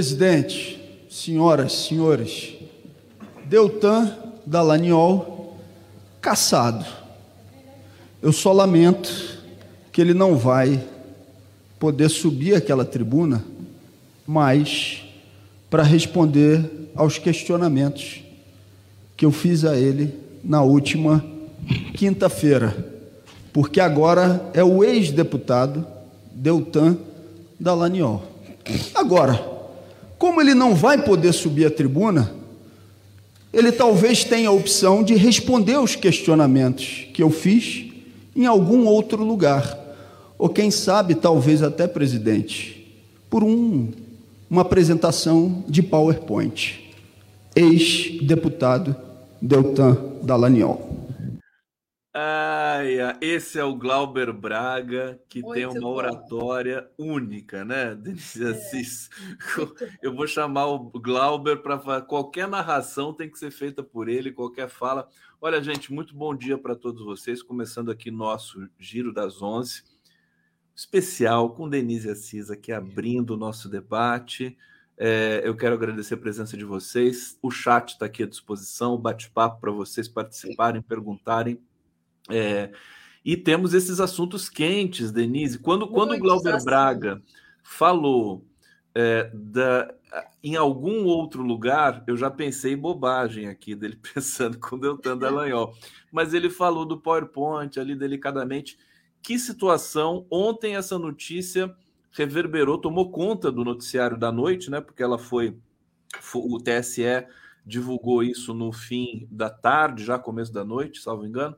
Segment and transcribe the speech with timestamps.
[0.00, 2.54] presidente, senhoras, senhores,
[3.44, 4.10] Deltan
[4.46, 5.58] Dallagnol,
[6.22, 6.86] caçado.
[8.22, 9.10] Eu só lamento
[9.92, 10.82] que ele não vai
[11.78, 13.44] poder subir aquela tribuna
[14.26, 15.04] mais
[15.68, 18.22] para responder aos questionamentos
[19.18, 21.22] que eu fiz a ele na última
[21.94, 22.74] quinta-feira,
[23.52, 25.86] porque agora é o ex-deputado
[26.32, 26.96] Deltan
[27.60, 28.22] Dallagnol.
[28.94, 29.59] Agora,
[30.20, 32.30] como ele não vai poder subir a tribuna,
[33.50, 37.86] ele talvez tenha a opção de responder aos questionamentos que eu fiz
[38.36, 39.78] em algum outro lugar,
[40.36, 42.86] ou quem sabe, talvez até presidente,
[43.30, 43.88] por um,
[44.50, 46.78] uma apresentação de PowerPoint.
[47.56, 48.94] Ex-deputado
[49.40, 51.08] Deltan Dallagnol.
[52.12, 55.94] Ai, esse é o Glauber Braga, que Muito tem uma bom.
[55.94, 58.48] oratória única, né, Denise é.
[58.48, 59.08] Assis?
[60.02, 64.68] Eu vou chamar o Glauber para qualquer narração tem que ser feita por ele, qualquer
[64.68, 65.08] fala.
[65.40, 69.84] Olha, gente, muito bom dia para todos vocês, começando aqui nosso Giro das Onze,
[70.74, 74.58] especial com Denise Assis aqui abrindo o nosso debate.
[74.98, 77.38] É, eu quero agradecer a presença de vocês.
[77.40, 81.62] O chat está aqui à disposição, bate-papo para vocês participarem, perguntarem
[82.30, 82.72] é,
[83.24, 85.58] e temos esses assuntos quentes, Denise.
[85.58, 87.22] Quando, quando o Glauber Braga
[87.62, 88.44] falou
[88.94, 89.92] é, da,
[90.42, 95.74] em algum outro lugar, eu já pensei bobagem aqui dele pensando com o Deltan Dallagnol.
[96.10, 98.78] Mas ele falou do PowerPoint ali delicadamente.
[99.22, 100.26] Que situação!
[100.30, 101.74] Ontem essa notícia
[102.12, 104.80] reverberou, tomou conta do noticiário da noite, né?
[104.80, 105.56] Porque ela foi,
[106.20, 107.26] foi o TSE
[107.64, 111.56] divulgou isso no fim da tarde, já começo da noite, salvo engano.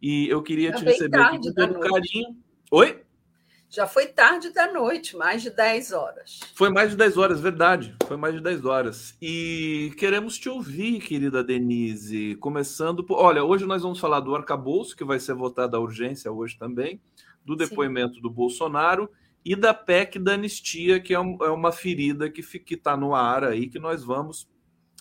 [0.00, 2.36] E eu queria te receber aqui com todo carinho.
[2.70, 3.02] Oi?
[3.72, 6.40] Já foi tarde da noite, mais de 10 horas.
[6.54, 7.94] Foi mais de 10 horas, verdade.
[8.04, 9.16] Foi mais de 10 horas.
[9.22, 12.34] E queremos te ouvir, querida Denise.
[12.40, 13.16] Começando por.
[13.18, 17.00] Olha, hoje nós vamos falar do arcabouço, que vai ser votado a urgência hoje também,
[17.44, 18.22] do depoimento Sim.
[18.22, 19.08] do Bolsonaro
[19.44, 22.42] e da PEC da anistia, que é, é uma ferida que
[22.74, 24.48] está no ar aí, que nós vamos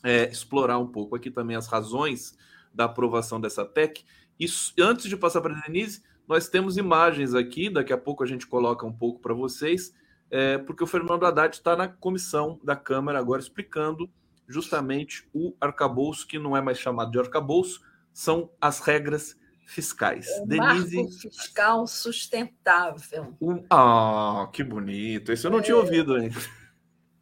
[0.04, 2.38] é, explorar um pouco aqui também as razões
[2.72, 4.06] da aprovação dessa PEC.
[4.40, 4.48] E
[4.80, 8.48] antes de passar para a Denise, nós temos imagens aqui, daqui a pouco a gente
[8.48, 9.94] coloca um pouco para vocês,
[10.32, 14.10] é, porque o Fernando Haddad está na comissão da Câmara agora explicando
[14.48, 17.82] justamente o arcabouço, que não é mais chamado de arcabouço,
[18.14, 19.36] são as regras
[19.66, 20.28] fiscais.
[20.42, 20.98] O Denise...
[20.98, 23.36] Marco fiscal sustentável.
[23.40, 23.64] Um...
[23.70, 25.32] Ah, que bonito.
[25.32, 25.62] Esse eu não é...
[25.62, 26.40] tinha ouvido ainda.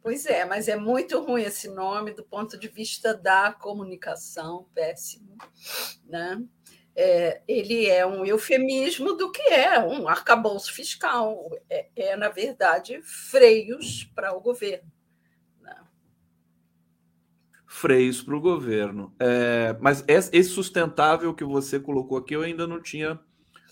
[0.02, 5.36] Pois é, mas é muito ruim esse nome do ponto de vista da comunicação, péssimo,
[6.06, 6.42] né?
[7.00, 11.48] É, ele é um eufemismo do que é um arcabouço fiscal.
[11.70, 14.90] É, é na verdade, freios para o governo.
[15.62, 15.76] Né?
[17.68, 19.14] Freios para o governo.
[19.20, 23.20] É, mas esse sustentável que você colocou aqui, eu ainda não tinha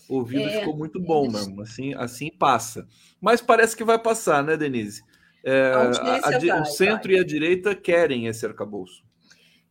[0.07, 1.61] ouvido, é, ficou muito bom mesmo.
[1.61, 2.87] Assim, assim passa.
[3.19, 5.03] Mas parece que vai passar, né, Denise?
[5.43, 7.17] É, a, a, vai, o centro vai.
[7.17, 9.06] e a direita querem esse arcabouço.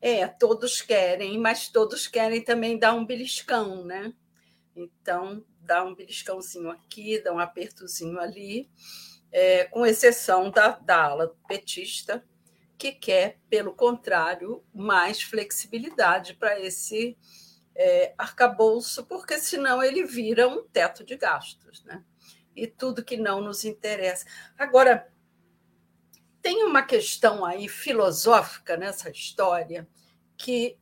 [0.08, 4.12] É, todos querem, mas todos querem também dar um beliscão, né?
[4.76, 8.70] Então, dá um beliscãozinho aqui, dá um apertozinho ali,
[9.32, 12.24] é, com exceção da, da ala petista,
[12.78, 17.18] que quer, pelo contrário, mais flexibilidade para esse
[17.74, 22.04] é, arcabouço, porque senão ele vira um teto de gastos, né?
[22.54, 24.24] E tudo que não nos interessa.
[24.56, 25.12] Agora,
[26.40, 29.84] tem uma questão aí filosófica nessa história
[30.36, 30.78] que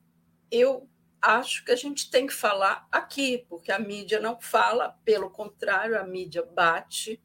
[0.50, 0.88] eu
[1.20, 5.98] acho que a gente tem que falar aqui, porque a mídia não fala, pelo contrário,
[5.98, 7.20] a mídia bate.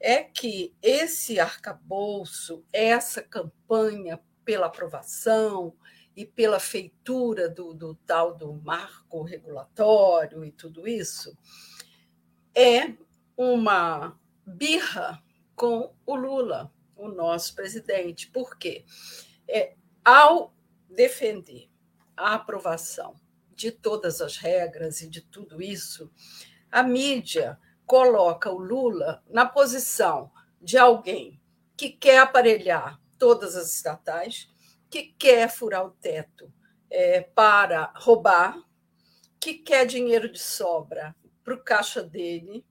[0.00, 5.74] É que esse arcabouço, essa campanha pela aprovação
[6.14, 11.36] e pela feitura do, do tal do marco regulatório e tudo isso,
[12.54, 12.94] é
[13.36, 15.22] uma birra
[15.56, 18.30] com o Lula o nosso presidente.
[18.30, 18.84] Por quê?
[19.48, 19.74] É,
[20.04, 20.53] ao
[20.94, 21.68] defender
[22.16, 23.20] a aprovação
[23.54, 26.10] de todas as regras e de tudo isso,
[26.70, 30.30] a mídia coloca o Lula na posição
[30.60, 31.40] de alguém
[31.76, 34.48] que quer aparelhar todas as estatais,
[34.90, 36.52] que quer furar o teto
[36.90, 38.62] é, para roubar,
[39.40, 42.64] que quer dinheiro de sobra para o caixa dele.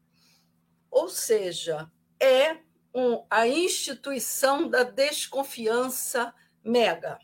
[0.89, 2.57] Ou seja, é
[2.93, 6.33] um, a instituição da desconfiança
[6.63, 7.19] mega.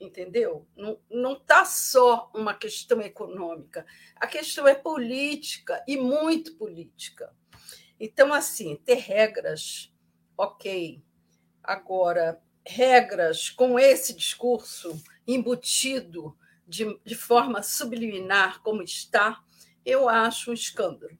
[0.00, 0.66] Entendeu?
[1.10, 3.84] Não está só uma questão econômica,
[4.16, 7.34] a questão é política e muito política.
[7.98, 9.92] Então, assim, ter regras,
[10.38, 11.02] ok.
[11.62, 16.34] Agora, regras com esse discurso embutido
[16.66, 19.44] de, de forma subliminar, como está,
[19.84, 21.18] eu acho um escândalo.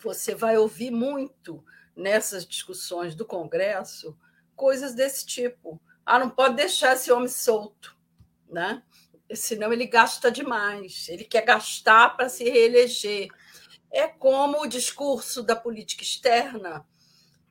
[0.00, 1.62] Você vai ouvir muito
[1.94, 4.18] nessas discussões do Congresso
[4.54, 5.80] coisas desse tipo.
[6.10, 7.94] Ah, não pode deixar esse homem solto,
[8.48, 8.82] né?
[9.34, 13.28] senão ele gasta demais, ele quer gastar para se reeleger.
[13.90, 16.86] É como o discurso da política externa,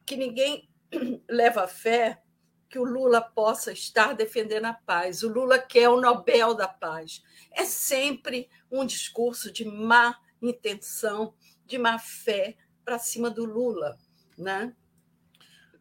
[0.03, 0.67] que ninguém
[1.29, 2.21] leva fé
[2.67, 5.21] que o Lula possa estar defendendo a paz.
[5.21, 7.23] O Lula quer o Nobel da Paz.
[7.51, 11.33] É sempre um discurso de má intenção,
[11.63, 13.97] de má fé para cima do Lula,
[14.35, 14.75] né?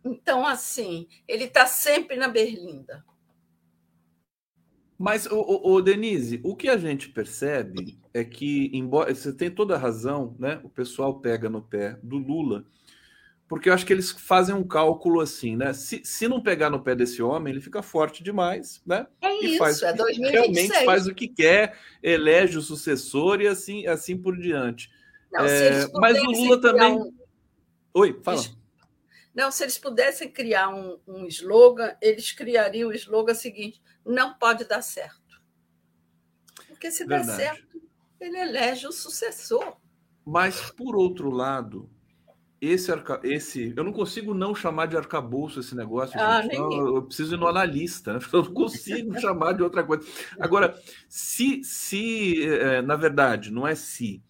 [0.07, 3.05] Então, assim, ele está sempre na berlinda.
[4.97, 9.75] Mas, o, o, Denise, o que a gente percebe é que, embora você tem toda
[9.75, 10.61] a razão, né?
[10.63, 12.65] O pessoal pega no pé do Lula,
[13.49, 15.73] porque eu acho que eles fazem um cálculo assim, né?
[15.73, 19.07] Se, se não pegar no pé desse homem, ele fica forte demais, né?
[19.21, 20.33] É e isso, faz, é 2026.
[20.33, 24.89] Realmente faz o que quer, elege o sucessor e assim, assim por diante.
[25.31, 26.93] Não, é, mas o Lula também.
[26.95, 27.13] Um...
[27.93, 28.41] Oi, fala.
[29.37, 34.65] Não, se eles pudessem criar um, um slogan, eles criariam o slogan seguinte: não pode
[34.65, 35.21] dar certo.
[36.67, 37.37] Porque se Verdade.
[37.37, 37.83] der certo,
[38.19, 39.77] ele elege o sucessor.
[40.25, 41.91] Mas, por outro lado,
[42.59, 43.21] esse, arca...
[43.25, 46.19] esse eu não consigo não chamar de arcabouço esse negócio.
[46.19, 46.43] Ah.
[46.43, 48.21] Não, eu preciso ir no analista, né?
[48.33, 50.03] eu não consigo chamar de outra coisa.
[50.41, 50.75] Agora,
[51.11, 54.23] se, se é, na verdade, não é se,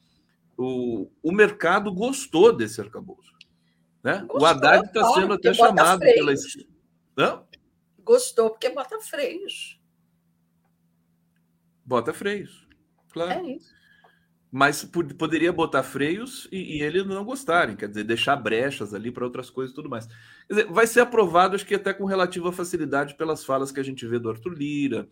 [0.58, 3.35] o, o mercado gostou desse arcabouço.
[4.06, 4.20] Né?
[4.20, 6.32] Gostou, o Haddad está sendo até chamado pela.
[7.18, 7.42] Hã?
[8.04, 9.80] Gostou porque bota freios.
[11.84, 12.68] Bota freios,
[13.12, 13.32] claro.
[13.32, 13.74] É isso.
[14.48, 19.24] Mas poderia botar freios e, e eles não gostarem, quer dizer, deixar brechas ali para
[19.24, 20.06] outras coisas e tudo mais.
[20.06, 23.82] Quer dizer, vai ser aprovado, acho que até com relativa facilidade, pelas falas que a
[23.82, 25.08] gente vê do Arthur Lira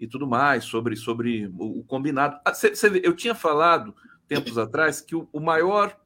[0.00, 2.40] e tudo mais, sobre, sobre o, o combinado.
[2.44, 3.94] Ah, cê, cê, eu tinha falado
[4.26, 5.96] tempos atrás que o, o maior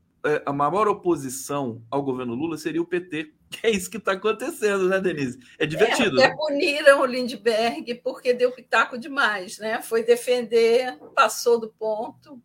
[0.44, 3.32] a maior oposição ao governo Lula seria o PT.
[3.50, 5.38] Que é isso que está acontecendo, né, Denise?
[5.58, 6.20] É divertido.
[6.20, 6.36] É, né?
[6.36, 9.80] puniram o Lindbergh porque deu pitaco demais, né?
[9.82, 12.40] Foi defender, passou do ponto.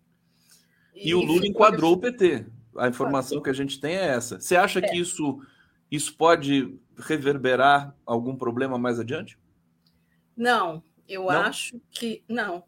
[0.95, 2.45] E, e o Lula enquadrou o PT.
[2.78, 4.39] A informação que a gente tem é essa.
[4.39, 4.81] Você acha é.
[4.81, 5.42] que isso,
[5.89, 9.38] isso pode reverberar algum problema mais adiante?
[10.38, 11.30] Não, eu não?
[11.30, 12.63] acho que não.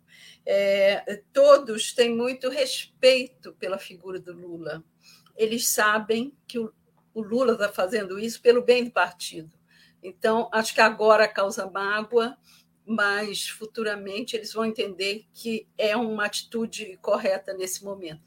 [0.46, 4.84] É, todos têm muito respeito pela figura do Lula
[5.36, 6.72] eles sabem que o,
[7.14, 9.52] o Lula está fazendo isso pelo bem do partido.
[10.02, 12.38] Então, acho que agora causa mágoa,
[12.86, 18.22] mas futuramente eles vão entender que é uma atitude correta nesse momento.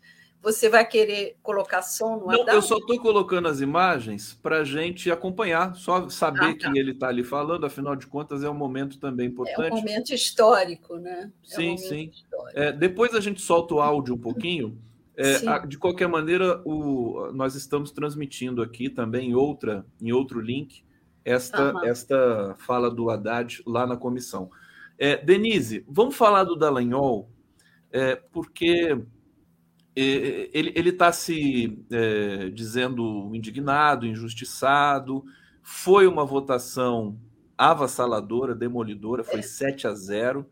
[0.47, 4.65] Você vai querer colocar som no Não, eu só estou colocando as imagens para a
[4.65, 6.71] gente acompanhar, só saber ah, tá.
[6.71, 9.73] que ele está ali falando, afinal de contas é um momento também importante.
[9.73, 11.33] É um momento histórico, né?
[11.51, 12.13] É sim, um sim.
[12.55, 14.81] É, depois a gente solta o áudio um pouquinho.
[15.17, 20.85] É, de qualquer maneira, o, nós estamos transmitindo aqui também em, outra, em outro link
[21.25, 24.49] esta, esta fala do Haddad lá na comissão.
[24.97, 27.29] É, Denise, vamos falar do Dallagnol,
[27.91, 28.97] é, porque
[29.97, 35.25] ele está se é, dizendo indignado, injustiçado.
[35.63, 37.19] Foi uma votação
[37.57, 40.47] avassaladora, demolidora, foi 7 a 0.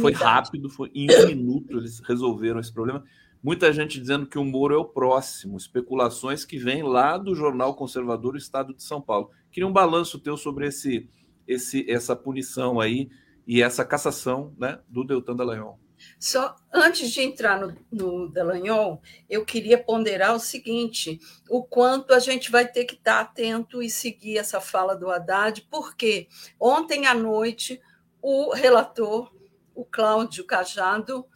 [0.00, 3.04] Foi rápido, foi em um minuto eles resolveram esse problema.
[3.42, 7.74] Muita gente dizendo que o Moro é o próximo, especulações que vêm lá do jornal
[7.74, 9.30] conservador do Estado de São Paulo.
[9.52, 11.08] Queria um balanço teu sobre esse,
[11.46, 13.08] esse, essa punição aí
[13.46, 15.78] e essa cassação né, do Deltan Dallagnol.
[16.18, 22.18] Só antes de entrar no, no Dallagnol, eu queria ponderar o seguinte: o quanto a
[22.18, 26.28] gente vai ter que estar atento e seguir essa fala do Haddad, porque
[26.58, 27.80] ontem à noite
[28.20, 29.32] o relator,
[29.74, 31.26] o Cláudio Cajado,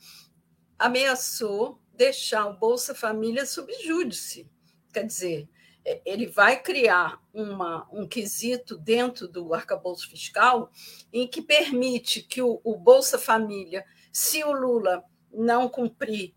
[0.78, 4.50] ameaçou deixar o Bolsa Família sob júdice.
[4.92, 5.49] Quer dizer,
[5.85, 10.71] é, ele vai criar uma, um quesito dentro do arcabouço fiscal
[11.12, 15.02] em que permite que o, o Bolsa Família, se o Lula
[15.33, 16.35] não cumprir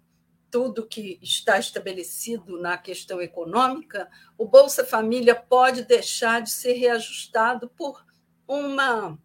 [0.50, 7.70] tudo que está estabelecido na questão econômica, o Bolsa Família pode deixar de ser reajustado
[7.70, 8.06] por
[8.48, 9.20] uma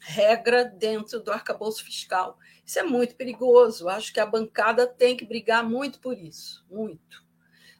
[0.00, 2.38] regra dentro do arcabouço fiscal.
[2.64, 3.88] Isso é muito perigoso.
[3.88, 7.22] Acho que a bancada tem que brigar muito por isso, muito.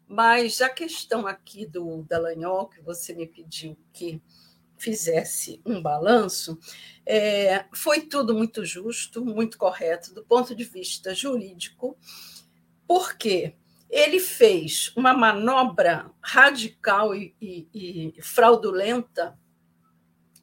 [0.06, 4.22] Mas a questão aqui do Dallagnol, que você me pediu que
[4.76, 6.58] fizesse um balanço,
[7.06, 11.96] é, foi tudo muito justo, muito correto do ponto de vista jurídico,
[12.86, 13.56] porque
[13.88, 19.38] ele fez uma manobra radical e, e, e fraudulenta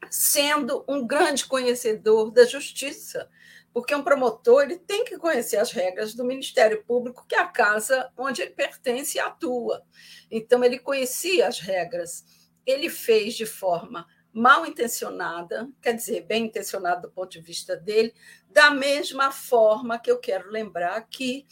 [0.09, 3.29] sendo um grande conhecedor da justiça,
[3.73, 7.47] porque um promotor ele tem que conhecer as regras do Ministério Público, que é a
[7.47, 9.83] casa onde ele pertence e atua.
[10.29, 12.25] Então, ele conhecia as regras.
[12.65, 18.13] Ele fez de forma mal intencionada, quer dizer, bem intencionada do ponto de vista dele,
[18.49, 21.45] da mesma forma que eu quero lembrar aqui,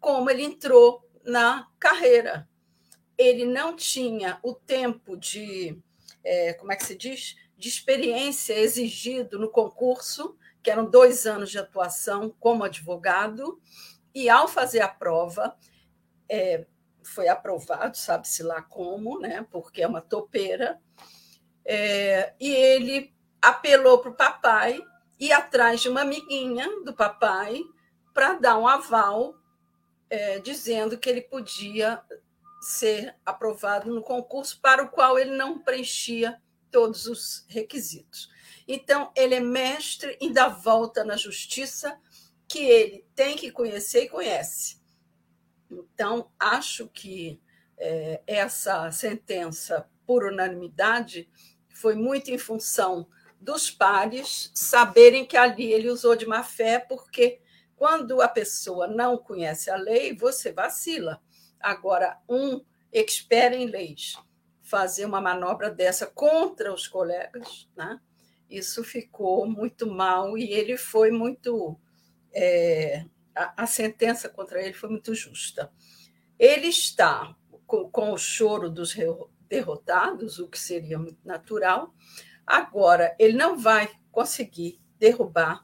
[0.00, 2.48] como ele entrou na carreira.
[3.16, 5.78] Ele não tinha o tempo de,
[6.24, 7.36] é, como é que se diz?
[7.56, 13.60] De experiência exigido no concurso, que eram dois anos de atuação como advogado,
[14.14, 15.56] e ao fazer a prova,
[16.28, 16.66] é,
[17.02, 19.46] foi aprovado, sabe-se lá como, né?
[19.50, 20.80] porque é uma topeira,
[21.64, 24.80] é, e ele apelou para o papai,
[25.18, 27.60] ir atrás de uma amiguinha do papai,
[28.12, 29.34] para dar um aval,
[30.10, 32.02] é, dizendo que ele podia
[32.60, 36.40] ser aprovado no concurso para o qual ele não preenchia
[36.70, 38.30] todos os requisitos.
[38.66, 41.98] Então, ele é mestre e dá volta na justiça
[42.46, 44.80] que ele tem que conhecer e conhece.
[45.70, 47.40] Então, acho que
[47.76, 51.28] é, essa sentença por unanimidade
[51.82, 53.08] foi muito em função
[53.40, 57.40] dos pares saberem que ali ele usou de má fé, porque
[57.74, 61.20] quando a pessoa não conhece a lei, você vacila.
[61.58, 64.14] Agora, um expert em leis
[64.62, 68.00] fazer uma manobra dessa contra os colegas, né?
[68.48, 71.76] isso ficou muito mal e ele foi muito.
[72.32, 75.72] É, a, a, sentença contra ele foi muito justa.
[76.38, 77.34] Ele está
[77.66, 78.92] com, com o choro dos
[79.52, 81.94] derrotados, o que seria muito natural.
[82.46, 85.62] Agora, ele não vai conseguir derrubar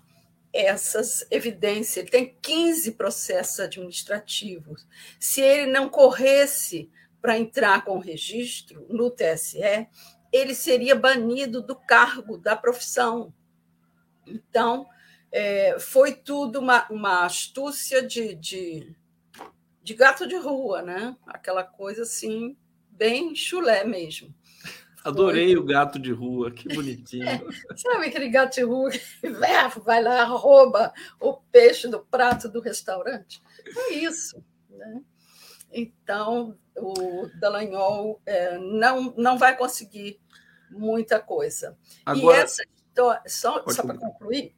[0.53, 1.97] essas evidências.
[1.97, 4.87] Ele tem 15 processos administrativos.
[5.19, 6.91] Se ele não corresse
[7.23, 9.89] para entrar com o registro no TSE,
[10.31, 13.33] ele seria banido do cargo, da profissão.
[14.27, 14.87] Então,
[15.33, 18.95] é, foi tudo uma, uma astúcia de, de,
[19.83, 21.17] de gato de rua, né?
[21.27, 22.55] Aquela coisa assim
[22.99, 24.35] bem chulé mesmo.
[25.05, 25.63] Adorei Foi.
[25.63, 27.25] o gato de rua, que bonitinho.
[27.71, 29.01] É, sabe aquele gato de rua que
[29.81, 33.41] vai lá, rouba o peixe do prato do restaurante?
[33.65, 34.45] É isso.
[34.69, 35.01] Né?
[35.73, 40.21] Então, o Dallagnol é, não, não vai conseguir
[40.71, 41.79] muita coisa.
[42.05, 44.55] Agora, e essa história, só, só para concluir,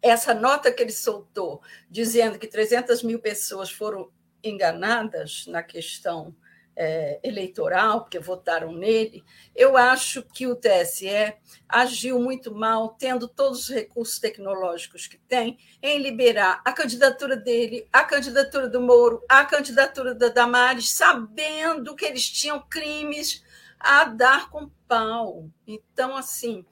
[0.00, 4.10] essa nota que ele soltou, dizendo que 300 mil pessoas foram
[4.42, 6.34] enganadas na questão
[6.76, 9.24] é, eleitoral, porque votaram nele,
[9.54, 11.34] eu acho que o TSE
[11.68, 17.86] agiu muito mal, tendo todos os recursos tecnológicos que tem, em liberar a candidatura dele,
[17.92, 23.44] a candidatura do Moro, a candidatura da Damares, sabendo que eles tinham crimes
[23.78, 25.50] a dar com pau.
[25.66, 26.64] Então, assim,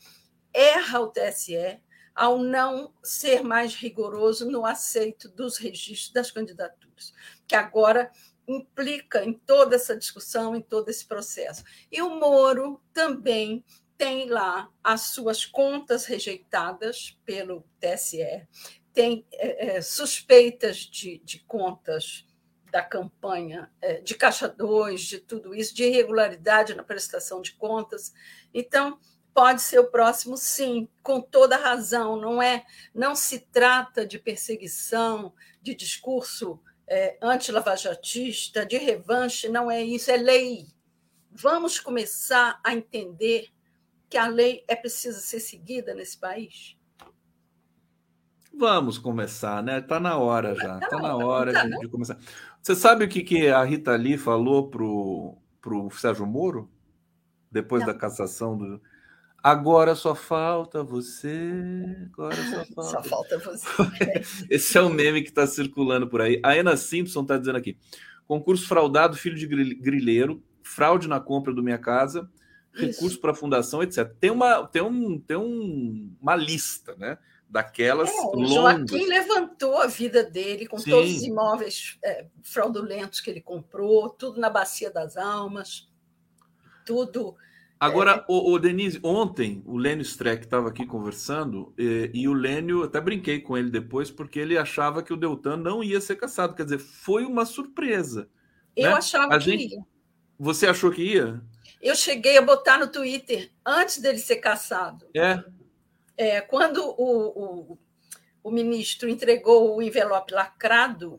[0.53, 1.81] erra o TSE
[2.15, 7.15] ao não ser mais rigoroso no aceito dos registros das candidaturas,
[7.47, 8.11] que agora
[8.47, 11.65] implica em toda essa discussão, em todo esse processo.
[11.91, 13.65] E o Moro também
[13.97, 18.49] tem lá as suas contas rejeitadas pelo TSE,
[18.93, 22.27] tem é, é, suspeitas de, de, contas
[22.71, 28.13] da campanha, é, de caixa 2, de tudo isso, de irregularidade na prestação de contas.
[28.55, 28.99] Então,
[29.35, 32.17] pode ser o próximo, sim, com toda razão.
[32.21, 35.33] Não é, não se trata de perseguição,
[35.63, 40.67] de discurso é, anti-lavajatista, de revanche, não é isso, é lei.
[41.31, 43.47] Vamos começar a entender
[44.09, 46.77] que a lei é precisa ser seguida nesse país?
[48.53, 49.79] Vamos começar, né?
[49.79, 50.75] Está na hora já.
[50.75, 52.19] Está tá na hora tá, de, de, começar.
[52.61, 56.69] Você sabe o que, que a Rita Lee falou para o Sérgio Moro?
[57.51, 57.93] Depois não.
[57.93, 58.83] da cassação do.
[59.43, 61.51] Agora só falta você.
[62.13, 62.83] Agora só falta.
[62.91, 64.23] só falta você.
[64.51, 66.41] Esse é o meme que está circulando por aí.
[66.43, 67.79] A Ana Simpson está dizendo aqui:
[68.27, 72.31] concurso fraudado, filho de grileiro, fraude na compra do Minha Casa,
[72.73, 74.13] recurso para a fundação, etc.
[74.21, 77.19] Tem uma, tem um, tem um, uma lista, né?
[77.49, 80.91] Daquelas é, o Joaquim levantou a vida dele com Sim.
[80.91, 85.89] todos os imóveis é, fraudulentos que ele comprou, tudo na Bacia das Almas,
[86.87, 87.37] tudo
[87.81, 92.83] Agora, o, o, Denise, ontem o Lênio Streck estava aqui conversando e, e, o Lênio,
[92.83, 96.55] até brinquei com ele depois, porque ele achava que o Deltan não ia ser caçado.
[96.55, 98.29] Quer dizer, foi uma surpresa.
[98.77, 98.97] Eu né?
[98.97, 99.75] achava a que gente...
[99.75, 99.83] ia.
[100.39, 101.41] Você achou que ia?
[101.81, 105.07] Eu cheguei a botar no Twitter antes dele ser caçado.
[105.17, 105.43] É.
[106.19, 107.79] é quando o, o,
[108.45, 111.19] o ministro entregou o envelope lacrado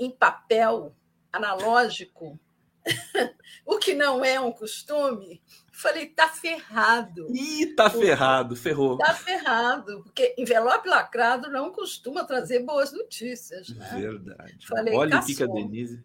[0.00, 0.96] em papel
[1.32, 2.36] analógico,
[3.66, 5.40] o que não é um costume,
[5.80, 7.26] Falei, tá ferrado.
[7.34, 8.98] Ih, tá ferrado, ferrou.
[8.98, 13.70] Tá ferrado, porque envelope lacrado não costuma trazer boas notícias.
[13.70, 13.88] Né?
[13.94, 14.66] Verdade.
[14.66, 16.04] Falei, olha o que a Denise.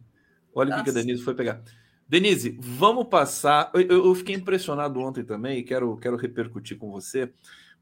[0.54, 1.62] Olha o que a Denise foi pegar.
[2.08, 3.70] Denise, vamos passar.
[3.74, 7.34] Eu, eu, fiquei impressionado ontem também e quero, quero repercutir com você,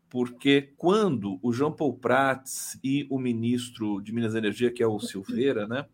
[0.10, 4.88] porque quando o João Paul Prats e o ministro de Minas e Energia, que é
[4.88, 5.86] o Silveira, né?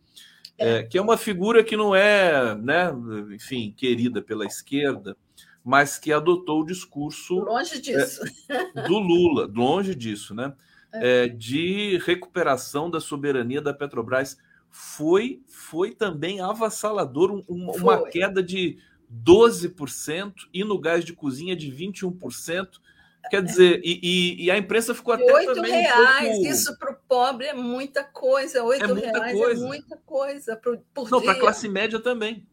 [0.60, 2.92] É, que é uma figura que não é, né,
[3.34, 5.16] enfim, querida pela esquerda,
[5.63, 10.54] mas que adotou o discurso longe é, disso é, do Lula, longe disso, né,
[10.94, 11.24] é.
[11.24, 14.38] É, de recuperação da soberania da Petrobras
[14.70, 18.78] foi foi também avassalador, um, uma queda de
[19.12, 22.80] 12% e no gás de cozinha de 21%.
[23.29, 26.48] Quer dizer, e, e, e, a imprensa ficou até oito também reais, um pouco...
[26.48, 28.63] isso para o pobre é muita coisa.
[28.63, 29.63] Oito é reais é coisa.
[29.63, 32.48] é muita coisa por, por Não, para a classe média também.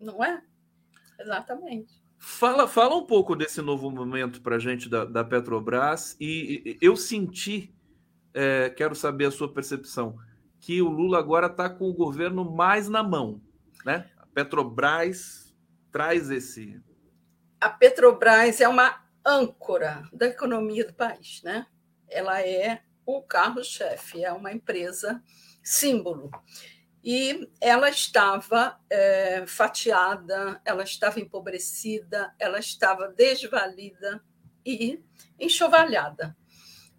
[0.00, 0.42] Não é?
[1.18, 1.98] Exatamente.
[2.18, 6.78] Fala, fala um pouco desse novo momento para a gente da, da Petrobras e, e
[6.80, 7.72] eu senti,
[8.34, 10.18] é, quero saber a sua percepção,
[10.60, 13.40] que o Lula agora está com o governo mais na mão,
[13.84, 14.10] né?
[14.18, 15.54] A Petrobras
[15.92, 16.80] traz esse.
[17.60, 21.66] A Petrobras é uma âncora da economia do país, né?
[22.08, 25.22] Ela é o carro-chefe, é uma empresa
[25.62, 26.30] símbolo.
[27.02, 34.22] E ela estava é, fatiada, ela estava empobrecida, ela estava desvalida
[34.64, 35.02] e
[35.38, 36.36] enxovalhada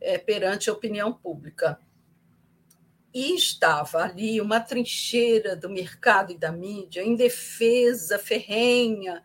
[0.02, 1.80] é, perante a opinião pública.
[3.14, 9.22] E estava ali uma trincheira do mercado e da mídia em defesa ferrenha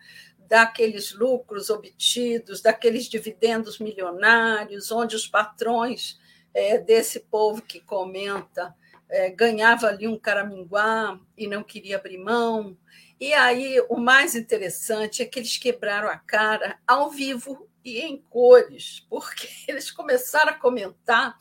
[0.48, 6.18] daqueles lucros obtidos, daqueles dividendos milionários, onde os patrões
[6.52, 8.74] é, desse povo que comenta
[9.09, 12.76] é, ganhava ali um caraminguá e não queria abrir mão.
[13.20, 18.16] E aí o mais interessante é que eles quebraram a cara ao vivo e em
[18.16, 21.37] cores, porque eles começaram a comentar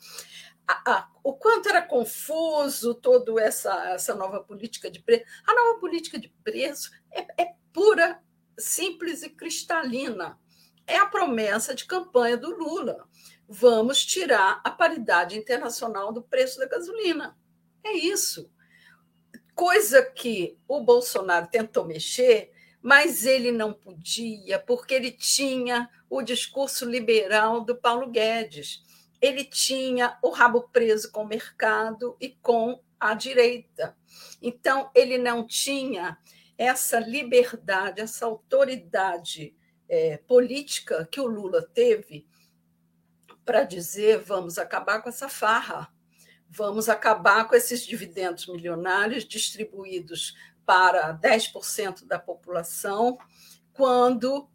[0.66, 5.24] a, a, o quanto era confuso toda essa, essa nova política de preço.
[5.46, 8.22] A nova política de preço é, é pura
[8.58, 10.38] simples e cristalina.
[10.86, 13.08] É a promessa de campanha do Lula.
[13.48, 17.36] Vamos tirar a paridade internacional do preço da gasolina.
[17.82, 18.50] É isso.
[19.54, 26.84] Coisa que o Bolsonaro tentou mexer, mas ele não podia, porque ele tinha o discurso
[26.84, 28.82] liberal do Paulo Guedes.
[29.20, 33.96] Ele tinha o rabo preso com o mercado e com a direita.
[34.40, 36.18] Então, ele não tinha
[36.56, 39.54] essa liberdade, essa autoridade
[39.88, 42.26] é, política que o Lula teve
[43.44, 45.92] para dizer vamos acabar com essa farra,
[46.48, 53.18] vamos acabar com esses dividendos milionários distribuídos para 10% da população,
[53.72, 54.48] quando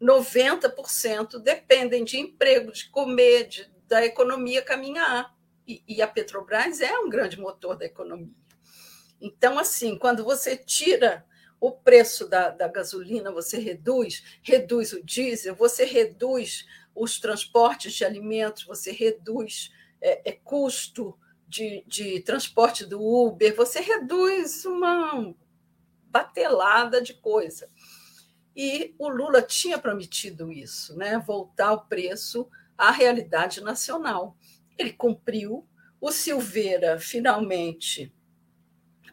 [0.00, 5.36] 90% dependem de emprego, de comer, de, da economia caminhar.
[5.66, 8.32] E, e a Petrobras é um grande motor da economia.
[9.20, 11.26] Então, assim, quando você tira
[11.60, 18.04] o preço da, da gasolina você reduz, reduz o diesel, você reduz os transportes de
[18.04, 25.34] alimentos, você reduz é, é, custo de, de transporte do Uber, você reduz uma
[26.10, 27.68] batelada de coisa.
[28.54, 31.18] E o Lula tinha prometido isso, né?
[31.18, 34.36] voltar o preço à realidade nacional.
[34.76, 35.66] Ele cumpriu.
[36.00, 38.12] O Silveira finalmente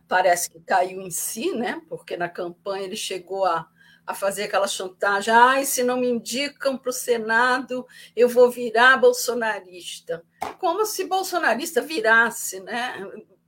[0.08, 1.82] parece que caiu em si, né?
[1.90, 3.68] porque na campanha ele chegou a,
[4.06, 8.98] a fazer aquela chantagem: ai, se não me indicam para o Senado, eu vou virar
[8.98, 10.24] bolsonarista.
[10.60, 12.96] Como se bolsonarista virasse, né?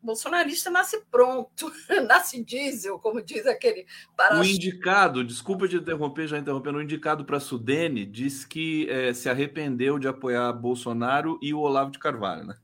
[0.02, 1.72] Bolsonarista nasce pronto,
[2.08, 7.26] nasce diesel, como diz aquele para O indicado, desculpa te interromper, já interrompendo, o indicado
[7.26, 12.00] para a Sudene diz que é, se arrependeu de apoiar Bolsonaro e o Olavo de
[12.00, 12.56] Carvalho, né?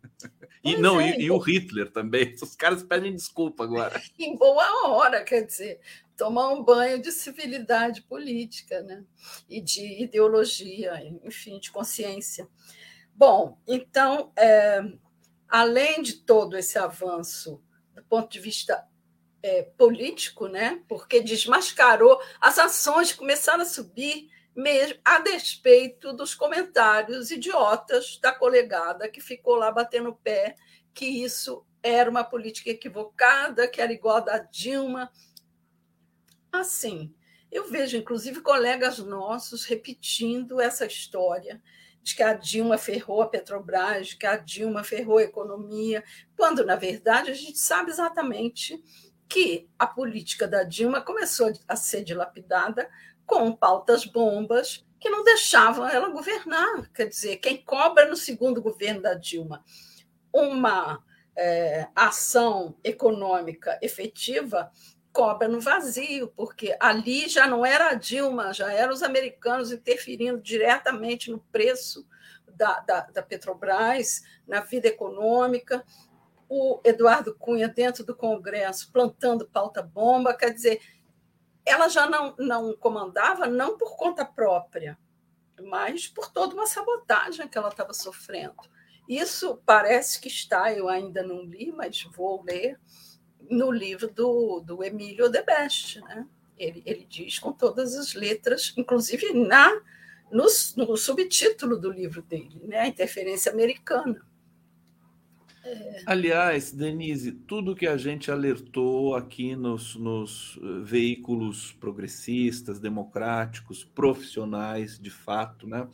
[0.63, 2.33] E, não, é, e, e, o Hitler também.
[2.41, 4.01] Os caras pedem desculpa agora.
[4.17, 5.81] Em boa hora, quer dizer,
[6.15, 9.03] tomar um banho de civilidade política, né?
[9.49, 12.47] E de ideologia, enfim, de consciência.
[13.13, 14.81] Bom, então, é,
[15.53, 17.63] além de todo esse avanço
[17.93, 18.87] do ponto de vista
[19.43, 20.81] é, político, né?
[20.87, 29.07] Porque desmascarou, as ações começaram a subir mesmo a despeito dos comentários idiotas da colegada
[29.07, 30.55] que ficou lá batendo o pé
[30.91, 35.11] que isso era uma política equivocada, que era igual a da Dilma.
[36.51, 37.13] Assim,
[37.51, 41.61] eu vejo, inclusive, colegas nossos repetindo essa história
[42.03, 46.03] de que a Dilma ferrou a Petrobras, de que a Dilma ferrou a economia,
[46.35, 48.83] quando, na verdade, a gente sabe exatamente
[49.27, 52.89] que a política da Dilma começou a ser dilapidada
[53.25, 56.91] com pautas bombas que não deixavam ela governar.
[56.93, 59.63] Quer dizer, quem cobra no segundo governo da Dilma
[60.31, 61.01] uma
[61.35, 64.71] é, ação econômica efetiva
[65.13, 70.41] cobra no vazio, porque ali já não era a Dilma, já eram os americanos interferindo
[70.41, 72.05] diretamente no preço
[72.47, 75.85] da, da, da Petrobras, na vida econômica,
[76.49, 80.81] o Eduardo Cunha dentro do Congresso plantando pauta-bomba, quer dizer,
[81.65, 84.97] ela já não, não comandava não por conta própria,
[85.61, 88.55] mas por toda uma sabotagem que ela estava sofrendo.
[89.07, 92.79] Isso parece que está, eu ainda não li, mas vou ler,
[93.53, 96.01] no livro do, do Emílio Debest.
[96.01, 96.25] Né?
[96.57, 99.71] Ele, ele diz com todas as letras, inclusive na
[100.31, 100.45] no,
[100.77, 102.79] no subtítulo do livro dele, né?
[102.79, 104.19] a interferência americana.
[105.63, 106.01] É...
[106.05, 114.99] Aliás, Denise, tudo que a gente alertou aqui nos, nos eh, veículos progressistas, democráticos, profissionais,
[114.99, 115.87] de fato, né?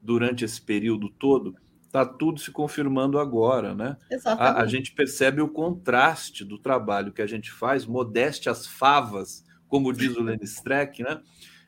[0.00, 1.56] durante esse período todo,
[2.02, 3.96] está tudo se confirmando agora, né?
[4.24, 9.44] A, a, gente percebe o contraste do trabalho que a gente faz, modeste as favas,
[9.66, 11.20] como diz o Lenny Streck, né?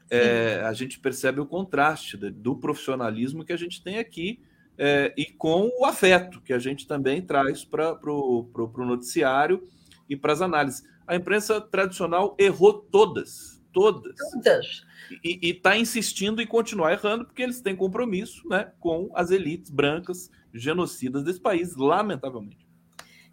[0.08, 4.40] É, a gente percebe o contraste do profissionalismo que a gente tem aqui
[4.76, 9.62] é, e com o afeto que a gente também traz para o noticiário
[10.08, 10.82] e para as análises.
[11.06, 14.16] A imprensa tradicional errou todas, todas.
[14.32, 14.90] Todas
[15.24, 20.30] e está insistindo em continuar errando porque eles têm compromisso né, com as elites brancas
[20.52, 22.68] genocidas desse país, lamentavelmente.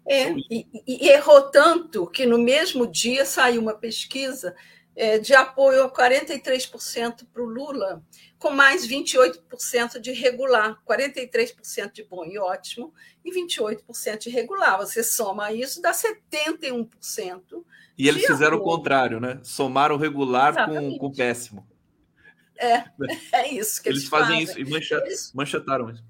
[0.06, 4.56] É, e, e, errou tanto que no mesmo dia saiu uma pesquisa
[4.96, 8.02] é, de apoio a 43% para o Lula,
[8.38, 14.78] com mais 28% de regular, 43% de bom e ótimo e 28% de regular.
[14.78, 16.88] Você soma isso, dá 71%.
[17.98, 19.40] E eles fizeram o contrário, né?
[19.42, 21.66] Somaram regular com, com péssimo.
[22.56, 22.84] É,
[23.32, 24.26] é isso que eles, eles fazem.
[24.28, 24.42] fazem.
[24.44, 26.04] isso e mancha, eles, manchetaram isso.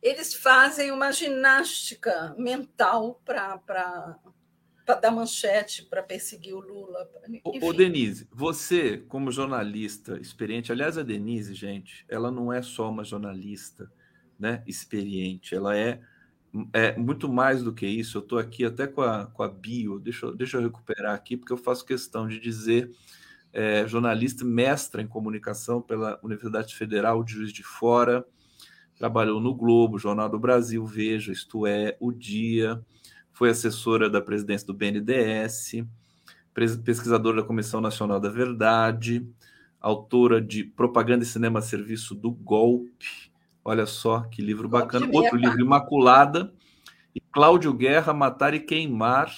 [0.00, 4.18] Eles fazem uma ginástica mental para
[5.00, 7.08] dar manchete, para perseguir o Lula.
[7.28, 7.64] Enfim.
[7.64, 13.04] Ô, Denise, você, como jornalista experiente, aliás, a Denise, gente, ela não é só uma
[13.04, 13.90] jornalista
[14.38, 16.00] né, experiente, ela é,
[16.72, 18.18] é muito mais do que isso.
[18.18, 21.52] Eu estou aqui até com a, com a bio, deixa, deixa eu recuperar aqui, porque
[21.52, 22.90] eu faço questão de dizer
[23.52, 28.24] é, jornalista, mestra em comunicação pela Universidade Federal de Juiz de Fora,
[28.96, 32.82] trabalhou no Globo, Jornal do Brasil, Veja, Isto É, O Dia,
[33.32, 35.84] foi assessora da presidência do BNDES,
[36.84, 39.26] pesquisadora da Comissão Nacional da Verdade,
[39.80, 43.31] autora de Propaganda e Cinema a Serviço do Golpe.
[43.64, 45.08] Olha só que livro bacana.
[45.12, 46.52] Outro livro, Imaculada.
[47.14, 49.30] E Cláudio Guerra, Matar e Queimar,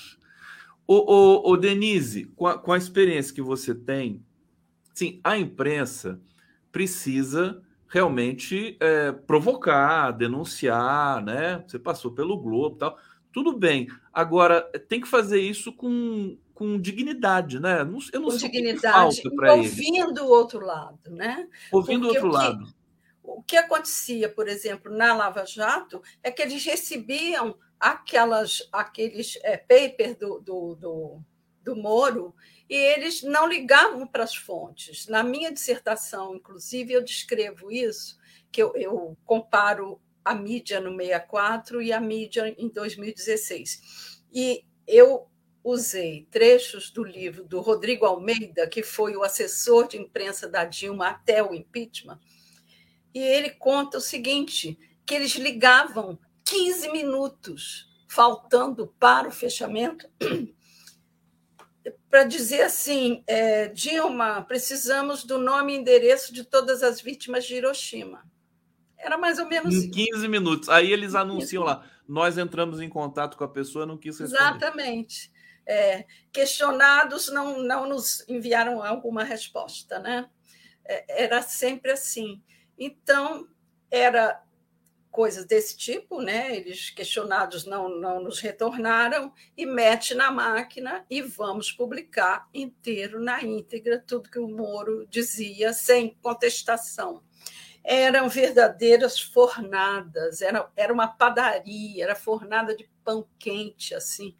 [0.86, 4.22] Ô, ô, ô Denise, com a, com a, experiência que você tem,
[4.92, 6.20] sim, a imprensa
[6.70, 11.64] precisa realmente é, provocar, denunciar, né?
[11.66, 12.98] Você passou pelo Globo tal.
[13.32, 13.88] Tudo bem.
[14.12, 17.82] Agora, tem que fazer isso com, com dignidade, né?
[17.82, 21.48] Não, eu não com sei dignidade, ouvindo o outro lado, né?
[21.72, 22.66] Ouvindo o outro lado.
[23.24, 29.56] O que acontecia, por exemplo, na Lava Jato, é que eles recebiam aquelas, aqueles é,
[29.56, 31.20] papers do, do, do,
[31.62, 32.34] do Moro
[32.68, 35.08] e eles não ligavam para as fontes.
[35.08, 38.18] Na minha dissertação, inclusive, eu descrevo isso,
[38.52, 44.22] que eu, eu comparo a mídia no 64 e a mídia em 2016.
[44.32, 45.28] E eu
[45.62, 51.08] usei trechos do livro do Rodrigo Almeida, que foi o assessor de imprensa da Dilma
[51.08, 52.20] até o impeachment,
[53.14, 60.08] e ele conta o seguinte: que eles ligavam 15 minutos faltando para o fechamento,
[62.10, 67.56] para dizer assim: é, Dilma, precisamos do nome e endereço de todas as vítimas de
[67.56, 68.24] Hiroshima.
[68.98, 69.74] Era mais ou menos.
[69.74, 70.68] Em 15 minutos.
[70.68, 74.42] Aí eles anunciam lá: nós entramos em contato com a pessoa, não quis responder.
[74.42, 75.32] Exatamente.
[75.66, 80.28] É, questionados não, não nos enviaram alguma resposta, né?
[80.84, 82.42] É, era sempre assim.
[82.78, 83.48] Então,
[83.90, 84.44] era
[85.14, 86.56] coisas desse tipo, né?
[86.56, 93.40] Eles questionados não, não nos retornaram e mete na máquina e vamos publicar inteiro na
[93.40, 97.22] íntegra tudo que o Moro dizia sem contestação.
[97.84, 104.34] Eram verdadeiras fornadas, era, era uma padaria, era fornada de pão quente, assim,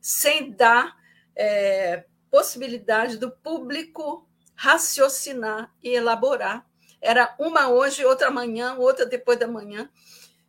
[0.00, 0.94] sem dar
[1.34, 6.64] é, possibilidade do público raciocinar e elaborar
[7.04, 9.90] era uma hoje, outra amanhã, outra depois da manhã.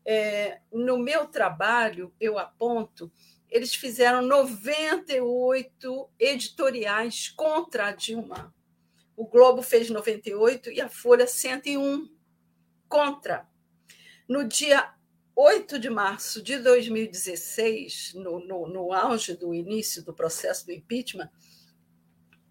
[0.06, 3.12] É, no meu trabalho, eu aponto,
[3.50, 8.54] eles fizeram 98 editoriais contra a Dilma,
[9.18, 12.10] O Globo fez 98 e a Folha 101
[12.88, 13.48] contra.
[14.28, 14.94] No dia
[15.36, 21.30] 8 de março de 2016, no, no, no auge do início do processo do impeachment,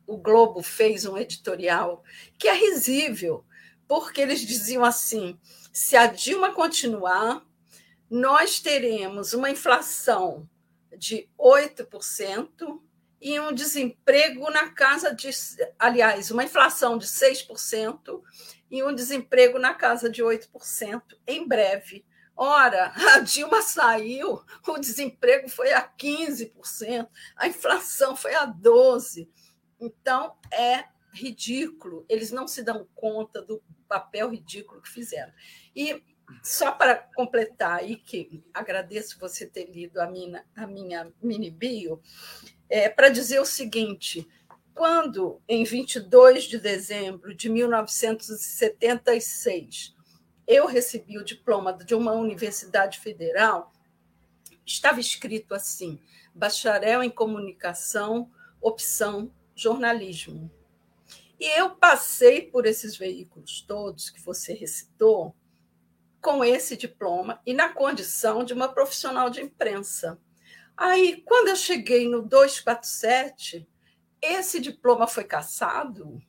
[0.06, 2.04] o Globo fez um editorial
[2.38, 3.44] que é risível,
[3.86, 5.38] porque eles diziam assim:
[5.72, 7.44] se a Dilma continuar,
[8.10, 10.48] nós teremos uma inflação
[10.96, 12.80] de 8%
[13.20, 15.30] e um desemprego na casa de.
[15.78, 18.22] Aliás, uma inflação de 6%
[18.70, 22.04] e um desemprego na casa de 8% em breve.
[22.36, 29.28] Ora, a Dilma saiu, o desemprego foi a 15%, a inflação foi a 12%.
[29.80, 32.04] Então, é ridículo.
[32.08, 35.32] Eles não se dão conta do papel ridículo que fizeram.
[35.74, 36.02] E
[36.42, 42.02] só para completar aí, que agradeço você ter lido a minha, a minha mini bio,
[42.68, 44.28] é, para dizer o seguinte:
[44.74, 49.94] quando, em 22 de dezembro de 1976,
[50.46, 53.72] eu recebi o diploma de uma universidade federal,
[54.66, 55.98] estava escrito assim:
[56.34, 60.50] bacharel em comunicação, opção jornalismo.
[61.38, 65.34] E eu passei por esses veículos todos que você recitou
[66.20, 70.18] com esse diploma e na condição de uma profissional de imprensa.
[70.76, 73.68] Aí, quando eu cheguei no 247,
[74.22, 76.22] esse diploma foi cassado,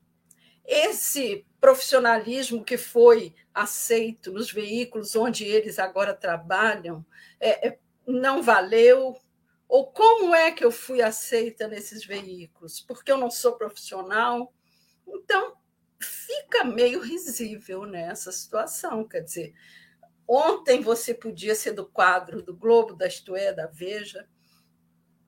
[0.66, 7.06] esse profissionalismo que foi aceito nos veículos onde eles agora trabalham
[7.40, 9.16] é, é, não valeu.
[9.68, 12.80] Ou como é que eu fui aceita nesses veículos?
[12.82, 14.54] Porque eu não sou profissional?
[15.08, 15.54] Então,
[16.00, 19.08] fica meio risível nessa situação.
[19.08, 19.54] Quer dizer,
[20.28, 24.28] ontem você podia ser do quadro do Globo, da Isto é, da Veja,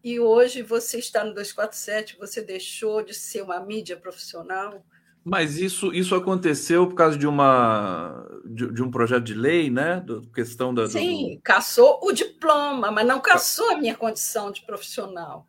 [0.04, 4.86] e hoje você está no 247, você deixou de ser uma mídia profissional.
[5.24, 10.00] Mas isso, isso aconteceu por causa de uma de, de um projeto de lei, né?
[10.00, 10.88] Do, questão da.
[10.88, 11.42] Sim, do...
[11.42, 15.46] caçou o diploma, mas não caçou a minha condição de profissional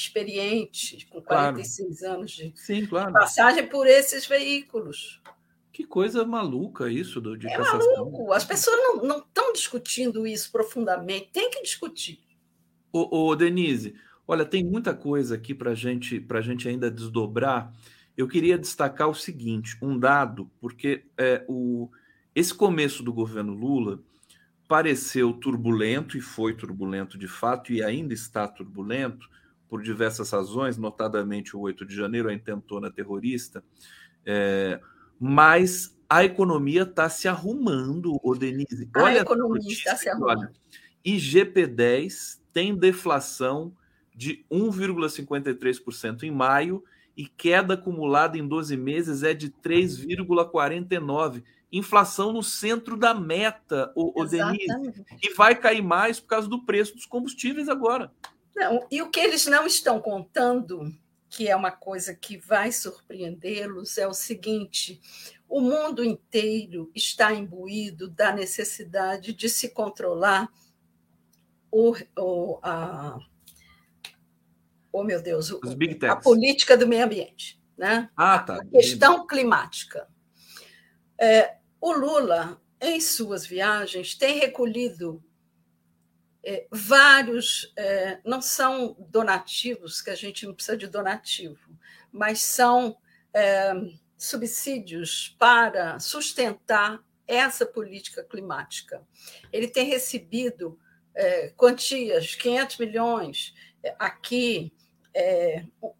[0.00, 2.14] experiente, com 46 claro.
[2.14, 3.12] anos de Sim, claro.
[3.12, 5.20] passagem por esses veículos.
[5.72, 8.04] Que coisa maluca isso do, de é cassação.
[8.04, 8.32] Maluco.
[8.32, 12.20] As pessoas não estão discutindo isso profundamente, tem que discutir.
[12.92, 13.94] Ô, ô Denise,
[14.26, 17.72] olha, tem muita coisa aqui para gente, a gente ainda desdobrar.
[18.16, 21.88] Eu queria destacar o seguinte: um dado, porque é, o,
[22.34, 24.00] esse começo do governo Lula
[24.68, 29.28] pareceu turbulento, e foi turbulento de fato, e ainda está turbulento,
[29.70, 33.62] por diversas razões, notadamente o 8 de janeiro, a intentona terrorista,
[34.26, 34.80] é,
[35.18, 38.90] mas a economia está se arrumando, o Denise.
[38.96, 40.40] Olha a economia está se arrumando.
[40.40, 40.52] Olha,
[41.06, 43.72] IGP-10 tem deflação
[44.12, 46.82] de 1,53% em maio
[47.16, 51.44] e queda acumulada em 12 meses é de 3,49%.
[51.72, 54.66] Inflação no centro da meta, o, o Denise.
[55.22, 58.10] E vai cair mais por causa do preço dos combustíveis agora.
[58.60, 60.94] Não, e o que eles não estão contando,
[61.30, 65.00] que é uma coisa que vai surpreendê-los, é o seguinte:
[65.48, 70.52] o mundo inteiro está imbuído da necessidade de se controlar
[71.72, 73.18] o, o, a,
[74.92, 75.60] oh meu Deus, o,
[76.06, 78.10] a política do meio ambiente, né?
[78.14, 78.56] Ah, tá.
[78.56, 80.06] A questão climática.
[81.18, 85.24] É, o Lula, em suas viagens, tem recolhido
[86.44, 91.58] é, vários, é, não são donativos, que a gente não precisa de donativo,
[92.10, 92.96] mas são
[93.32, 93.72] é,
[94.16, 99.02] subsídios para sustentar essa política climática.
[99.52, 100.78] Ele tem recebido
[101.14, 104.72] é, quantias, 500 milhões é, aqui,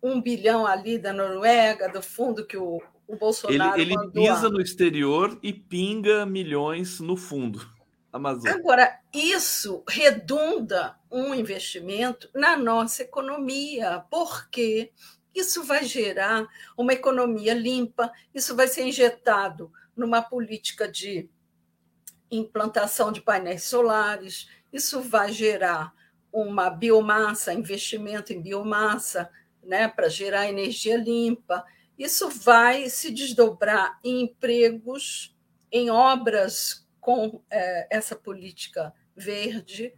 [0.00, 3.80] um bilhão ali da Noruega, do fundo que o, o Bolsonaro.
[3.80, 7.68] Ele, ele pisa no exterior e pinga milhões no fundo.
[8.12, 8.54] Amazônia.
[8.54, 14.92] Agora, isso redunda um investimento na nossa economia, porque
[15.34, 21.28] isso vai gerar uma economia limpa, isso vai ser injetado numa política de
[22.30, 25.92] implantação de painéis solares, isso vai gerar
[26.32, 29.30] uma biomassa, investimento em biomassa,
[29.62, 31.64] né, para gerar energia limpa.
[31.98, 35.36] Isso vai se desdobrar em empregos,
[35.70, 39.92] em obras com é, essa política verde.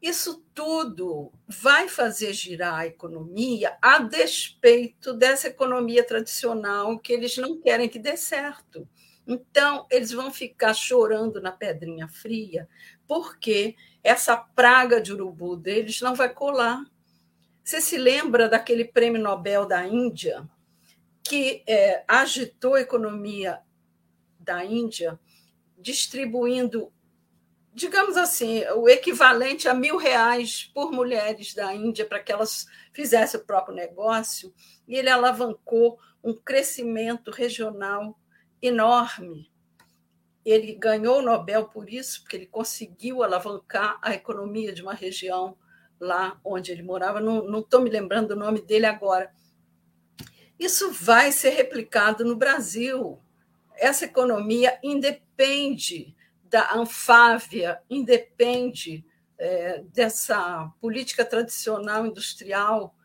[0.00, 7.60] Isso tudo vai fazer girar a economia a despeito dessa economia tradicional que eles não
[7.60, 8.88] querem que dê certo.
[9.26, 12.68] Então, eles vão ficar chorando na pedrinha fria,
[13.08, 16.84] porque essa praga de urubu deles não vai colar.
[17.64, 20.48] Você se lembra daquele prêmio Nobel da Índia,
[21.24, 23.60] que é, agitou a economia
[24.38, 25.18] da Índia,
[25.78, 26.92] distribuindo,
[27.72, 33.38] digamos assim, o equivalente a mil reais por mulheres da Índia para que elas fizessem
[33.38, 34.54] o próprio negócio,
[34.88, 38.18] e ele alavancou um crescimento regional
[38.60, 39.50] enorme.
[40.44, 45.58] Ele ganhou o Nobel por isso, porque ele conseguiu alavancar a economia de uma região
[45.98, 47.20] lá onde ele morava.
[47.20, 49.32] Não estou me lembrando do nome dele agora.
[50.58, 53.18] Isso vai ser replicado no Brasil.
[53.74, 54.78] Essa economia
[55.36, 59.04] independe da Anfávia, independe
[59.38, 62.96] é, dessa política tradicional industrial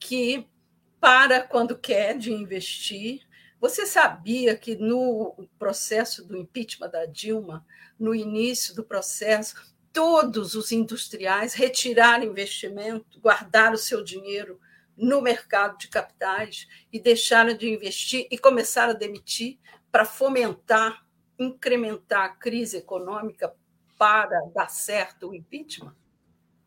[0.00, 0.48] que
[0.98, 3.20] para quando quer de investir.
[3.60, 7.64] Você sabia que no processo do impeachment da Dilma,
[7.98, 9.54] no início do processo,
[9.92, 14.58] todos os industriais retiraram investimento, guardaram o seu dinheiro
[14.96, 19.58] no mercado de capitais e deixaram de investir e começaram a demitir
[19.90, 21.03] para fomentar,
[21.38, 23.52] incrementar a crise econômica
[23.98, 25.94] para dar certo o impeachment?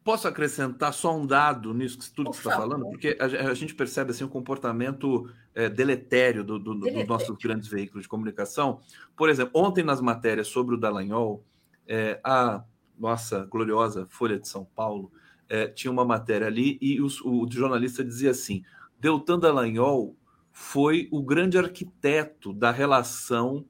[0.03, 2.85] Posso acrescentar só um dado nisso que tudo que você está falando?
[2.85, 7.37] Porque a, a, gente percebe assim, um comportamento é, deletério dos do, do, do nossos
[7.37, 8.79] grandes veículos de comunicação.
[9.17, 11.43] Por exemplo, ontem nas matérias sobre o Dallagnol,
[11.85, 12.63] é, a
[12.97, 15.11] nossa gloriosa Folha de São Paulo
[15.49, 18.63] é, tinha uma matéria ali e os, o jornalista dizia assim:
[18.99, 20.15] Deltan Dallagnol
[20.51, 23.65] foi o grande arquiteto da relação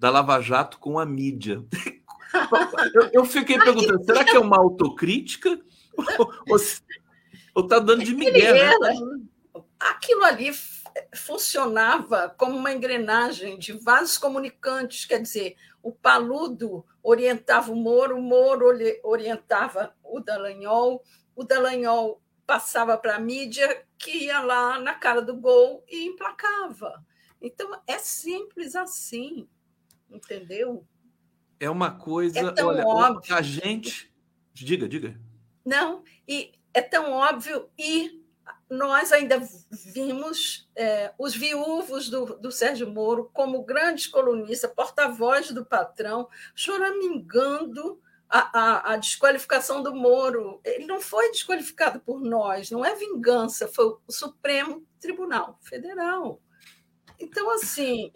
[0.00, 1.62] da Lava Jato com a mídia.
[2.94, 5.60] eu, eu fiquei perguntando: será que é uma autocrítica?
[6.48, 6.56] ou,
[7.62, 8.80] está dando de Miguel?
[8.80, 8.94] Né?
[9.78, 10.50] Aquilo ali
[11.14, 18.22] funcionava como uma engrenagem de vasos comunicantes, quer dizer, o Paludo orientava o Moro, o
[18.22, 18.66] Moro
[19.04, 21.02] orientava o Dallagnol,
[21.36, 27.04] o Dallagnol passava para a mídia que ia lá na cara do gol e emplacava.
[27.40, 29.48] Então, é simples assim,
[30.10, 30.86] entendeu?
[31.58, 32.38] É uma coisa.
[32.38, 33.34] É tão olha, óbvio.
[33.34, 34.12] A gente.
[34.52, 35.18] Diga, diga.
[35.64, 38.20] Não, e é tão óbvio, e
[38.68, 45.66] nós ainda vimos é, os viúvos do, do Sérgio Moro como grandes colunistas, porta-voz do
[45.66, 50.60] patrão, choramingando a, a, a, desqualificação do Moro.
[50.64, 56.40] Ele não foi desqualificado por nós, não é vingança, foi o Supremo Tribunal Federal.
[57.18, 58.12] Então, assim,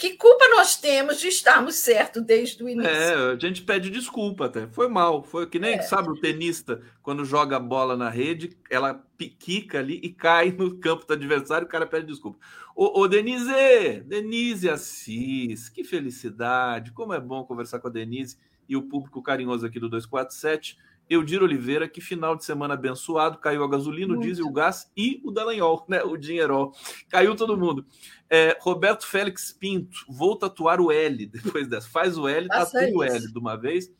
[0.00, 2.90] que culpa nós temos de estarmos certos desde o início?
[2.90, 4.66] É, a gente pede desculpa até.
[4.66, 5.22] Foi mal.
[5.22, 5.82] Foi que nem, é.
[5.82, 9.04] sabe, o tenista, quando joga a bola na rede, ela
[9.38, 12.38] quica ali e cai no campo do adversário, o cara pede desculpa.
[12.74, 16.92] Ô, ô Denise, Denise Assis, que felicidade.
[16.92, 20.78] Como é bom conversar com a Denise e o público carinhoso aqui do 247.
[21.10, 25.20] Eudir Oliveira, que final de semana abençoado, caiu a gasolina, o diesel, o gás e
[25.24, 26.04] o Dallagnol, né?
[26.04, 26.70] O dinheiro.
[27.08, 27.84] Caiu todo mundo.
[28.32, 31.90] É, Roberto Félix Pinto, vou tatuar o L depois dessa.
[31.90, 33.90] Faz o L, tatua o L de uma vez.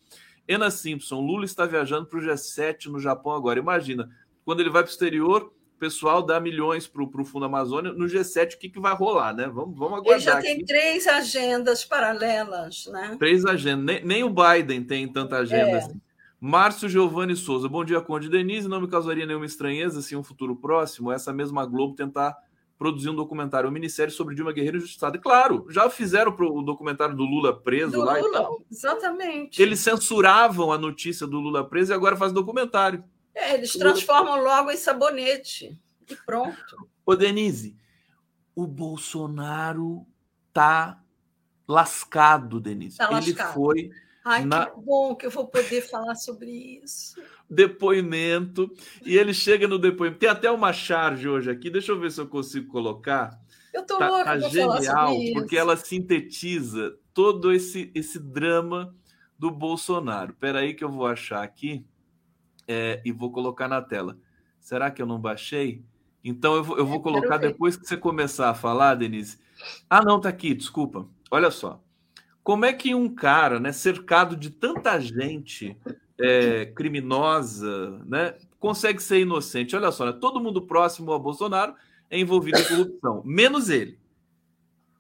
[0.46, 3.58] Ena Simpson, Lula está viajando para o G7 no Japão agora.
[3.58, 4.08] Imagina,
[4.44, 7.92] quando ele vai para o exterior, o pessoal dá milhões para o Fundo Amazônia.
[7.92, 9.46] No G7, o que, que vai rolar, né?
[9.46, 10.12] Vamos, vamos aguardar.
[10.12, 10.64] Ele já tem aqui.
[10.64, 13.16] três agendas paralelas, né?
[13.18, 13.84] Três agendas.
[13.84, 15.76] Nem, nem o Biden tem tanta agenda é.
[15.76, 16.00] assim.
[16.40, 18.66] Márcio Giovanni Souza, bom dia, Conde Denise.
[18.66, 22.36] Não me causaria nenhuma estranheza se em um futuro próximo essa mesma Globo tentar
[22.80, 25.18] produzir um documentário, um minissérie sobre Dilma Guerreiro injustiçada.
[25.18, 28.62] E claro, já fizeram o documentário do Lula preso do lá Lula, e tal.
[28.72, 29.61] Exatamente.
[29.61, 33.05] Eles censuravam a notícia do Lula preso e agora fazem documentário.
[33.34, 34.57] É, eles transformam Lula...
[34.57, 35.78] logo em sabonete.
[36.09, 36.88] E pronto.
[37.05, 37.76] Ô, Denise,
[38.55, 40.07] o Bolsonaro
[40.50, 41.02] tá
[41.68, 42.96] lascado, Denise.
[42.96, 43.28] Tá lascado.
[43.28, 43.90] Ele foi
[44.24, 44.66] Ai, na...
[44.66, 46.50] que bom que eu vou poder falar sobre
[46.82, 47.20] isso.
[47.48, 48.70] Depoimento.
[49.04, 50.18] E ele chega no depoimento.
[50.18, 51.70] Tem até uma charge hoje aqui.
[51.70, 53.38] Deixa eu ver se eu consigo colocar.
[53.72, 58.94] Eu tô tá, louca tá genial, porque ela sintetiza todo esse, esse drama
[59.38, 60.32] do Bolsonaro.
[60.32, 61.84] Espera aí que eu vou achar aqui
[62.68, 64.18] é, e vou colocar na tela.
[64.58, 65.82] Será que eu não baixei?
[66.22, 69.38] Então eu vou, eu vou é, colocar depois que você começar a falar, Denise.
[69.88, 71.08] Ah, não, tá aqui, desculpa.
[71.30, 71.82] Olha só.
[72.43, 75.76] Como é que um cara, né, cercado de tanta gente
[76.18, 79.76] é, criminosa, né, consegue ser inocente?
[79.76, 81.74] Olha só, né, todo mundo próximo ao Bolsonaro
[82.09, 83.99] é envolvido em corrupção, menos ele.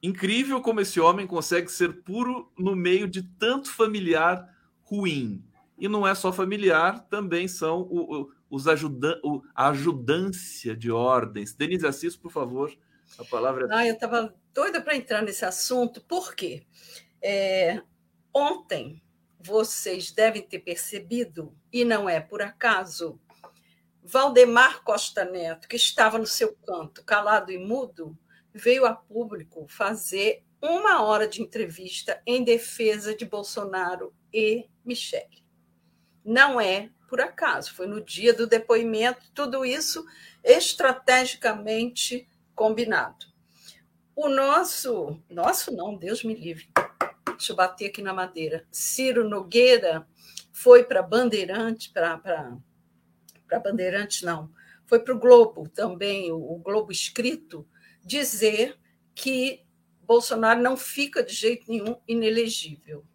[0.02, 4.48] Incrível como esse homem consegue ser puro no meio de tanto familiar
[4.82, 5.44] ruim.
[5.78, 10.90] E não é só familiar, também são o, o, os ajudan o, a ajudância de
[10.90, 11.54] ordens.
[11.54, 12.70] Denise Assis, por favor,
[13.18, 13.68] a palavra é.
[13.70, 16.64] Ah, eu estava doida para entrar nesse assunto, por quê?
[17.22, 17.82] É,
[18.32, 19.02] ontem,
[19.38, 23.20] vocês devem ter percebido, e não é por acaso,
[24.02, 28.18] Valdemar Costa Neto, que estava no seu canto, calado e mudo,
[28.52, 35.44] veio a público fazer uma hora de entrevista em defesa de Bolsonaro e Michele.
[36.24, 40.06] Não é por acaso, foi no dia do depoimento, tudo isso
[40.44, 43.26] estrategicamente combinado.
[44.14, 46.69] O nosso, nosso não, Deus me livre.
[47.40, 48.66] Deixa eu bater aqui na madeira.
[48.70, 50.06] Ciro Nogueira
[50.52, 52.20] foi para Bandeirante, para
[53.64, 54.52] Bandeirante não,
[54.84, 57.66] foi para o Globo também, o Globo escrito,
[58.04, 58.78] dizer
[59.14, 59.64] que
[60.02, 63.06] Bolsonaro não fica de jeito nenhum inelegível.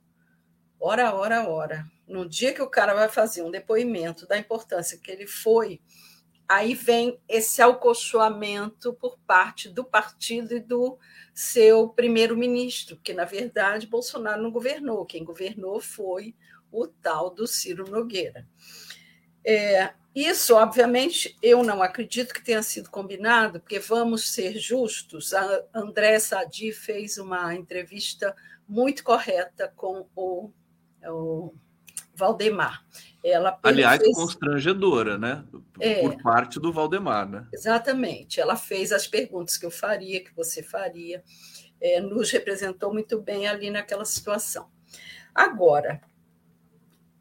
[0.80, 1.86] Ora, ora, ora.
[2.08, 5.80] No dia que o cara vai fazer um depoimento da importância que ele foi,
[6.48, 10.98] aí vem esse alcochoamento por parte do partido e do
[11.34, 15.06] seu primeiro-ministro, que, na verdade, Bolsonaro não governou.
[15.06, 16.36] Quem governou foi
[16.72, 18.48] o tal do Ciro Nogueira.
[19.46, 25.34] É, isso, obviamente, eu não acredito que tenha sido combinado, porque vamos ser justos.
[25.34, 28.36] A André Sadi fez uma entrevista
[28.68, 30.52] muito correta com o,
[31.06, 31.54] o
[32.16, 32.84] Valdemar.
[33.28, 34.16] Ela Aliás, fez...
[34.16, 35.44] constrangedora, né?
[35.80, 37.48] É, Por parte do Valdemar, né?
[37.52, 38.40] Exatamente.
[38.40, 41.24] Ela fez as perguntas que eu faria, que você faria,
[41.82, 44.70] é, nos representou muito bem ali naquela situação.
[45.34, 46.02] Agora,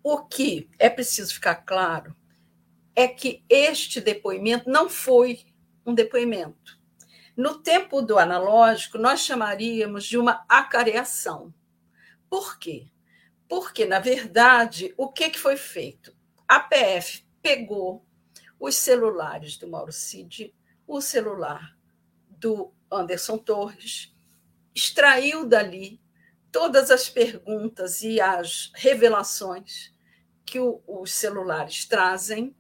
[0.03, 2.15] o que é preciso ficar claro
[2.95, 5.41] é que este depoimento não foi
[5.87, 6.79] um depoimento.
[7.35, 11.53] No tempo do analógico, nós chamaríamos de uma acareação.
[12.29, 12.89] Por quê?
[13.57, 16.13] Porque, na verdade, o que, que foi feito?
[16.49, 18.05] A PF pegou
[18.59, 20.53] os celulares do Mauro Cid,
[20.85, 21.79] o celular
[22.29, 24.13] do Anderson Torres,
[24.75, 26.01] extraiu dali
[26.51, 29.95] todas as perguntas e as revelações
[30.45, 32.57] que o, os celulares trazem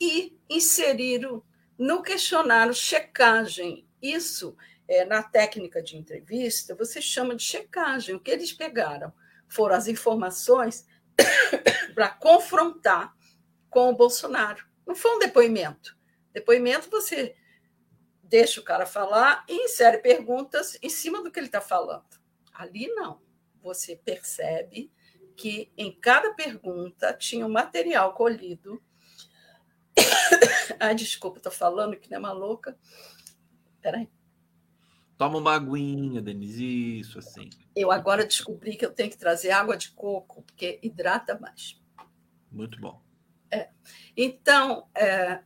[0.00, 1.44] e inseriram
[1.76, 3.86] no questionário checagem.
[4.00, 4.56] Isso,
[4.88, 8.14] é, na técnica de entrevista, você chama de checagem.
[8.14, 9.12] O que eles pegaram
[9.54, 10.86] foram as informações
[11.94, 13.14] para confrontar
[13.70, 14.64] com o Bolsonaro.
[14.86, 15.96] Não foi um depoimento.
[16.32, 17.36] Depoimento você
[18.22, 22.04] deixa o cara falar e insere perguntas em cima do que ele está falando.
[22.52, 23.22] Ali não.
[23.62, 24.92] Você percebe
[25.36, 28.82] que em cada pergunta tinha um material colhido
[30.80, 32.76] Ai, desculpa, estou falando que nem uma louca.
[33.80, 34.08] Peraí.
[35.16, 37.48] Toma uma aguinha, Denise, isso assim.
[37.74, 41.80] Eu agora descobri que eu tenho que trazer água de coco, porque hidrata mais.
[42.50, 43.00] Muito bom.
[43.50, 43.68] É.
[44.16, 45.40] Então, é,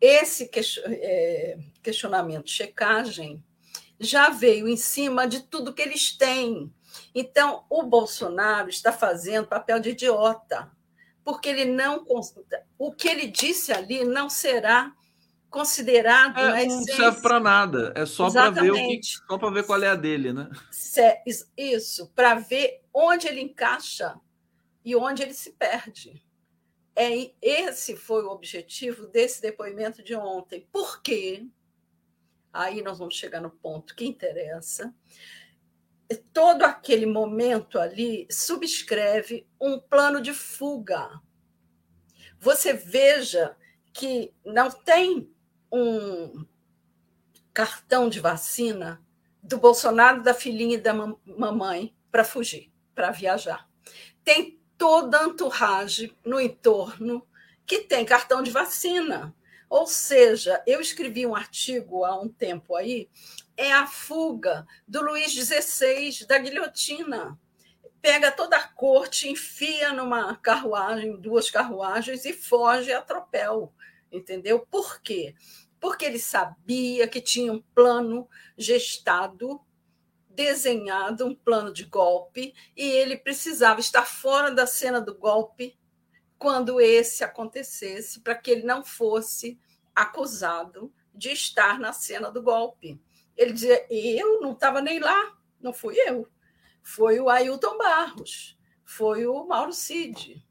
[0.00, 0.50] esse
[0.86, 3.42] é, questionamento, checagem,
[4.00, 6.72] já veio em cima de tudo que eles têm.
[7.14, 10.72] Então, o Bolsonaro está fazendo papel de idiota
[11.24, 12.04] porque ele não
[12.78, 14.94] o que ele disse ali não será
[15.54, 19.64] considerado é, não serve para nada é só para ver o que, só para ver
[19.64, 20.50] qual é a dele né?
[21.56, 24.18] Isso para ver onde ele encaixa
[24.84, 26.26] e onde ele se perde.
[26.96, 30.68] É esse foi o objetivo desse depoimento de ontem.
[30.72, 31.46] Por quê?
[32.52, 34.92] Aí nós vamos chegar no ponto que interessa.
[36.32, 41.20] Todo aquele momento ali subscreve um plano de fuga.
[42.38, 43.56] Você veja
[43.92, 45.33] que não tem
[45.76, 46.46] um
[47.52, 49.02] cartão de vacina
[49.42, 53.68] do Bolsonaro, da filhinha e da mamãe para fugir, para viajar.
[54.22, 57.26] Tem toda a entourage no entorno
[57.66, 59.34] que tem cartão de vacina.
[59.68, 63.08] Ou seja, eu escrevi um artigo há um tempo aí
[63.56, 67.38] é a fuga do Luís XVI da guilhotina.
[68.00, 73.72] Pega toda a corte, enfia numa carruagem, duas carruagens e foge a tropel.
[74.12, 74.60] Entendeu?
[74.60, 75.34] Por quê?
[75.84, 78.26] Porque ele sabia que tinha um plano
[78.56, 79.60] gestado,
[80.30, 85.78] desenhado, um plano de golpe, e ele precisava estar fora da cena do golpe
[86.38, 89.60] quando esse acontecesse, para que ele não fosse
[89.94, 92.98] acusado de estar na cena do golpe.
[93.36, 96.26] Ele dizia: eu não estava nem lá, não fui eu.
[96.82, 100.42] Foi o Ailton Barros, foi o Mauro Cid.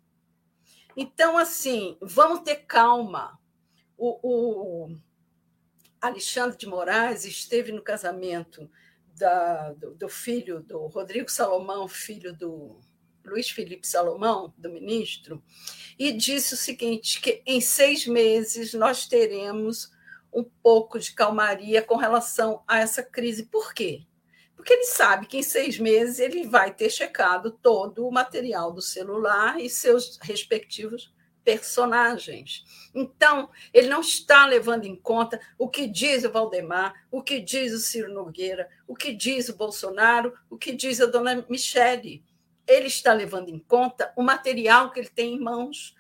[0.95, 3.39] Então, assim, vamos ter calma.
[3.97, 4.97] O, o
[6.03, 8.69] Alexandre de Moraes esteve no casamento
[9.17, 12.77] da, do, do, filho do Rodrigo Salomão, filho do
[13.25, 15.41] Luiz Felipe Salomão, do ministro,
[15.97, 19.93] e disse o seguinte: que em seis meses nós teremos
[20.33, 23.45] um pouco de calmaria com relação a essa crise.
[23.45, 24.05] Por quê?
[24.57, 28.81] Porque ele sabe que em seis meses ele vai ter checado todo o material do
[28.81, 31.13] celular e seus respectivos
[31.43, 32.89] personagens.
[32.93, 37.73] Então, ele não está levando em conta o que diz o Valdemar, o que diz
[37.73, 42.23] o Ciro Nogueira, o que diz o Bolsonaro, o que diz a dona Michele.
[42.65, 45.95] Ele está levando em conta o material que ele tem em mãos.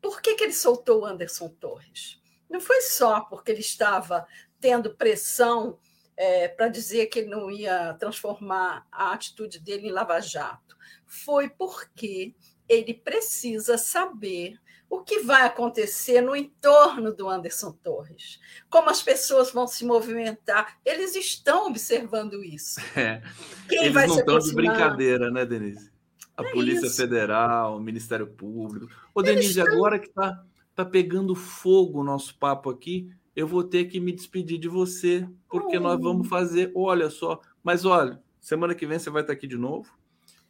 [0.00, 2.20] Por que, que ele soltou o Anderson Torres?
[2.48, 4.26] Não foi só porque ele estava
[4.58, 5.78] tendo pressão
[6.16, 10.76] é, para dizer que ele não ia transformar a atitude dele em lava-jato.
[11.06, 12.34] Foi porque
[12.68, 14.60] ele precisa saber
[14.90, 20.78] o que vai acontecer no entorno do Anderson Torres, como as pessoas vão se movimentar.
[20.84, 22.80] Eles estão observando isso.
[22.96, 23.22] É.
[23.68, 25.92] Quem Eles vai não estão de brincadeira, né, Denise?
[26.36, 26.96] A é Polícia isso.
[26.96, 28.92] Federal, o Ministério Público.
[29.14, 29.74] Ô, Eles Denise, estão...
[29.76, 34.10] agora que está tá pegando fogo o nosso papo aqui, eu vou ter que me
[34.10, 35.80] despedir de você, porque oh.
[35.80, 39.56] nós vamos fazer, olha só, mas olha, semana que vem você vai estar aqui de
[39.56, 39.88] novo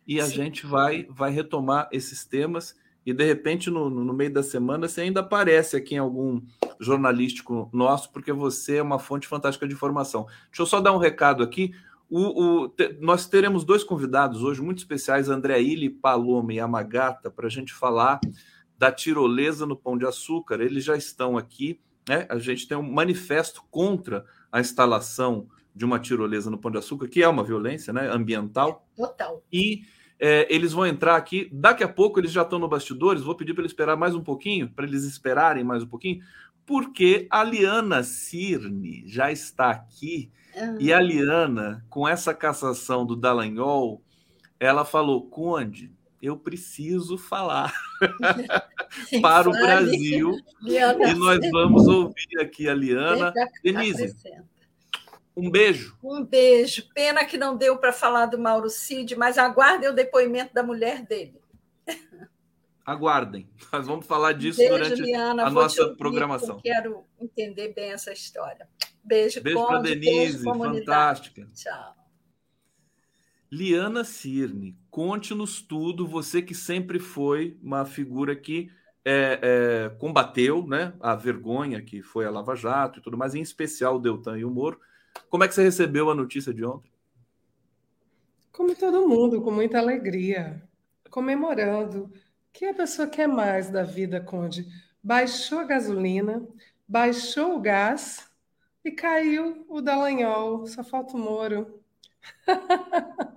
[0.07, 0.33] e a Sim.
[0.33, 2.75] gente vai vai retomar esses temas
[3.05, 6.41] e de repente no, no meio da semana você ainda aparece aqui em algum
[6.79, 10.27] jornalístico nosso, porque você é uma fonte fantástica de informação.
[10.47, 11.73] Deixa eu só dar um recado aqui.
[12.09, 17.31] O, o, te, nós teremos dois convidados hoje muito especiais, André Illy, Paloma e Amagata,
[17.31, 18.21] para a gente falar
[18.77, 20.61] da tirolesa no Pão de Açúcar.
[20.61, 21.81] Eles já estão aqui.
[22.09, 22.27] Né?
[22.29, 27.07] A gente tem um manifesto contra a instalação de uma tirolesa no Pão de Açúcar,
[27.07, 28.89] que é uma violência né, ambiental.
[28.97, 29.45] Total.
[29.53, 29.83] E
[30.21, 31.49] é, eles vão entrar aqui.
[31.51, 33.23] Daqui a pouco eles já estão no bastidores.
[33.23, 36.23] Vou pedir para eles esperar mais um pouquinho, para eles esperarem mais um pouquinho,
[36.67, 40.31] porque a Liana Cirne já está aqui.
[40.55, 40.77] Uhum.
[40.79, 44.03] E a Liana, com essa cassação do Dallagnol,
[44.59, 45.91] ela falou: Conde,
[46.21, 47.73] eu preciso falar
[49.23, 50.37] para o Brasil.
[50.61, 53.33] Liana e nós vamos ouvir aqui a Liana.
[53.65, 54.15] Denise,
[55.47, 55.97] um beijo.
[56.03, 56.89] Um beijo.
[56.95, 61.05] Pena que não deu para falar do Mauro Cid, mas aguardem o depoimento da mulher
[61.05, 61.41] dele.
[62.85, 63.49] Aguardem.
[63.73, 66.61] Nós vamos falar disso beijo, durante Liana, a nossa ouvir, programação.
[66.61, 68.69] Quero entender bem essa história.
[69.05, 71.47] Beijo, Beijo para Denise, beijo, fantástica.
[71.55, 71.97] Tchau.
[73.51, 76.07] Liana Cirne, conte-nos tudo.
[76.07, 78.71] Você que sempre foi uma figura que
[79.05, 83.41] é, é, combateu né, a vergonha que foi a Lava Jato e tudo mais, em
[83.41, 84.81] especial o Deltan e o Moro.
[85.29, 86.91] Como é que você recebeu a notícia de ontem?
[88.53, 90.63] Como todo mundo, com muita alegria,
[91.11, 92.05] comemorando.
[92.05, 92.13] O
[92.53, 94.67] que a pessoa quer mais da vida, Conde?
[95.03, 96.47] Baixou a gasolina,
[96.87, 98.31] baixou o gás
[98.85, 100.67] e caiu o Dallagnol.
[100.67, 101.81] Só falta o Moro.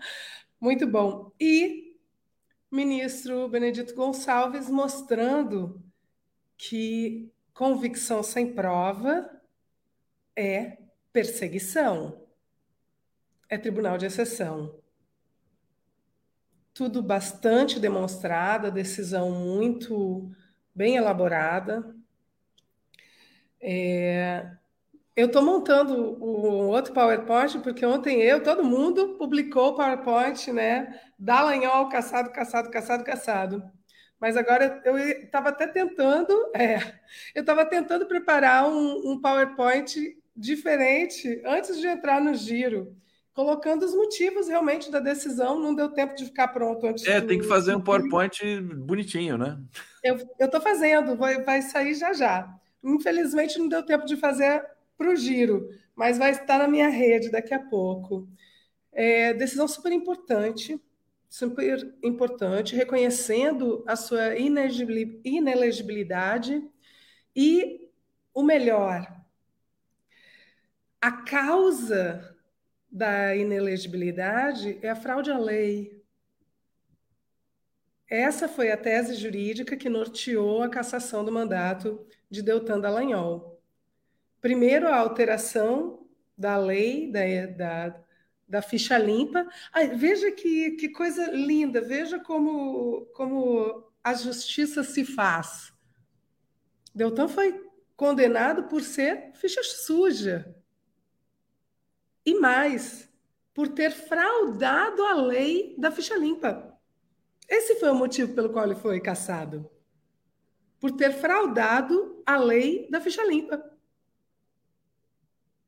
[0.60, 1.32] Muito bom.
[1.40, 1.96] E
[2.72, 5.82] ministro Benedito Gonçalves mostrando
[6.58, 9.30] que convicção sem prova
[10.36, 10.83] é
[11.14, 12.28] perseguição.
[13.48, 14.80] É tribunal de exceção.
[16.74, 20.32] Tudo bastante demonstrado, decisão muito
[20.74, 21.96] bem elaborada.
[23.62, 24.50] É,
[25.16, 31.00] eu estou montando um outro PowerPoint, porque ontem eu, todo mundo, publicou o PowerPoint, né?
[31.20, 33.72] Dallagnol, caçado, caçado, caçado, caçado.
[34.20, 36.78] Mas agora eu estava até tentando, é,
[37.36, 42.96] eu estava tentando preparar um, um PowerPoint diferente antes de entrar no giro,
[43.34, 45.60] colocando os motivos realmente da decisão.
[45.60, 47.06] Não deu tempo de ficar pronto antes.
[47.06, 49.60] É, do, tem que fazer um PowerPoint bonitinho, né?
[50.04, 52.54] Eu estou fazendo, vai, vai sair já já.
[52.84, 54.66] Infelizmente não deu tempo de fazer
[54.98, 58.28] para o giro, mas vai estar na minha rede daqui a pouco.
[58.92, 60.80] É, decisão super importante,
[61.30, 66.62] super importante, reconhecendo a sua inelegibilidade
[67.36, 67.90] e
[68.34, 69.08] o melhor,
[71.04, 72.34] a causa
[72.90, 76.02] da inelegibilidade é a fraude à lei.
[78.10, 83.62] Essa foi a tese jurídica que norteou a cassação do mandato de Deltan Dallagnol.
[84.40, 88.00] Primeiro, a alteração da lei, da, da,
[88.48, 89.46] da ficha limpa.
[89.74, 95.74] Ai, veja que, que coisa linda, veja como, como a justiça se faz.
[96.96, 100.63] Deltan foi condenado por ser ficha suja.
[102.26, 103.10] E mais,
[103.54, 106.74] por ter fraudado a lei da ficha limpa.
[107.48, 109.70] Esse foi o motivo pelo qual ele foi caçado.
[110.80, 113.64] Por ter fraudado a lei da ficha limpa.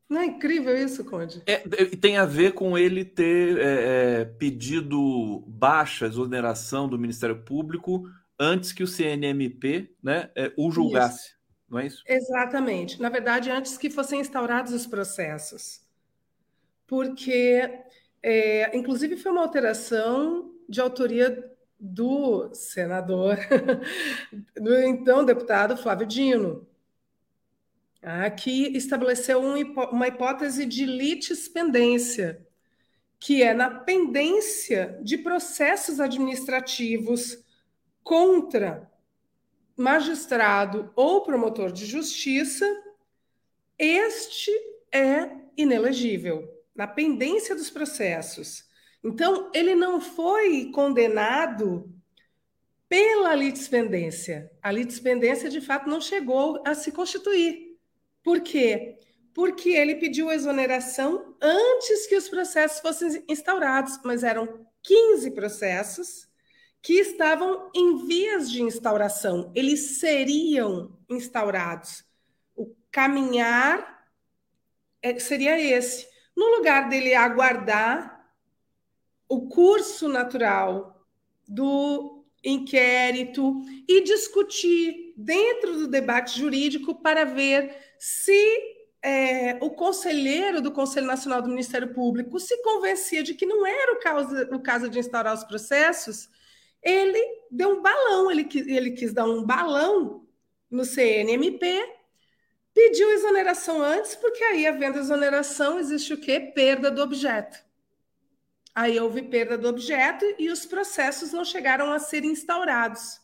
[0.07, 1.41] Não é incrível isso, Conde?
[1.45, 1.57] É,
[1.95, 8.07] tem a ver com ele ter é, é, pedido baixa exoneração do Ministério Público
[8.39, 11.35] antes que o CNMP né, é, o julgasse, isso.
[11.67, 12.03] não é isso?
[12.07, 13.01] Exatamente.
[13.01, 15.84] Na verdade, antes que fossem instaurados os processos
[16.87, 17.83] porque,
[18.21, 23.37] é, inclusive, foi uma alteração de autoria do senador,
[24.55, 26.67] do então deputado Flávio Dino,
[28.01, 32.45] ah, que estabeleceu uma hipótese de litispendência,
[33.19, 37.43] que é na pendência de processos administrativos
[38.03, 38.91] contra
[39.75, 42.65] magistrado ou promotor de justiça,
[43.77, 44.51] este
[44.91, 48.65] é inelegível, na pendência dos processos.
[49.03, 51.89] Então, ele não foi condenado
[52.89, 54.51] pela litispendência.
[54.61, 57.77] A litispendência, de fato, não chegou a se constituir.
[58.23, 58.97] Por quê?
[59.33, 66.27] Porque ele pediu exoneração antes que os processos fossem instaurados, mas eram 15 processos
[66.81, 69.51] que estavam em vias de instauração.
[69.55, 72.05] Eles seriam instaurados.
[72.55, 74.07] O caminhar
[75.01, 76.07] é, seria esse.
[76.35, 78.27] No lugar dele aguardar
[79.27, 81.05] o curso natural
[81.47, 90.71] do inquérito e discutir dentro do debate jurídico para ver se é, o conselheiro do
[90.71, 94.89] Conselho Nacional do Ministério Público se convencia de que não era o caso, o caso
[94.89, 96.27] de instaurar os processos,
[96.81, 97.19] ele
[97.51, 100.27] deu um balão, ele, ele quis dar um balão
[100.69, 101.65] no CNMP,
[102.75, 106.51] pediu exoneração antes, porque aí, havendo exoneração, existe o quê?
[106.53, 107.57] Perda do objeto.
[108.75, 113.21] Aí houve perda do objeto e os processos não chegaram a ser instaurados.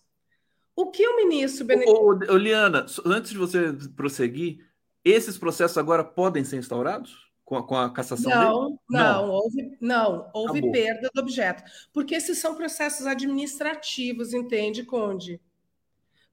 [0.73, 2.37] O que o ministro Benedito...
[2.37, 4.65] Liana, antes de você prosseguir,
[5.03, 7.29] esses processos agora podem ser instaurados?
[7.43, 8.79] Com a, com a cassação não, dele?
[8.89, 11.61] Não, não, houve, não, houve perda do objeto.
[11.91, 15.41] Porque esses são processos administrativos, entende, Conde?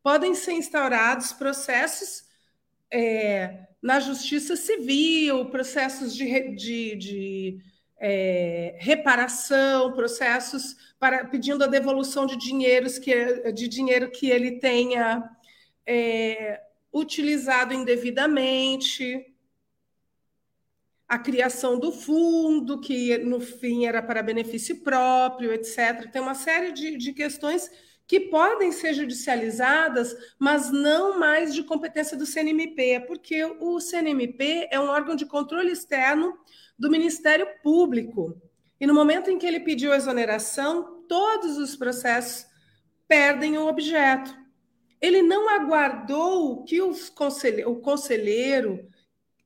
[0.01, 2.28] Podem ser instaurados processos
[2.91, 7.59] é, na justiça civil, processos de, de, de
[7.99, 15.29] é, reparação, processos para pedindo a devolução de dinheiros que de dinheiro que ele tenha
[15.87, 16.61] é,
[16.93, 19.27] utilizado indevidamente,
[21.09, 26.11] a criação do fundo, que no fim era para benefício próprio, etc.
[26.13, 27.71] Tem uma série de, de questões
[28.09, 34.81] que podem ser judicializadas, mas não mais de competência do CNMP, porque o CNMP é
[34.81, 36.35] um órgão de controle externo
[36.79, 38.41] do Ministério Público.
[38.81, 42.47] E no momento em que ele pediu exoneração, todos os processos
[43.07, 44.35] perdem o objeto.
[45.03, 46.95] Ele não aguardou que o
[47.83, 48.89] conselheiro,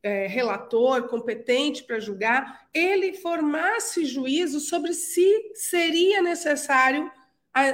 [0.05, 7.11] é, relator competente para julgar, ele formasse juízo sobre se seria necessário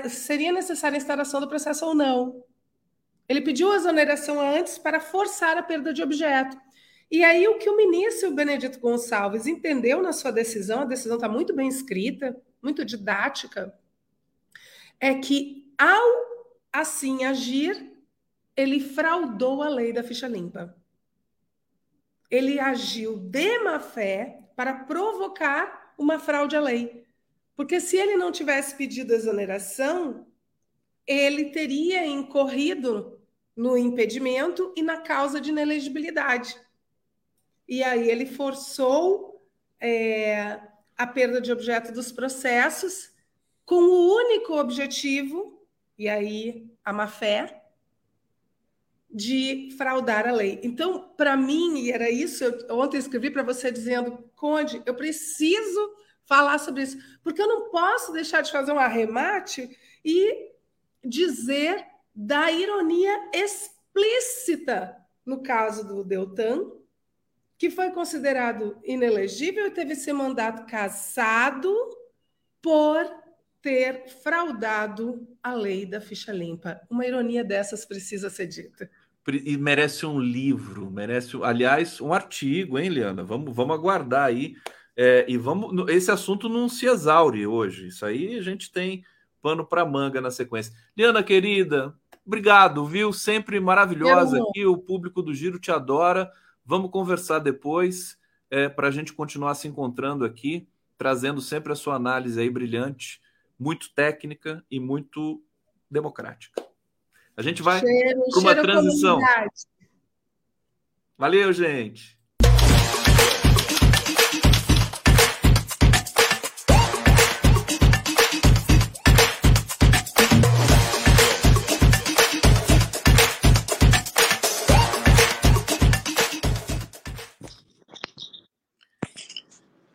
[0.08, 2.44] seria necessária a instauração do processo ou não.
[3.28, 6.58] Ele pediu a exoneração antes para forçar a perda de objeto.
[7.10, 11.28] E aí, o que o ministro Benedito Gonçalves entendeu na sua decisão, a decisão está
[11.28, 13.74] muito bem escrita, muito didática,
[15.00, 16.28] é que, ao
[16.72, 17.92] assim agir,
[18.56, 20.74] ele fraudou a lei da ficha limpa.
[22.30, 27.06] Ele agiu de má fé para provocar uma fraude à lei.
[27.58, 30.28] Porque se ele não tivesse pedido exoneração,
[31.04, 33.20] ele teria incorrido
[33.56, 36.56] no impedimento e na causa de inelegibilidade.
[37.66, 39.44] E aí ele forçou
[39.80, 40.60] é,
[40.96, 43.12] a perda de objeto dos processos
[43.66, 45.60] com o único objetivo,
[45.98, 47.60] e aí a má-fé,
[49.10, 50.60] de fraudar a lei.
[50.62, 55.98] Então, para mim, e era isso, eu ontem escrevi para você dizendo, Conde, eu preciso
[56.28, 60.52] falar sobre isso, porque eu não posso deixar de fazer um arremate e
[61.02, 66.70] dizer da ironia explícita no caso do Deltan,
[67.56, 71.74] que foi considerado inelegível e teve seu mandato cassado
[72.62, 73.04] por
[73.60, 76.80] ter fraudado a lei da ficha limpa.
[76.88, 78.90] Uma ironia dessas precisa ser dita.
[79.44, 83.22] E merece um livro, merece, aliás, um artigo, hein, Liana?
[83.22, 84.56] Vamos, vamos aguardar aí.
[85.00, 85.88] É, e vamos.
[85.88, 87.86] Esse assunto não se exaure hoje.
[87.86, 89.04] Isso aí a gente tem
[89.40, 90.74] pano para manga na sequência.
[90.96, 91.94] Liana, querida,
[92.26, 93.12] obrigado, viu?
[93.12, 94.66] Sempre maravilhosa aqui.
[94.66, 96.28] O público do Giro te adora.
[96.66, 98.18] Vamos conversar depois
[98.50, 100.68] é, para a gente continuar se encontrando aqui,
[100.98, 103.20] trazendo sempre a sua análise aí brilhante,
[103.56, 105.40] muito técnica e muito
[105.88, 106.60] democrática.
[107.36, 109.20] A gente vai para uma transição.
[111.16, 112.17] Valeu, gente.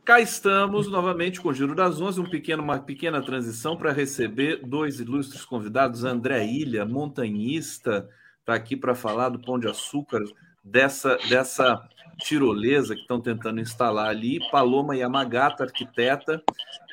[0.05, 4.59] Cá estamos novamente com o Giro das Onze, um pequeno, uma pequena transição para receber
[4.61, 6.03] dois ilustres convidados.
[6.03, 8.09] André Ilha, montanhista,
[8.41, 10.21] está aqui para falar do Pão de Açúcar,
[10.61, 11.81] dessa, dessa
[12.19, 14.41] tirolesa que estão tentando instalar ali.
[14.51, 16.43] Paloma Yamagata, arquiteta.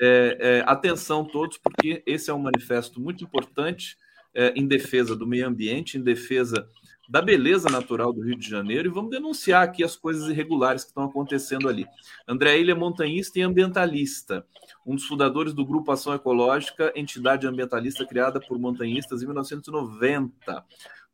[0.01, 3.99] É, é, atenção todos, porque esse é um manifesto muito importante
[4.33, 6.65] é, em defesa do meio ambiente, em defesa
[7.11, 10.91] da beleza natural do Rio de Janeiro e vamos denunciar aqui as coisas irregulares que
[10.91, 11.85] estão acontecendo ali.
[12.27, 14.47] André Ilha é montanhista e ambientalista,
[14.87, 20.65] um dos fundadores do Grupo Ação Ecológica, entidade ambientalista criada por montanhistas em 1990.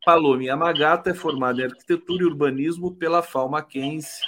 [0.05, 4.21] Palome Yamagata é formado em arquitetura e urbanismo pela FAO Mackenzie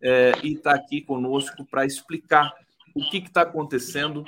[0.00, 2.50] é, e está aqui conosco para explicar
[2.94, 4.24] o que está acontecendo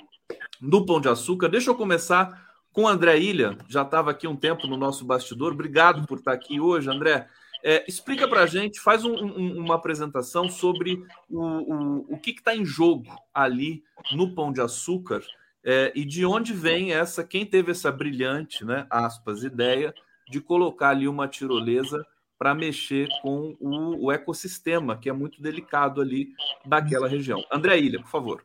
[0.60, 1.48] no Pão de Açúcar.
[1.48, 5.52] Deixa eu começar com o André Ilha, já estava aqui um tempo no nosso bastidor.
[5.52, 7.28] Obrigado por estar aqui hoje, André.
[7.64, 12.30] É, explica para a gente, faz um, um, uma apresentação sobre o, o, o que
[12.30, 15.22] está em jogo ali no Pão de Açúcar
[15.64, 19.94] é, e de onde vem essa, quem teve essa brilhante, né, aspas, ideia
[20.28, 22.04] de colocar ali uma tirolesa
[22.36, 26.30] para mexer com o, o ecossistema, que é muito delicado ali
[26.64, 27.44] daquela região.
[27.52, 28.44] André Ilha, por favor.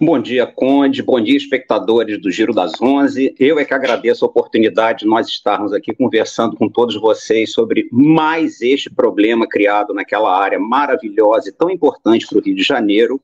[0.00, 1.02] Bom dia, Conde.
[1.02, 3.34] Bom dia, espectadores do Giro das Onze.
[3.38, 7.86] Eu é que agradeço a oportunidade de nós estarmos aqui conversando com todos vocês sobre
[7.92, 13.20] mais este problema criado naquela área maravilhosa e tão importante para o Rio de Janeiro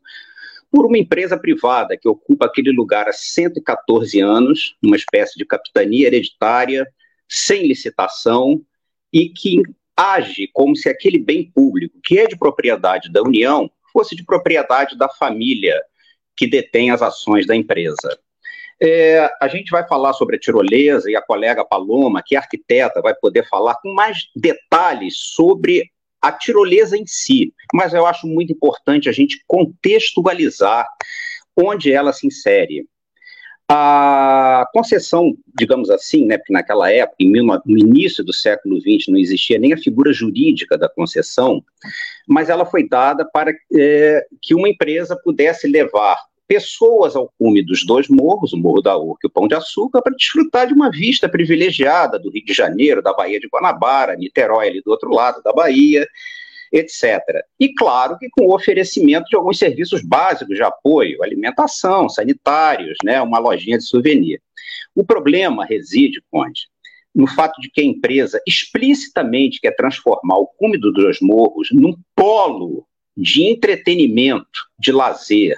[0.70, 6.09] por uma empresa privada que ocupa aquele lugar há 114 anos, uma espécie de capitania
[6.09, 6.87] hereditária,
[7.27, 8.61] sem licitação
[9.11, 9.62] e que
[9.97, 14.99] age como se aquele bem público, que é de propriedade da União, fosse de propriedade
[14.99, 15.81] da família
[16.37, 18.18] que detém as ações da empresa.
[18.80, 23.01] É, a gente vai falar sobre a tirolesa e a colega Paloma, que é arquiteta,
[23.01, 28.53] vai poder falar com mais detalhes sobre a tirolesa em si, mas eu acho muito
[28.53, 30.87] importante a gente contextualizar
[31.57, 32.87] onde ela se insere.
[33.68, 37.16] A concessão, digamos assim, né, porque naquela época,
[37.66, 41.64] no início do século XX, não existia nem a figura jurídica da concessão,
[42.28, 47.84] mas ela foi dada para é, que uma empresa pudesse levar pessoas ao cume dos
[47.84, 50.90] dois morros, o Morro da Urca e o Pão de Açúcar, para desfrutar de uma
[50.90, 55.42] vista privilegiada do Rio de Janeiro, da Baía de Guanabara, Niterói ali do outro lado
[55.42, 56.06] da Bahia,
[56.72, 57.20] etc.
[57.58, 63.20] E claro que com o oferecimento de alguns serviços básicos de apoio, alimentação, sanitários, né,
[63.20, 64.40] uma lojinha de souvenir.
[64.94, 66.62] O problema reside, Conde,
[67.14, 72.86] no fato de que a empresa explicitamente quer transformar o cume dos morros num polo
[73.16, 75.56] de entretenimento, de lazer,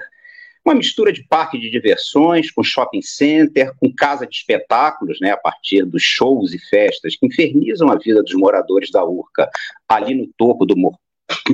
[0.65, 5.37] uma mistura de parque de diversões, com shopping center, com casa de espetáculos, né, a
[5.37, 9.49] partir dos shows e festas que infernizam a vida dos moradores da Urca,
[9.87, 10.99] ali no topo do morro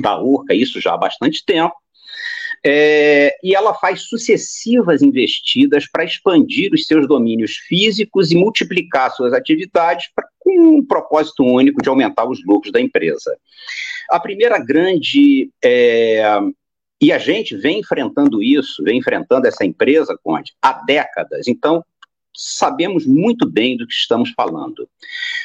[0.00, 1.74] da Urca, isso já há bastante tempo.
[2.64, 9.32] É, e ela faz sucessivas investidas para expandir os seus domínios físicos e multiplicar suas
[9.32, 13.36] atividades pra, com um propósito único de aumentar os lucros da empresa.
[14.10, 16.22] A primeira grande é,
[17.00, 21.46] e a gente vem enfrentando isso, vem enfrentando essa empresa, Conde, há décadas.
[21.46, 21.84] Então,
[22.36, 24.88] sabemos muito bem do que estamos falando.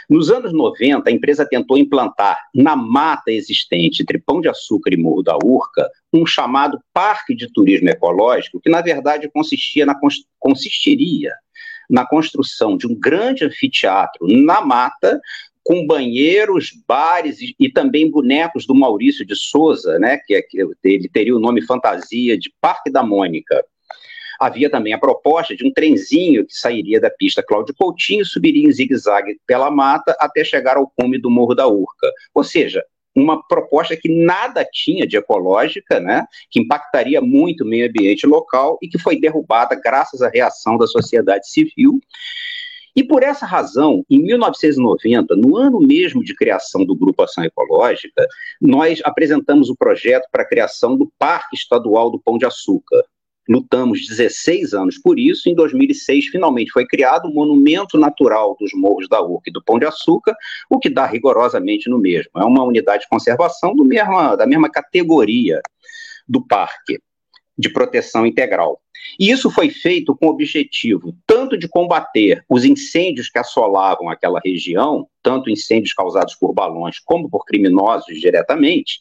[0.10, 4.98] Nos anos 90, a empresa tentou implantar na mata existente entre Pão de Açúcar e
[4.98, 9.96] Morro da Urca um chamado Parque de Turismo Ecológico, que na verdade consistia na,
[10.38, 11.34] consistiria
[11.90, 15.20] na construção de um grande anfiteatro na mata,
[15.64, 20.60] com banheiros, bares e, e, também bonecos do Maurício de Souza, né, que, é, que
[20.84, 23.64] ele teria o nome fantasia de Parque da Mônica.
[24.40, 28.72] Havia também a proposta de um trenzinho que sairia da pista Cláudio Coutinho, subiria em
[28.72, 32.12] zigue-zague pela mata até chegar ao cume do Morro da Urca.
[32.34, 32.84] Ou seja,
[33.16, 38.80] uma proposta que nada tinha de ecológica, né, que impactaria muito o meio ambiente local
[38.82, 42.02] e que foi derrubada graças à reação da sociedade civil
[42.96, 48.28] e por essa razão, em 1990, no ano mesmo de criação do Grupo Ação Ecológica,
[48.60, 53.04] nós apresentamos o projeto para a criação do Parque Estadual do Pão de Açúcar.
[53.50, 55.50] Lutamos 16 anos por isso.
[55.50, 59.80] Em 2006, finalmente foi criado o Monumento Natural dos Morros da Urca e do Pão
[59.80, 60.36] de Açúcar,
[60.70, 62.32] o que dá rigorosamente no mesmo.
[62.38, 65.62] É uma unidade de conservação da mesma categoria
[66.28, 67.00] do parque
[67.62, 68.82] de proteção integral.
[69.20, 74.40] E isso foi feito com o objetivo tanto de combater os incêndios que assolavam aquela
[74.44, 79.00] região, tanto incêndios causados por balões como por criminosos diretamente,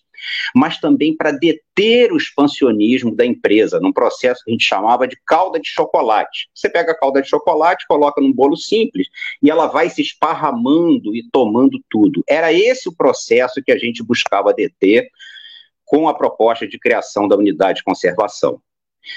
[0.55, 5.17] mas também para deter o expansionismo da empresa, num processo que a gente chamava de
[5.27, 6.49] calda de chocolate.
[6.55, 9.09] Você pega a calda de chocolate, coloca num bolo simples
[9.43, 12.23] e ela vai se esparramando e tomando tudo.
[12.29, 15.09] Era esse o processo que a gente buscava deter
[15.91, 18.63] com a proposta de criação da unidade de conservação.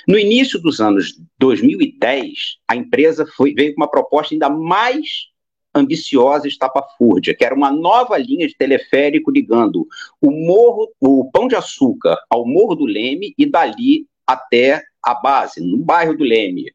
[0.08, 2.32] No início dos anos 2010,
[2.68, 5.28] a empresa foi, veio com uma proposta ainda mais
[5.76, 9.88] ambiciosa estapafúrdia, que era uma nova linha de teleférico ligando
[10.20, 15.62] o morro, o Pão de Açúcar ao Morro do Leme e dali até a base,
[15.62, 16.72] no bairro do Leme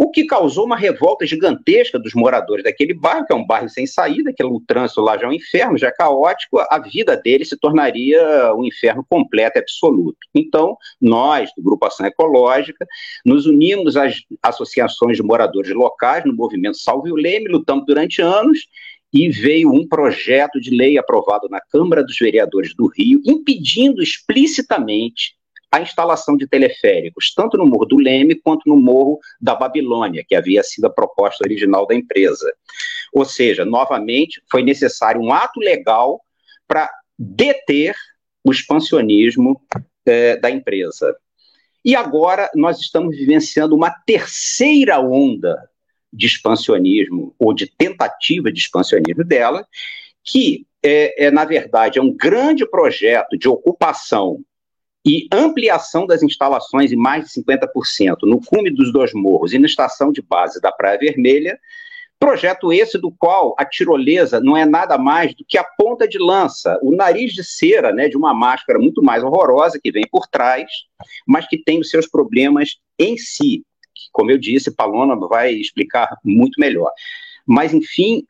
[0.00, 3.84] o que causou uma revolta gigantesca dos moradores daquele bairro, que é um bairro sem
[3.84, 7.48] saída, que o trânsito lá já é um inferno, já é caótico, a vida deles
[7.48, 10.18] se tornaria um inferno completo e absoluto.
[10.32, 12.86] Então, nós, do Grupo Ação Ecológica,
[13.26, 18.68] nos unimos às associações de moradores locais no movimento Salve o Leme, lutamos durante anos,
[19.12, 25.37] e veio um projeto de lei aprovado na Câmara dos Vereadores do Rio, impedindo explicitamente
[25.70, 30.34] a instalação de teleféricos, tanto no Morro do Leme quanto no Morro da Babilônia, que
[30.34, 32.50] havia sido a proposta original da empresa.
[33.12, 36.20] Ou seja, novamente, foi necessário um ato legal
[36.66, 37.94] para deter
[38.44, 39.60] o expansionismo
[40.06, 41.14] é, da empresa.
[41.84, 45.68] E agora nós estamos vivenciando uma terceira onda
[46.12, 49.66] de expansionismo, ou de tentativa de expansionismo dela,
[50.24, 54.42] que, é, é na verdade, é um grande projeto de ocupação
[55.06, 59.66] e ampliação das instalações em mais de 50% no cume dos dois morros e na
[59.66, 61.58] estação de base da Praia Vermelha,
[62.18, 66.18] projeto esse do qual a tirolesa não é nada mais do que a ponta de
[66.18, 70.26] lança, o nariz de cera né, de uma máscara muito mais horrorosa que vem por
[70.26, 70.68] trás,
[71.26, 73.62] mas que tem os seus problemas em si,
[73.94, 76.90] que, como eu disse, Paloma vai explicar muito melhor.
[77.46, 78.24] Mas, enfim,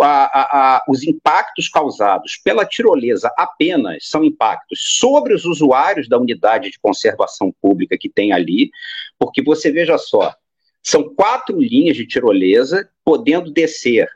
[0.00, 6.70] a, a, os impactos causados pela tirolesa apenas são impactos sobre os usuários da unidade
[6.70, 8.70] de conservação pública que tem ali,
[9.18, 10.34] porque você veja só,
[10.82, 14.08] são quatro linhas de tirolesa podendo descer,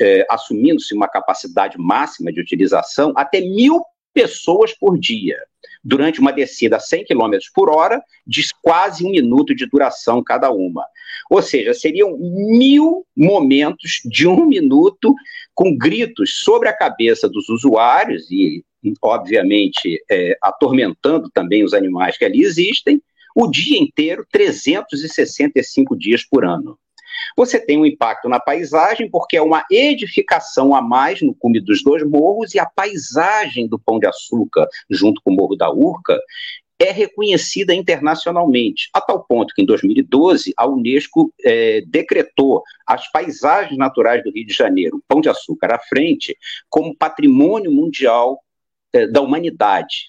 [0.00, 5.38] é, assumindo-se uma capacidade máxima de utilização, até mil pessoas por dia
[5.82, 10.50] durante uma descida a 100 km por hora, de quase um minuto de duração cada
[10.50, 10.84] uma.
[11.30, 15.14] Ou seja, seriam mil momentos de um minuto
[15.54, 18.64] com gritos sobre a cabeça dos usuários e,
[19.02, 23.02] obviamente, é, atormentando também os animais que ali existem,
[23.34, 26.78] o dia inteiro, 365 dias por ano.
[27.36, 31.82] Você tem um impacto na paisagem, porque é uma edificação a mais no cume dos
[31.82, 36.18] dois morros, e a paisagem do Pão de Açúcar, junto com o Morro da Urca,
[36.80, 43.76] é reconhecida internacionalmente, a tal ponto que em 2012 a Unesco é, decretou as paisagens
[43.76, 46.34] naturais do Rio de Janeiro, Pão de Açúcar à frente,
[46.70, 48.42] como patrimônio mundial
[48.94, 50.08] é, da humanidade.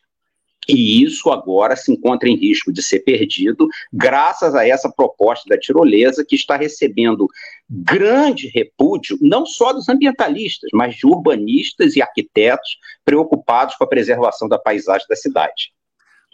[0.70, 5.60] E isso agora se encontra em risco de ser perdido, graças a essa proposta da
[5.60, 7.28] tirolesa, que está recebendo
[7.70, 14.48] grande repúdio, não só dos ambientalistas, mas de urbanistas e arquitetos preocupados com a preservação
[14.48, 15.72] da paisagem da cidade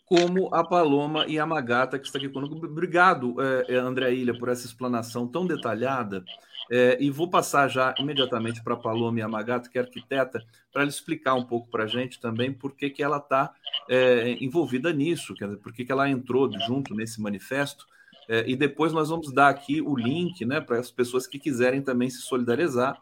[0.07, 2.55] como a Paloma e a Magata, que está aqui conosco.
[2.55, 3.35] Obrigado,
[3.67, 6.23] é, André Ilha, por essa explanação tão detalhada.
[6.69, 10.43] É, e vou passar já imediatamente para a Paloma e a Magata, que é arquiteta,
[10.71, 13.53] para ela explicar um pouco para a gente também por que, que ela está
[13.89, 17.85] é, envolvida nisso, por que, que ela entrou junto nesse manifesto.
[18.29, 21.81] É, e depois nós vamos dar aqui o link né, para as pessoas que quiserem
[21.81, 23.01] também se solidarizar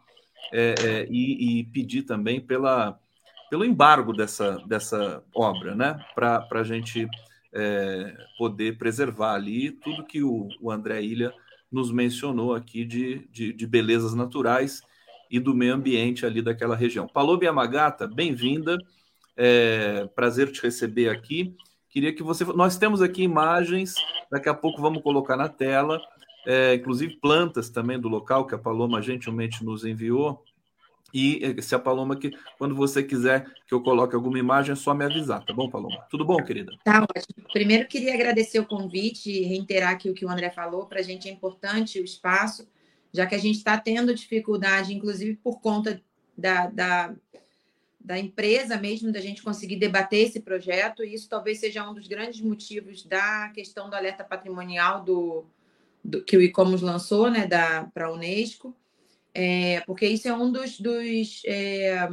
[0.53, 2.99] é, é, e, e, pedir também pela,
[3.49, 7.07] pelo embargo dessa, dessa obra, né, para a gente
[7.51, 11.33] é, poder preservar ali tudo que o, o André Ilha
[11.71, 14.81] nos mencionou aqui de, de, de belezas naturais
[15.29, 17.07] e do meio ambiente ali daquela região.
[17.07, 18.77] Paloma Yamagata, bem-vinda.
[19.35, 21.55] É, prazer te receber aqui.
[21.89, 22.43] Queria que você.
[22.45, 23.95] Nós temos aqui imagens,
[24.31, 26.01] daqui a pouco vamos colocar na tela,
[26.45, 30.43] é, inclusive plantas também do local que a Paloma gentilmente nos enviou.
[31.15, 34.75] E eh, se a Paloma, que quando você quiser que eu coloque alguma imagem, é
[34.75, 36.05] só me avisar, tá bom, Paloma?
[36.09, 36.73] Tudo bom, querida?
[36.83, 37.47] Tá ótimo.
[37.53, 40.87] Primeiro, queria agradecer o convite e reiterar aqui o que o André falou.
[40.87, 42.67] Para a gente é importante o espaço,
[43.13, 46.01] já que a gente está tendo dificuldade, inclusive por conta
[46.37, 47.15] da, da,
[47.97, 51.01] da empresa mesmo, da gente conseguir debater esse projeto.
[51.01, 55.45] E isso talvez seja um dos grandes motivos da questão do alerta patrimonial do,
[56.03, 57.47] do que o ICOMOS lançou né,
[57.93, 58.75] para a Unesco
[59.37, 62.07] é, porque isso é um dos, dos, é,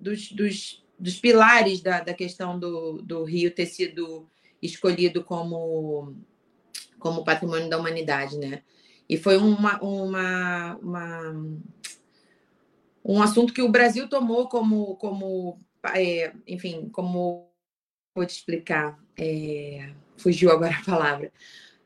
[0.00, 4.28] dos, dos, dos, pilares da, da questão do, do Rio ter sido
[4.60, 6.16] escolhido como,
[6.98, 8.64] como patrimônio da humanidade, né?
[9.08, 11.32] E foi uma, uma, uma
[13.04, 15.60] um assunto que o Brasil tomou como, como
[15.94, 17.48] é, enfim, como
[18.12, 21.32] vou te explicar, é, fugiu agora a palavra,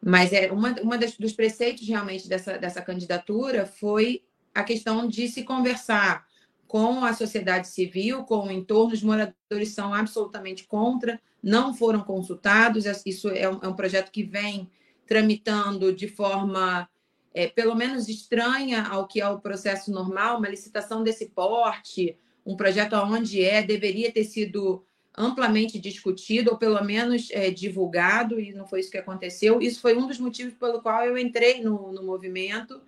[0.03, 4.23] mas é uma, uma das, dos preceitos realmente dessa, dessa candidatura foi
[4.55, 6.25] a questão de se conversar
[6.67, 12.85] com a sociedade civil, com o entorno, os moradores são absolutamente contra, não foram consultados.
[13.05, 14.71] Isso é um, é um projeto que vem
[15.07, 16.89] tramitando de forma,
[17.33, 22.57] é, pelo menos, estranha ao que é o processo normal, uma licitação desse porte, um
[22.57, 24.85] projeto onde é, deveria ter sido
[25.17, 29.61] amplamente discutido, ou pelo menos é, divulgado, e não foi isso que aconteceu.
[29.61, 32.81] Isso foi um dos motivos pelo qual eu entrei no, no movimento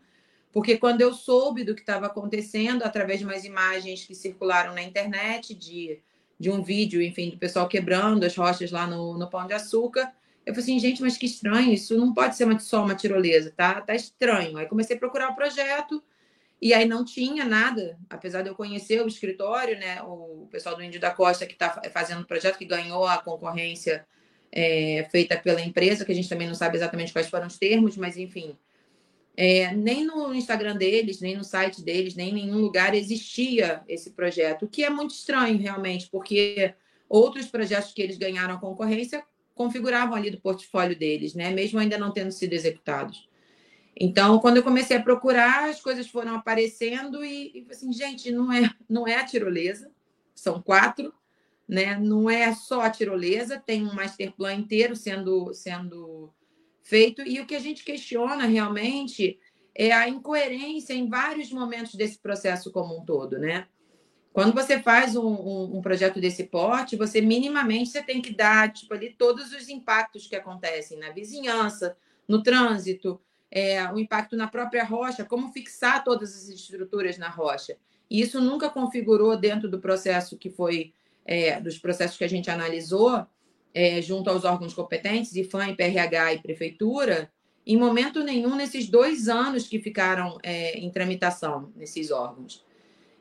[0.57, 4.83] porque quando eu soube do que estava acontecendo, através de umas imagens que circularam na
[4.83, 6.01] internet, de,
[6.41, 10.11] de um vídeo, enfim, do pessoal quebrando as rochas lá no, no Pão de Açúcar,
[10.47, 13.53] eu falei assim, gente, mas que estranho, isso não pode ser uma, só uma tirolesa,
[13.55, 13.83] tá?
[13.83, 14.57] Tá estranho.
[14.57, 16.03] Aí comecei a procurar o projeto,
[16.59, 20.01] e aí não tinha nada, apesar de eu conhecer o escritório, né?
[20.05, 24.07] O pessoal do Índio da Costa que está fazendo o projeto, que ganhou a concorrência
[24.51, 27.95] é, feita pela empresa, que a gente também não sabe exatamente quais foram os termos,
[27.99, 28.57] mas enfim,
[29.37, 34.11] é, nem no Instagram deles, nem no site deles, nem em nenhum lugar existia esse
[34.11, 36.75] projeto, o que é muito estranho, realmente, porque
[37.09, 39.23] outros projetos que eles ganharam a concorrência
[39.55, 41.51] configuravam ali do portfólio deles, né?
[41.51, 43.29] mesmo ainda não tendo sido executados.
[43.99, 48.53] Então, quando eu comecei a procurar, as coisas foram aparecendo e, e assim, gente, não
[48.53, 49.91] é, não é a tirolesa,
[50.35, 51.15] são quatro,
[51.67, 51.99] né?
[51.99, 56.31] Não é só a tirolesa, tem um master plan inteiro sendo, sendo
[56.87, 57.23] feito.
[57.23, 59.39] E o que a gente questiona realmente
[59.75, 63.67] é a incoerência em vários momentos desse processo como um todo, né?
[64.33, 68.73] Quando você faz um, um, um, projeto desse porte, você minimamente você tem que dar
[68.73, 71.97] tipo, ali todos os impactos que acontecem na vizinhança,
[72.29, 73.21] no trânsito,
[73.51, 77.77] é, o impacto na própria rocha, como fixar todas as estruturas na rocha.
[78.11, 80.93] E isso nunca configurou dentro do processo que foi,
[81.25, 83.27] é, dos processos que a gente analisou,
[83.77, 87.31] é, junto aos órgãos competentes, IFAM, IPRH e Prefeitura,
[87.67, 92.65] em momento nenhum nesses dois anos que ficaram é, em tramitação nesses órgãos.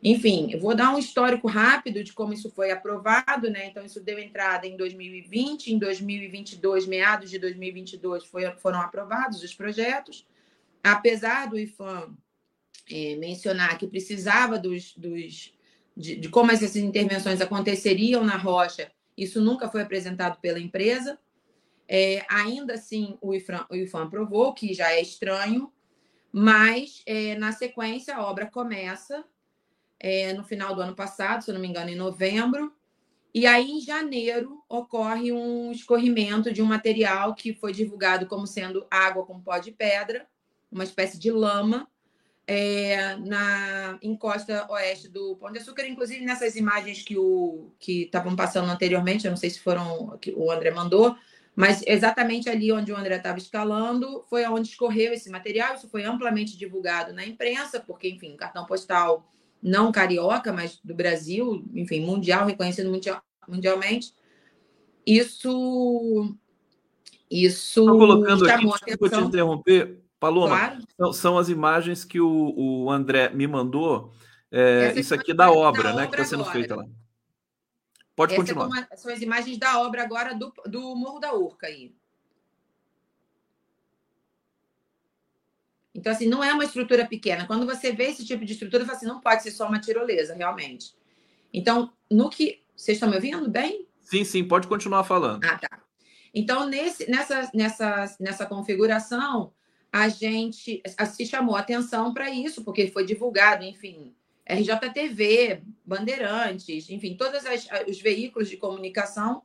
[0.02, 3.68] Enfim, eu vou dar um histórico rápido de como isso foi aprovado, né?
[3.68, 9.54] Então, isso deu entrada em 2020, em 2022, meados de 2022, foi, foram aprovados os
[9.54, 10.26] projetos.
[10.82, 12.16] Apesar do IFAM
[12.90, 15.54] é, mencionar que precisava dos, dos
[15.98, 21.20] de, de como essas intervenções aconteceriam na rocha isso nunca foi apresentado pela empresa.
[21.88, 23.66] É, ainda assim, o IFAM,
[24.04, 25.72] aprovou, que já é estranho,
[26.32, 29.24] mas é, na sequência a obra começa
[30.00, 32.74] é, no final do ano passado, se não me engano, em novembro,
[33.34, 38.88] e aí em janeiro ocorre um escorrimento de um material que foi divulgado como sendo
[38.90, 40.28] água com pó de pedra,
[40.72, 41.88] uma espécie de lama,
[42.48, 48.36] é, na encosta oeste do Pão de Açúcar, inclusive nessas imagens que o que estavam
[48.36, 51.16] passando anteriormente, eu não sei se foram que o André mandou,
[51.56, 55.76] mas exatamente ali onde o André estava escalando foi onde escorreu esse material.
[55.76, 59.32] Isso foi amplamente divulgado na imprensa, porque, enfim, cartão postal
[59.64, 64.14] não carioca, mas do Brasil, enfim, mundial, reconhecido mundial, mundialmente.
[65.06, 66.36] Isso.
[67.32, 67.80] Isso.
[67.80, 70.82] Estou colocando aqui, desculpa te interromper, Paloma, claro.
[70.98, 74.12] são, são, as imagens que o, o André me mandou.
[74.52, 76.06] É, isso aqui é da obra, né?
[76.06, 76.58] Obra que está sendo agora.
[76.58, 76.86] feita lá.
[78.16, 78.88] Pode Essa continuar.
[78.92, 81.94] É são as imagens da obra agora do, do Morro da Urca aí.
[85.94, 87.46] Então, assim, não é uma estrutura pequena.
[87.46, 89.80] Quando você vê esse tipo de estrutura, você fala assim, não pode ser só uma
[89.80, 90.96] tirolesa, realmente.
[91.54, 92.64] Então, no que.
[92.76, 93.88] Vocês estão me ouvindo bem?
[94.02, 95.46] Sim, sim, pode continuar falando.
[95.46, 95.82] Ah, tá.
[96.34, 99.54] Então, nesse, nessa, nessa, nessa configuração,
[99.96, 100.84] a gente
[101.14, 104.14] se chamou atenção para isso, porque foi divulgado, enfim,
[104.46, 107.44] RJTV, Bandeirantes, enfim, todos
[107.88, 109.44] os veículos de comunicação,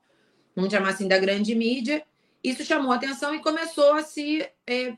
[0.56, 2.04] vamos chamar assim, da grande mídia.
[2.42, 4.96] Isso chamou atenção e começou a se é,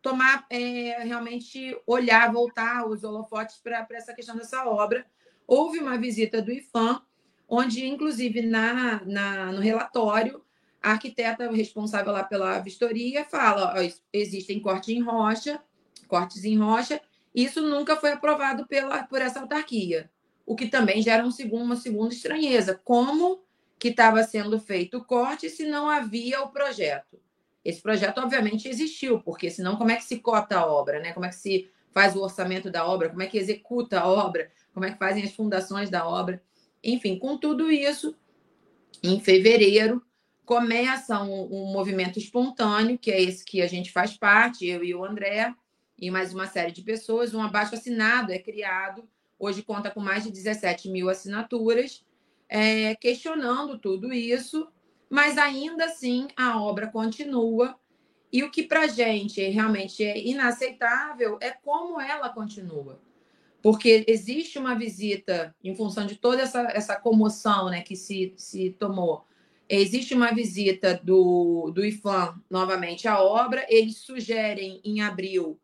[0.00, 5.04] tomar, é, realmente olhar, voltar os holofotes para essa questão dessa obra.
[5.46, 7.02] Houve uma visita do IFAM,
[7.46, 10.42] onde, inclusive, na, na, no relatório,
[10.84, 15.58] a arquiteta responsável lá pela vistoria fala: ó, existem cortes em rocha,
[16.06, 17.00] cortes em rocha,
[17.34, 20.10] isso nunca foi aprovado pela, por essa autarquia,
[20.44, 22.78] o que também gera um segundo, uma segunda estranheza.
[22.84, 23.42] Como
[23.78, 27.18] que estava sendo feito o corte se não havia o projeto?
[27.64, 31.14] Esse projeto, obviamente, existiu, porque senão como é que se cota a obra, né?
[31.14, 34.50] Como é que se faz o orçamento da obra, como é que executa a obra,
[34.74, 36.42] como é que fazem as fundações da obra.
[36.82, 38.14] Enfim, com tudo isso,
[39.02, 40.04] em fevereiro,
[40.44, 44.94] começa um, um, movimento espontâneo, que é esse que a gente faz parte, eu e
[44.94, 45.54] o André,
[45.98, 47.34] e mais uma série de pessoas.
[47.34, 52.04] Um abaixo assinado é criado, hoje conta com mais de 17 mil assinaturas,
[52.48, 54.68] é, questionando tudo isso,
[55.08, 57.78] mas ainda assim a obra continua.
[58.30, 63.00] E o que para a gente realmente é inaceitável é como ela continua.
[63.62, 68.76] porque existe uma visita, em função de toda essa, essa comoção né, que se, se
[68.78, 69.24] tomou,
[69.68, 75.58] existe uma visita do, do IFAM novamente à obra, eles sugerem em abril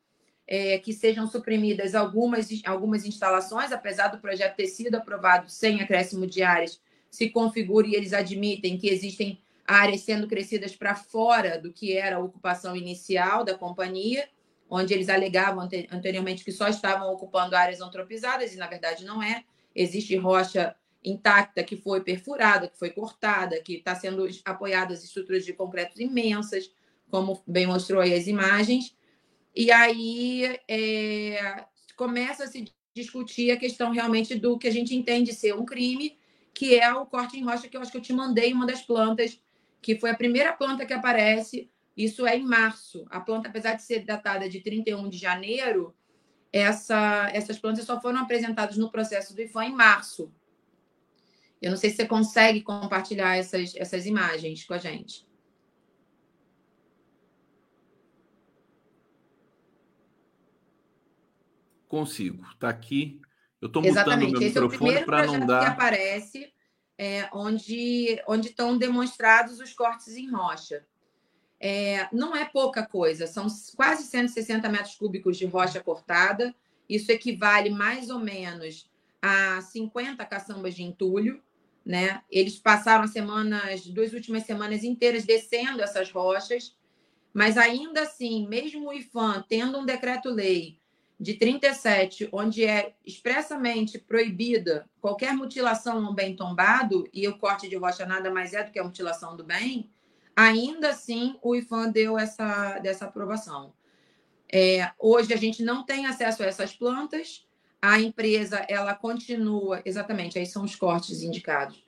[0.47, 6.27] é, que sejam suprimidas algumas, algumas instalações, apesar do projeto ter sido aprovado sem acréscimo
[6.27, 11.73] de áreas, se configura e eles admitem que existem áreas sendo crescidas para fora do
[11.73, 14.29] que era a ocupação inicial da companhia,
[14.69, 19.45] onde eles alegavam anteriormente que só estavam ocupando áreas antropizadas, e na verdade não é.
[19.75, 20.75] Existe rocha
[21.05, 26.71] intacta que foi perfurada, que foi cortada, que está sendo apoiadas estruturas de concreto imensas,
[27.11, 28.97] como bem mostrou aí as imagens.
[29.55, 31.65] E aí é,
[31.97, 36.19] começa a se discutir a questão realmente do que a gente entende ser um crime,
[36.53, 38.83] que é o corte em rocha, que eu acho que eu te mandei uma das
[38.83, 39.41] plantas,
[39.81, 43.05] que foi a primeira planta que aparece isso é em março.
[43.11, 45.95] A planta, apesar de ser datada de 31 de janeiro,
[46.53, 50.33] essa, essas plantas só foram apresentadas no processo do IFAM em março.
[51.61, 55.27] Eu não sei se você consegue compartilhar essas, essas imagens com a gente.
[61.87, 62.45] Consigo.
[62.53, 63.21] Está aqui.
[63.61, 65.61] Eu estou mutando meu Esse microfone para não dar.
[65.61, 66.53] que aparece
[66.97, 70.87] é, onde, onde estão demonstrados os cortes em rocha
[71.61, 73.47] é, não é pouca coisa, são
[73.77, 76.55] quase 160 metros cúbicos de rocha cortada.
[76.89, 78.91] Isso equivale mais ou menos
[79.21, 81.43] a 50 caçambas de entulho.
[81.85, 82.23] Né?
[82.31, 86.77] Eles passaram as semanas, as duas últimas semanas inteiras descendo essas rochas,
[87.33, 90.79] mas ainda assim, mesmo o IFAM tendo um decreto-lei
[91.19, 97.69] de 37, onde é expressamente proibida qualquer mutilação a um bem tombado, e o corte
[97.69, 99.91] de rocha nada mais é do que a mutilação do bem,
[100.35, 103.75] ainda assim o IFAM deu essa dessa aprovação.
[104.51, 107.47] É, hoje a gente não tem acesso a essas plantas,
[107.81, 111.83] a empresa ela continua, exatamente, aí são os cortes indicados.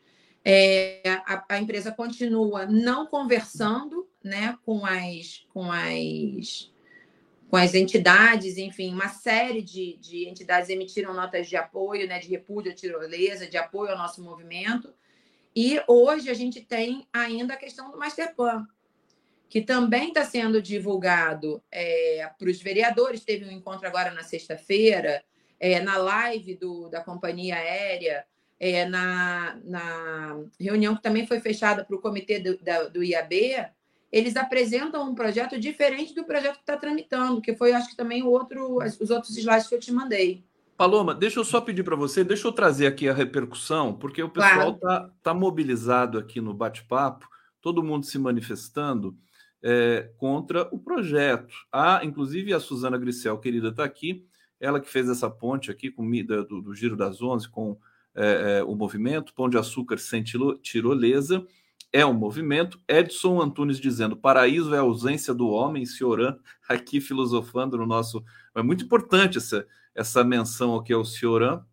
[0.45, 6.73] É, a, a, empresa continua não conversando né, com, as, com, as,
[7.49, 12.29] com as entidades, enfim, uma série de, de entidades emitiram notas de apoio, né, de
[12.29, 14.93] repúdio à tirolesa, de apoio ao nosso movimento,
[15.55, 18.67] e hoje a gente tem ainda a questão do Masterplan,
[19.49, 23.23] que também está sendo divulgado é, para os vereadores.
[23.23, 25.23] Teve um encontro agora na sexta-feira,
[25.63, 28.25] é, na live do, da companhia aérea,
[28.59, 33.71] é, na, na, reunião que também foi fechada para o comitê do, da, do IAB,
[34.11, 38.25] eles apresentam um projeto diferente do projeto que está tramitando, que foi, acho que também
[38.25, 40.45] o outro, os outros slides que eu te mandei.
[40.77, 44.29] Paloma, deixa eu só pedir para você, deixa eu trazer aqui a repercussão, porque o
[44.29, 45.07] pessoal está claro.
[45.07, 47.29] tá, tá mobilizado aqui no bate-papo,
[47.61, 49.17] todo mundo se manifestando
[49.63, 51.55] é, contra o projeto.
[51.71, 54.27] Ah, inclusive a Suzana Gricel, querida, está aqui,
[54.63, 57.77] ela que fez essa ponte aqui com, do, do Giro das Onze com
[58.15, 60.23] é, é, o movimento, Pão de Açúcar sem
[60.63, 61.45] tirolesa,
[61.93, 62.81] é um movimento.
[62.87, 66.39] Edson Antunes dizendo: paraíso é a ausência do homem, Cioran,
[66.69, 68.25] aqui filosofando no nosso.
[68.55, 71.65] É muito importante essa, essa menção aqui ao Cioran.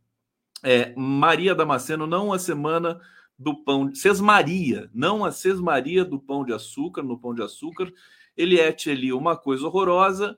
[0.64, 2.99] É, Maria Damasceno, não a semana
[3.38, 7.93] do pão, Sesmaria, não a Sesmaria do pão de açúcar, no pão de açúcar.
[8.35, 10.38] Eliette ali, uma coisa horrorosa.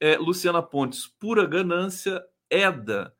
[0.00, 2.22] É, Luciana Pontes, pura ganância.
[2.50, 3.12] Eda,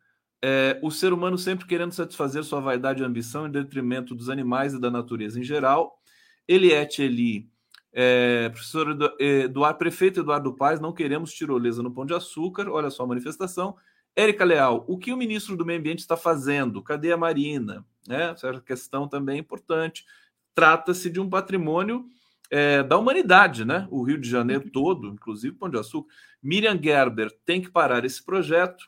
[0.42, 4.74] é, o ser humano sempre querendo satisfazer sua vaidade e ambição em detrimento dos animais
[4.74, 5.98] e da natureza em geral.
[6.46, 7.48] Eliette Eli,
[7.90, 13.04] é, professor Eduardo, prefeito Eduardo Paes, não queremos tirolesa no Pão de Açúcar, olha só
[13.04, 13.74] a manifestação.
[14.14, 16.82] Érica Leal, o que o ministro do Meio Ambiente está fazendo?
[16.82, 17.84] Cadê a Marina?
[18.08, 20.04] É, essa questão também é importante.
[20.54, 22.04] Trata-se de um patrimônio
[22.50, 23.86] é, da humanidade, né?
[23.90, 26.12] O Rio de Janeiro todo, inclusive Pão de Açúcar.
[26.42, 28.84] Miriam Gerber tem que parar esse projeto.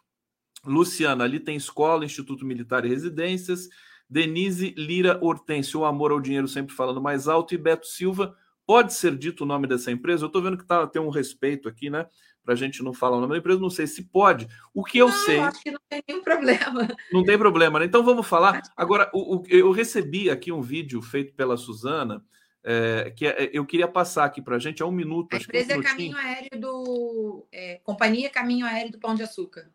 [0.64, 3.68] Luciana, ali tem escola, Instituto Militar e Residências.
[4.08, 7.54] Denise Lira Hortêncio, o amor ao dinheiro sempre falando mais alto.
[7.54, 10.24] E Beto Silva, pode ser dito o nome dessa empresa?
[10.24, 12.06] Eu estou vendo que tá, tem um respeito aqui, né?
[12.44, 14.46] Para a gente não falar o nome da empresa, não sei se pode.
[14.72, 15.40] O que eu não, sei.
[15.40, 16.88] Acho que não tem nenhum problema.
[17.12, 17.84] Não tem problema, né?
[17.84, 18.62] Então vamos falar.
[18.76, 22.24] Agora, o, o, eu recebi aqui um vídeo feito pela Suzana.
[22.68, 25.32] É, que é, eu queria passar aqui para a gente, há um minuto.
[25.32, 27.46] A empresa um é Caminho Aéreo do.
[27.52, 29.70] É, Companhia Caminho Aéreo do Pão de Açúcar.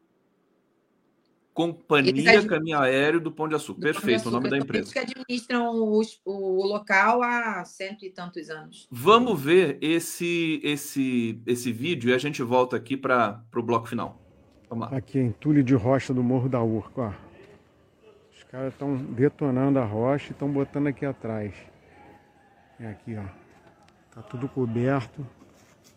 [1.54, 3.80] Companhia Caminho Aéreo do Pão de Açúcar.
[3.80, 4.30] Perfeito, de Açúcar.
[4.30, 4.84] o nome da empresa.
[4.84, 8.90] Eles que administram o, o, local há cento e tantos anos.
[8.92, 14.22] Vamos ver esse, esse, esse vídeo e a gente volta aqui para o bloco final.
[14.70, 14.98] Vamos lá.
[14.98, 17.02] Aqui, entulho de rocha do Morro da Urca.
[17.02, 17.14] Ó.
[18.36, 21.54] Os caras estão detonando a rocha e estão botando aqui atrás.
[22.82, 23.24] É aqui, ó.
[24.12, 25.24] Tá tudo coberto.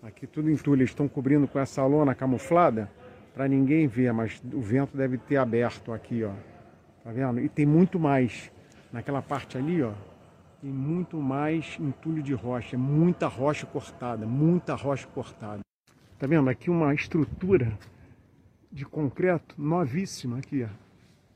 [0.02, 0.80] Aqui tudo entulho.
[0.80, 2.90] Eles estão cobrindo com essa lona camuflada
[3.32, 6.32] para ninguém ver, mas o vento deve ter aberto aqui, ó.
[7.02, 7.40] Tá vendo?
[7.40, 8.52] E tem muito mais.
[8.92, 9.92] Naquela parte ali, ó,
[10.60, 15.60] tem muito mais entulho de rocha, muita rocha cortada, muita rocha cortada.
[16.18, 16.50] Tá vendo?
[16.50, 17.76] Aqui uma estrutura
[18.70, 20.68] de concreto novíssima aqui, ó.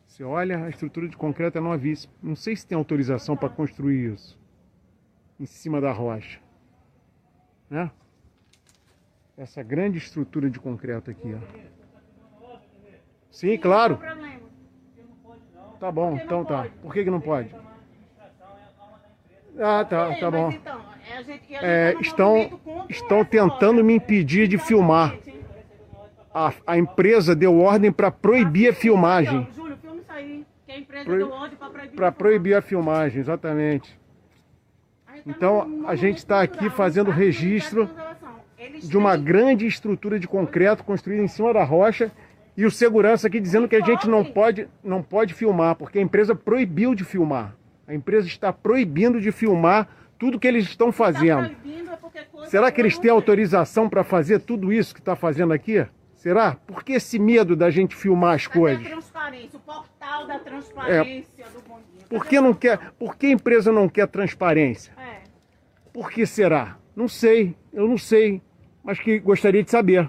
[0.07, 2.13] Você olha, a estrutura de concreto é novíssima.
[2.23, 4.38] Não sei se tem autorização para construir isso
[5.39, 6.41] em cima da rocha,
[7.71, 7.91] né?
[9.37, 12.59] Essa grande estrutura de concreto aqui, ó.
[13.31, 14.01] Sim, claro.
[15.79, 16.67] Tá bom, então tá.
[16.83, 17.55] Por que, que não pode?
[19.61, 20.51] Ah, tá, tá bom.
[20.51, 20.81] Então,
[21.51, 25.17] é, tá estão, estão tentando me impedir de filmar.
[26.35, 29.49] A, a empresa deu ordem para proibir a filmagem.
[29.55, 30.47] Júlio, filma isso aí.
[30.67, 31.97] Que a empresa deu ordem para proibir.
[31.97, 33.99] Para proibir a filmagem, exatamente.
[35.29, 37.89] Então, a gente está aqui fazendo registro
[38.83, 42.11] de uma grande estrutura de concreto construída em cima da rocha
[42.57, 46.03] e o segurança aqui dizendo que a gente não pode, não pode filmar, porque a
[46.03, 47.55] empresa proibiu de filmar.
[47.87, 49.87] A empresa está proibindo de filmar
[50.19, 51.55] tudo que eles estão fazendo.
[52.47, 55.87] Será que eles têm autorização para fazer tudo isso que está fazendo aqui?
[56.15, 56.57] Será?
[56.67, 58.85] Por que esse medo da gente filmar as coisas?
[58.85, 61.45] A transparência, o portal da transparência é.
[61.51, 62.07] do Bom Dia.
[62.09, 64.93] Por que, não quer, por que a empresa não quer transparência?
[64.99, 65.08] É.
[65.99, 66.79] Por que será?
[66.95, 68.41] Não sei, eu não sei,
[68.85, 70.09] mas que gostaria de saber.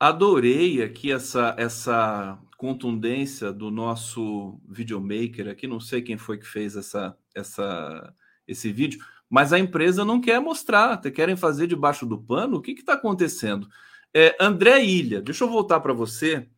[0.00, 5.68] Adorei aqui essa, essa contundência do nosso videomaker aqui.
[5.68, 8.12] Não sei quem foi que fez essa, essa,
[8.48, 8.98] esse vídeo,
[9.30, 12.56] mas a empresa não quer mostrar, querem fazer debaixo do pano.
[12.56, 13.68] O que está acontecendo?
[14.12, 16.48] É, André Ilha, deixa eu voltar para você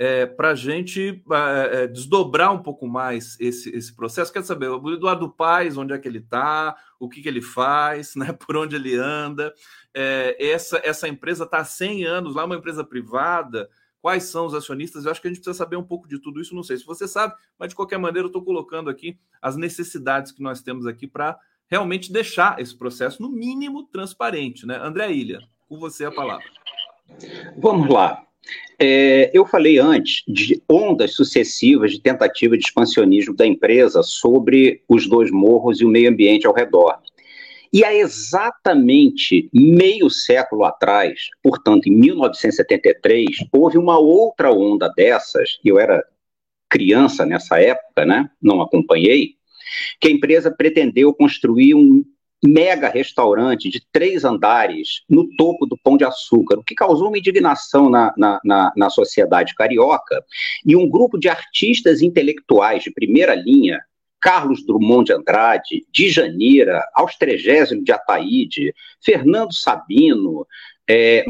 [0.00, 4.32] é, para a gente é, é, desdobrar um pouco mais esse, esse processo.
[4.32, 8.14] Quer saber, o Eduardo Paes, onde é que ele está, o que, que ele faz,
[8.16, 9.52] né, por onde ele anda.
[9.92, 13.68] É, essa, essa empresa está há 100 anos lá, uma empresa privada.
[14.00, 15.04] Quais são os acionistas?
[15.04, 16.54] Eu acho que a gente precisa saber um pouco de tudo isso.
[16.54, 20.32] Não sei se você sabe, mas de qualquer maneira eu estou colocando aqui as necessidades
[20.32, 24.64] que nós temos aqui para realmente deixar esse processo, no mínimo, transparente.
[24.64, 24.78] Né?
[24.82, 26.46] André Ilha, com você a palavra.
[27.58, 28.29] Vamos lá.
[28.78, 35.06] É, eu falei antes de ondas sucessivas de tentativa de expansionismo da empresa sobre os
[35.06, 36.98] dois morros e o meio ambiente ao redor.
[37.72, 45.78] E há exatamente meio século atrás, portanto, em 1973, houve uma outra onda dessas, eu
[45.78, 46.04] era
[46.68, 48.28] criança nessa época, né?
[48.42, 49.34] Não acompanhei,
[50.00, 52.04] que a empresa pretendeu construir um
[52.42, 57.18] mega restaurante de três andares no topo do Pão de Açúcar, o que causou uma
[57.18, 60.24] indignação na, na, na, na sociedade carioca.
[60.64, 63.78] E um grupo de artistas intelectuais de primeira linha,
[64.20, 70.46] Carlos Drummond de Andrade, Djanira, Austrégésimo de Ataíde, Fernando Sabino,
[70.88, 71.24] é,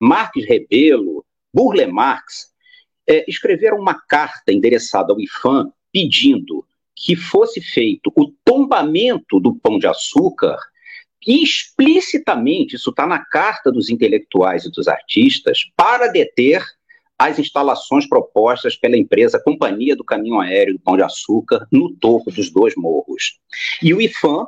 [0.00, 2.52] Marques Rebelo, Burle Marx,
[3.08, 6.65] é, escreveram uma carta endereçada ao IFAM pedindo
[6.96, 10.56] que fosse feito o tombamento do pão de açúcar
[11.26, 16.64] explicitamente, isso está na carta dos intelectuais e dos artistas, para deter
[17.18, 22.30] as instalações propostas pela empresa Companhia do Caminho Aéreo do Pão de Açúcar no topo
[22.30, 23.38] dos dois morros.
[23.82, 24.46] E o IFAM,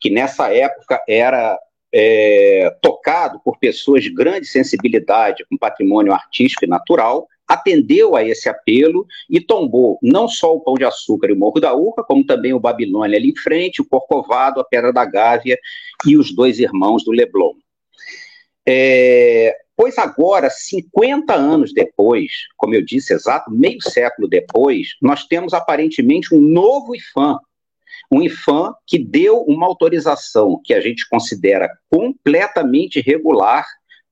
[0.00, 1.58] que nessa época era
[1.94, 8.48] é, tocado por pessoas de grande sensibilidade com patrimônio artístico e natural, atendeu a esse
[8.48, 12.24] apelo e tombou não só o Pão de Açúcar e o Morro da Urca, como
[12.24, 15.58] também o Babilônia ali em frente, o Corcovado, a Pedra da Gávea
[16.06, 17.54] e os dois irmãos do Leblon.
[18.68, 25.54] É, pois agora, 50 anos depois, como eu disse, exato meio século depois, nós temos
[25.54, 27.38] aparentemente um novo IFAM,
[28.10, 33.64] um IFAM que deu uma autorização que a gente considera completamente irregular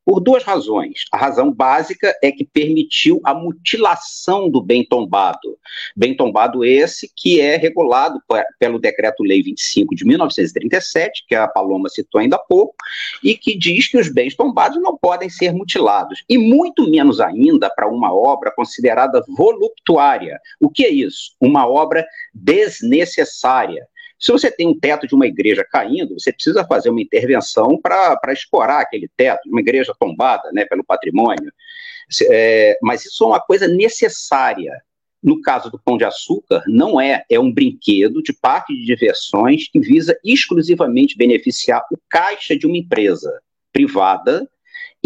[0.06, 1.04] por duas razões.
[1.10, 5.58] A razão básica é que permitiu a mutilação do bem tombado.
[5.96, 8.22] Bem tombado esse que é regulado
[8.60, 12.76] pelo Decreto-Lei 25 de 1937, que a Paloma citou ainda há pouco,
[13.22, 16.22] e que diz que os bens tombados não podem ser mutilados.
[16.28, 20.38] E muito menos ainda para uma obra considerada voluptuária.
[20.60, 21.34] O que é isso?
[21.40, 23.88] Uma obra desnecessária
[24.18, 28.32] se você tem um teto de uma igreja caindo, você precisa fazer uma intervenção para
[28.32, 31.52] escorar aquele teto, uma igreja tombada né, pelo patrimônio.
[32.30, 34.72] É, mas isso é uma coisa necessária.
[35.22, 39.68] No caso do Pão de Açúcar, não é, é um brinquedo de parque de diversões
[39.68, 43.40] que visa exclusivamente beneficiar o caixa de uma empresa
[43.72, 44.48] privada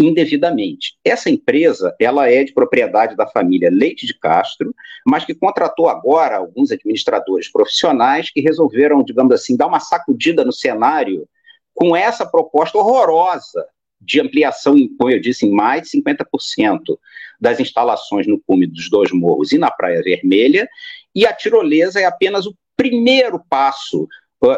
[0.03, 0.95] indevidamente.
[1.03, 4.73] Essa empresa, ela é de propriedade da família Leite de Castro,
[5.05, 10.51] mas que contratou agora alguns administradores profissionais que resolveram, digamos assim, dar uma sacudida no
[10.51, 11.27] cenário
[11.73, 13.65] com essa proposta horrorosa
[13.99, 16.97] de ampliação, como eu disse, em mais de 50%
[17.39, 20.67] das instalações no cume dos dois morros e na Praia Vermelha,
[21.13, 24.07] e a tirolesa é apenas o primeiro passo,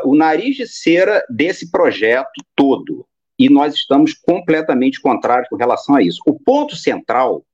[0.06, 3.06] o nariz de cera desse projeto todo.
[3.44, 6.22] E nós estamos completamente contrários com relação a isso.
[6.26, 7.46] O ponto central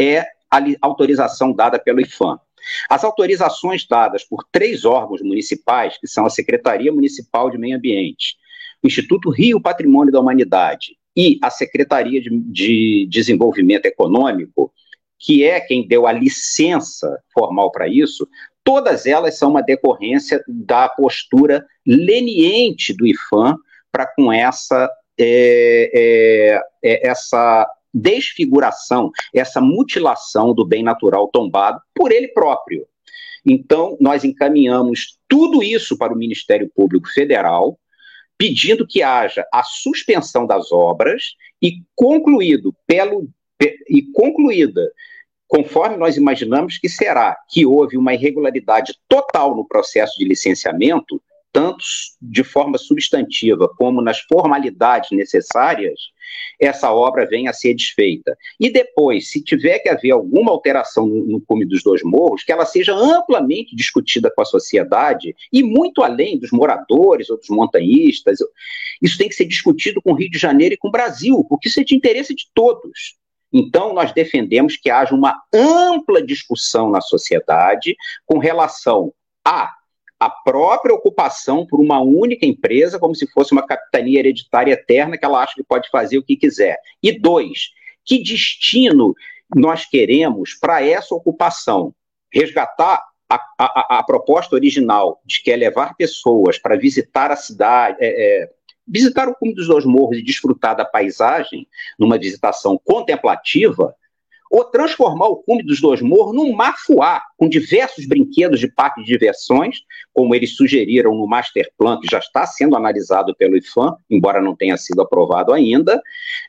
[0.00, 2.40] é a autorização dada pelo IFAM.
[2.88, 8.34] As autorizações dadas por três órgãos municipais, que são a Secretaria Municipal de Meio Ambiente,
[8.82, 14.72] o Instituto Rio Patrimônio da Humanidade e a Secretaria de, de Desenvolvimento Econômico,
[15.18, 18.26] que é quem deu a licença formal para isso,
[18.64, 23.54] todas elas são uma decorrência da postura leniente do IFAM
[23.92, 32.12] para com essa, é, é, é, essa desfiguração, essa mutilação do bem natural tombado por
[32.12, 32.86] ele próprio.
[33.44, 37.78] Então, nós encaminhamos tudo isso para o Ministério Público Federal,
[38.36, 43.28] pedindo que haja a suspensão das obras e concluído pelo
[43.88, 44.92] e concluída
[45.48, 51.22] conforme nós imaginamos que será que houve uma irregularidade total no processo de licenciamento,
[51.56, 51.82] tanto
[52.20, 55.98] de forma substantiva como nas formalidades necessárias,
[56.60, 58.36] essa obra venha a ser desfeita.
[58.60, 62.66] E depois, se tiver que haver alguma alteração no, cume dos dois morros, que ela
[62.66, 68.38] seja amplamente discutida com a sociedade e muito além dos moradores ou dos montanhistas.
[69.00, 71.68] Isso tem que ser discutido com o Rio de Janeiro e com o Brasil, porque
[71.68, 73.16] isso é de interesse de todos.
[73.50, 77.96] Então, nós defendemos que haja uma ampla discussão na sociedade
[78.26, 79.10] com relação
[79.42, 79.72] a
[80.18, 85.24] a própria ocupação por uma única empresa, como se fosse uma capitania hereditária eterna que
[85.24, 86.78] ela acha que pode fazer o que quiser.
[87.02, 87.70] E dois,
[88.04, 89.14] que destino
[89.54, 91.94] nós queremos para essa ocupação?
[92.32, 97.96] Resgatar a, a, a, proposta original de que é levar pessoas para visitar a cidade,
[98.00, 98.50] é, é,
[98.86, 101.66] visitar o cume dos dois morros e desfrutar da paisagem
[101.98, 103.94] numa visitação contemplativa,
[104.50, 109.06] ou transformar o cume dos dois morros num mafuá, com diversos brinquedos de parque de
[109.06, 109.78] diversões,
[110.12, 114.56] como eles sugeriram no master plan, que já está sendo analisado pelo IFAM, embora não
[114.56, 116.00] tenha sido aprovado ainda,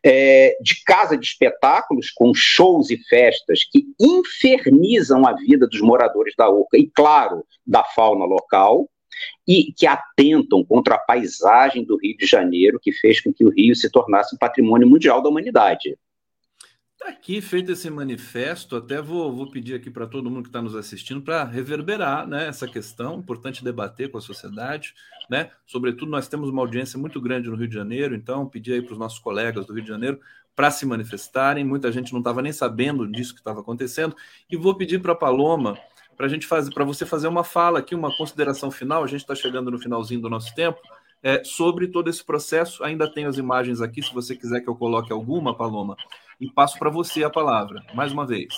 [0.05, 6.33] é, de casa de espetáculos, com shows e festas que infernizam a vida dos moradores
[6.37, 8.89] da Urca e, claro, da fauna local,
[9.47, 13.49] e que atentam contra a paisagem do Rio de Janeiro, que fez com que o
[13.49, 15.97] Rio se tornasse um patrimônio mundial da humanidade.
[16.99, 20.63] Está aqui feito esse manifesto, até vou, vou pedir aqui para todo mundo que está
[20.63, 24.95] nos assistindo para reverberar né, essa questão, importante debater com a sociedade,
[25.29, 25.51] né?
[25.67, 28.93] Sobretudo, nós temos uma audiência muito grande no Rio de Janeiro, então pedir aí para
[28.93, 30.19] os nossos colegas do Rio de Janeiro
[30.55, 31.63] para se manifestarem.
[31.63, 34.15] Muita gente não estava nem sabendo disso que estava acontecendo.
[34.49, 35.77] E vou pedir para a Paloma
[36.15, 39.03] para a gente fazer, para você fazer uma fala aqui, uma consideração final.
[39.03, 40.79] A gente está chegando no finalzinho do nosso tempo.
[41.21, 44.75] É, sobre todo esse processo, ainda tem as imagens aqui, se você quiser que eu
[44.75, 45.95] coloque alguma, Paloma
[46.39, 48.53] e passo para você a palavra, mais uma vez.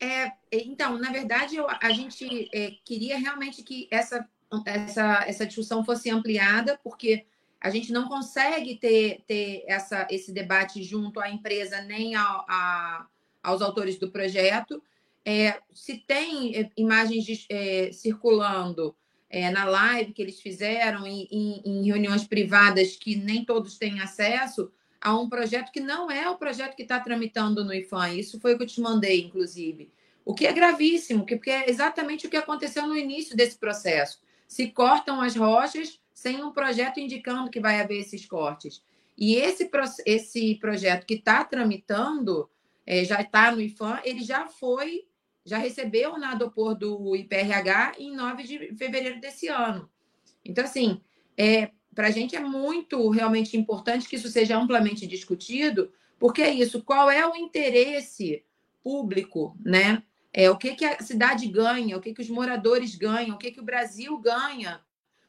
[0.00, 4.26] É, então, na verdade, eu, a gente é, queria realmente que essa,
[4.64, 7.26] essa, essa discussão fosse ampliada, porque
[7.60, 13.06] a gente não consegue ter, ter essa, esse debate junto à empresa nem ao, a,
[13.42, 14.82] aos autores do projeto.
[15.22, 18.96] É, se tem é, imagens de, é, circulando
[19.28, 24.00] é, na live que eles fizeram, em, em, em reuniões privadas que nem todos têm
[24.00, 28.14] acesso, a um projeto que não é o projeto que está tramitando no IFAM.
[28.14, 29.90] Isso foi o que eu te mandei, inclusive.
[30.24, 34.20] O que é gravíssimo, porque é exatamente o que aconteceu no início desse processo.
[34.46, 38.82] Se cortam as rochas sem um projeto indicando que vai haver esses cortes.
[39.16, 39.70] E esse,
[40.04, 42.48] esse projeto que está tramitando,
[42.86, 45.06] é, já está no IFAM, ele já foi,
[45.44, 49.90] já recebeu o Nadopor do IPRH em 9 de fevereiro desse ano.
[50.44, 51.00] Então, assim,
[51.36, 51.70] é,
[52.00, 56.82] para a gente é muito realmente importante que isso seja amplamente discutido, porque é isso,
[56.82, 58.42] qual é o interesse
[58.82, 60.02] público, né?
[60.32, 63.50] É, o que, que a cidade ganha, o que, que os moradores ganham, o que,
[63.50, 64.80] que o Brasil ganha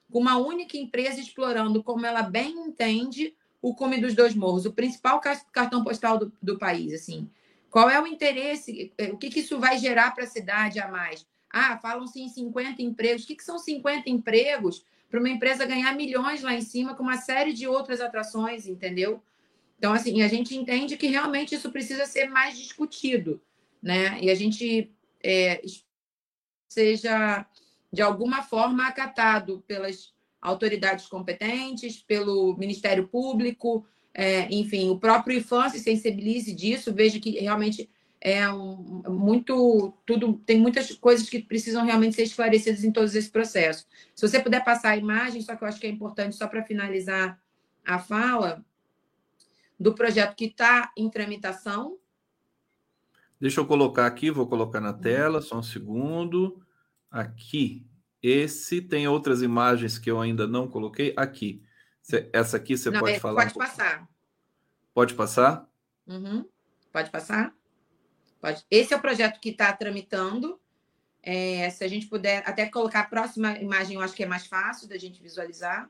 [0.09, 4.71] com uma única empresa explorando, como ela bem entende, o cume dos dois morros, o
[4.71, 5.19] principal
[5.51, 7.29] cartão postal do, do país, assim.
[7.69, 11.27] Qual é o interesse, o que, que isso vai gerar para a cidade a mais?
[11.51, 13.25] Ah, falam-se em 50 empregos.
[13.25, 17.03] O que, que são 50 empregos para uma empresa ganhar milhões lá em cima com
[17.03, 19.21] uma série de outras atrações, entendeu?
[19.77, 23.41] Então, assim, a gente entende que realmente isso precisa ser mais discutido,
[23.83, 24.17] né?
[24.21, 24.89] E a gente
[25.21, 25.61] é,
[26.69, 27.45] seja,
[27.91, 35.69] de alguma forma, acatado pelas autoridades competentes, pelo Ministério Público, é, enfim, o próprio IFAM
[35.69, 37.89] se sensibilize disso, veja que realmente
[38.21, 43.29] é um, muito tudo tem muitas coisas que precisam realmente ser esclarecidas em todos esses
[43.29, 43.87] processos.
[44.15, 46.63] Se você puder passar a imagem, só que eu acho que é importante só para
[46.63, 47.41] finalizar
[47.83, 48.63] a fala
[49.79, 51.97] do projeto que está em tramitação.
[53.39, 56.63] Deixa eu colocar aqui, vou colocar na tela, só um segundo.
[57.09, 57.87] Aqui,
[58.21, 61.11] esse tem outras imagens que eu ainda não coloquei.
[61.17, 61.63] Aqui,
[62.31, 63.41] essa aqui você não, pode é, falar.
[63.41, 64.07] Pode um passar.
[64.93, 65.67] Pode passar?
[66.05, 66.45] Uhum.
[66.91, 67.51] Pode passar?
[68.41, 68.65] Pode.
[68.71, 70.59] Esse é o projeto que está tramitando.
[71.21, 74.47] É, se a gente puder até colocar a próxima imagem, eu acho que é mais
[74.47, 75.87] fácil da gente visualizar.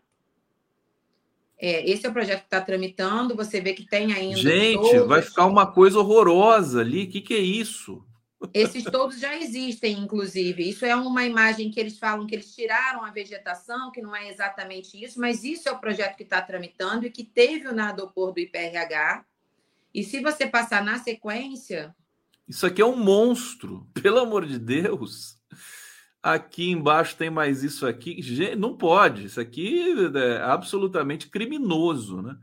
[1.57, 3.35] É, esse é o projeto que está tramitando.
[3.35, 4.35] Você vê que tem ainda.
[4.35, 5.07] Gente, todos...
[5.07, 7.05] vai ficar uma coisa horrorosa ali.
[7.05, 8.05] O que, que é isso?
[8.53, 10.67] Esses todos já existem, inclusive.
[10.67, 14.27] Isso é uma imagem que eles falam que eles tiraram a vegetação, que não é
[14.27, 18.33] exatamente isso, mas isso é o projeto que está tramitando e que teve o nadopor
[18.33, 19.23] do IPRH.
[19.93, 21.95] E se você passar na sequência.
[22.51, 25.39] Isso aqui é um monstro, pelo amor de Deus.
[26.21, 28.21] Aqui embaixo tem mais isso aqui.
[28.57, 29.25] Não pode.
[29.25, 32.35] Isso aqui é absolutamente criminoso, né?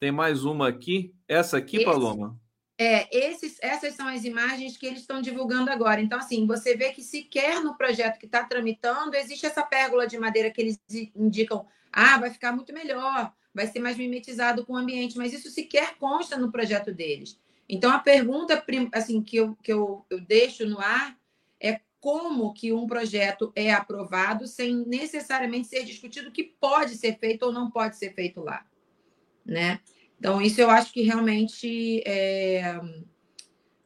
[0.00, 1.14] Tem mais uma aqui.
[1.28, 2.40] Essa aqui, Esse, Paloma.
[2.78, 6.00] É, esses, essas são as imagens que eles estão divulgando agora.
[6.00, 10.18] Então, assim, você vê que sequer no projeto que está tramitando existe essa pérgola de
[10.18, 10.80] madeira que eles
[11.14, 11.66] indicam.
[11.92, 15.96] Ah, vai ficar muito melhor, vai ser mais mimetizado com o ambiente, mas isso sequer
[15.98, 17.38] consta no projeto deles.
[17.72, 21.16] Então, a pergunta assim, que, eu, que eu, eu deixo no ar
[21.62, 27.16] é como que um projeto é aprovado sem necessariamente ser discutido o que pode ser
[27.20, 28.66] feito ou não pode ser feito lá,
[29.46, 29.78] né?
[30.18, 32.80] Então isso eu acho que realmente é...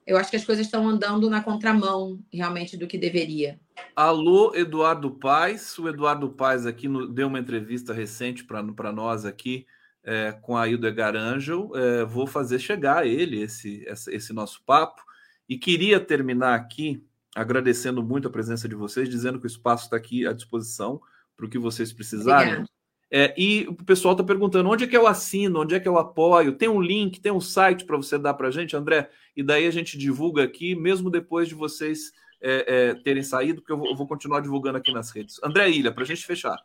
[0.06, 3.60] eu acho que as coisas estão andando na contramão realmente do que deveria.
[3.94, 5.78] Alô, Eduardo Paes.
[5.78, 9.66] O Eduardo Paes aqui no, deu uma entrevista recente para nós aqui
[10.04, 11.72] é, com a Hilda Garangel.
[11.74, 15.02] É, vou fazer chegar a ele esse, esse, esse nosso papo.
[15.48, 17.04] E queria terminar aqui
[17.34, 21.00] agradecendo muito a presença de vocês, dizendo que o espaço está aqui à disposição
[21.36, 22.64] para o que vocês precisarem.
[23.10, 25.98] É, e o pessoal está perguntando onde é que eu assino, onde é que eu
[25.98, 29.42] apoio, tem um link, tem um site para você dar para a gente, André, e
[29.42, 33.78] daí a gente divulga aqui, mesmo depois de vocês é, é, terem saído, porque eu
[33.78, 35.40] vou, eu vou, continuar divulgando aqui nas redes.
[35.42, 36.58] André Ilha, para a gente fechar.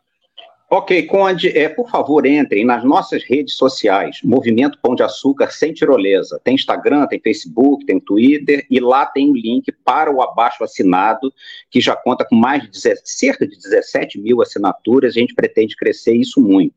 [0.71, 5.73] Ok, Conde, é, por favor, entrem nas nossas redes sociais, Movimento Pão de Açúcar Sem
[5.73, 6.39] Tirolesa.
[6.43, 10.63] Tem Instagram, tem Facebook, tem Twitter, e lá tem o um link para o abaixo
[10.63, 11.33] assinado,
[11.71, 16.13] que já conta com mais de cerca de 17 mil assinaturas, a gente pretende crescer
[16.13, 16.75] isso muito.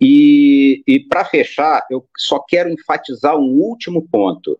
[0.00, 4.58] E, e para fechar, eu só quero enfatizar um último ponto.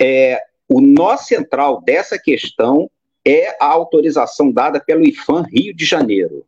[0.00, 2.88] É, o nó central dessa questão
[3.24, 6.46] é a autorização dada pelo IFAM Rio de Janeiro.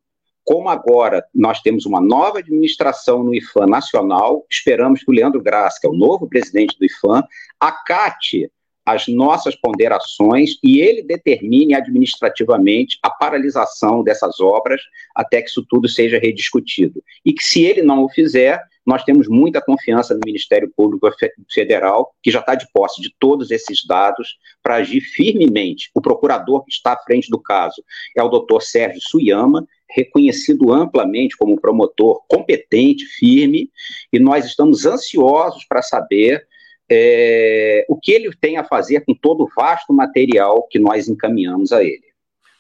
[0.49, 5.77] Como agora nós temos uma nova administração no IFAM nacional, esperamos que o Leandro Graça,
[5.79, 7.23] que é o novo presidente do IFAM,
[7.61, 8.51] acate
[8.83, 14.81] as nossas ponderações e ele determine administrativamente a paralisação dessas obras
[15.15, 17.05] até que isso tudo seja rediscutido.
[17.23, 21.07] E que, se ele não o fizer, nós temos muita confiança no Ministério Público
[21.53, 25.91] Federal, que já está de posse de todos esses dados, para agir firmemente.
[25.95, 27.85] O procurador que está à frente do caso
[28.17, 33.71] é o doutor Sérgio Suyama, reconhecido amplamente como promotor competente, firme,
[34.13, 36.47] e nós estamos ansiosos para saber
[36.91, 41.73] é, o que ele tem a fazer com todo o vasto material que nós encaminhamos
[41.73, 42.09] a ele.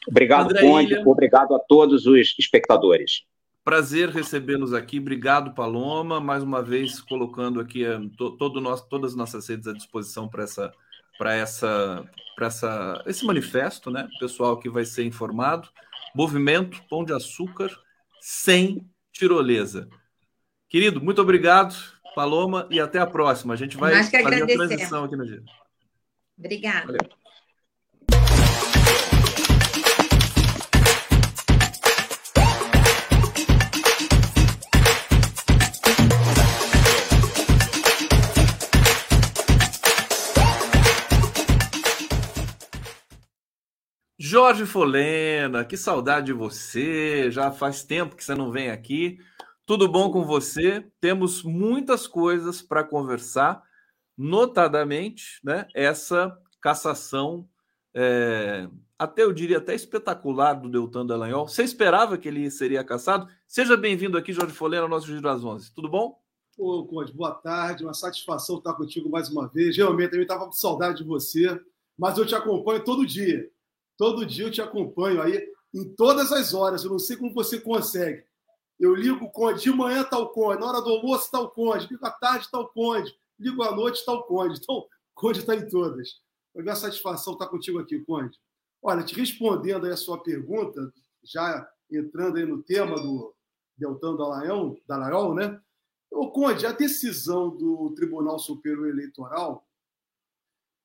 [0.06, 1.02] Obrigado, André Conde, Ilha.
[1.06, 3.22] obrigado a todos os espectadores.
[3.62, 4.98] Prazer recebê-los aqui.
[4.98, 9.74] Obrigado, Paloma, mais uma vez colocando aqui eh, todo nosso, todas as nossas redes à
[9.74, 10.72] disposição para essa,
[11.18, 14.08] para essa, para essa, esse manifesto, né?
[14.18, 15.68] Pessoal que vai ser informado.
[16.14, 17.70] Movimento Pão de Açúcar
[18.20, 19.88] sem tirolesa.
[20.68, 21.74] Querido, muito obrigado,
[22.14, 23.54] Paloma, e até a próxima.
[23.54, 25.42] A gente vai fazer a transição aqui no dia.
[26.38, 26.86] Obrigada.
[26.86, 27.27] Valeu.
[44.30, 47.30] Jorge Folena, que saudade de você.
[47.30, 49.18] Já faz tempo que você não vem aqui.
[49.64, 50.86] Tudo bom com você?
[51.00, 53.62] Temos muitas coisas para conversar,
[54.14, 55.66] notadamente, né?
[55.74, 57.48] Essa cassação,
[57.94, 58.68] é,
[58.98, 61.48] até eu diria até espetacular do Deltan Dallagnol.
[61.48, 63.26] Você esperava que ele seria cassado?
[63.46, 65.72] Seja bem-vindo aqui, Jorge Folena, ao nosso Giro das Onze.
[65.72, 66.20] Tudo bom?
[66.58, 67.82] Ô, Conde, boa tarde.
[67.82, 69.74] Uma satisfação estar contigo mais uma vez.
[69.74, 71.58] Realmente, eu estava com saudade de você,
[71.96, 73.48] mas eu te acompanho todo dia.
[73.98, 76.84] Todo dia eu te acompanho aí em todas as horas.
[76.84, 78.24] Eu não sei como você consegue.
[78.78, 81.88] Eu ligo Conde, de manhã está o Conde, na hora do almoço está o Conde,
[81.90, 84.60] ligo à tarde está o Conde, ligo à noite o Conde.
[84.62, 86.20] Então, Conde está em todas.
[86.52, 88.38] Foi uma satisfação estar contigo aqui, Conde.
[88.80, 90.92] Olha, te respondendo aí a sua pergunta,
[91.24, 93.34] já entrando aí no tema do
[93.76, 95.60] Deltan Dallagnol, Dallagnol né?
[96.12, 99.66] O Conde, a decisão do Tribunal Superior Eleitoral,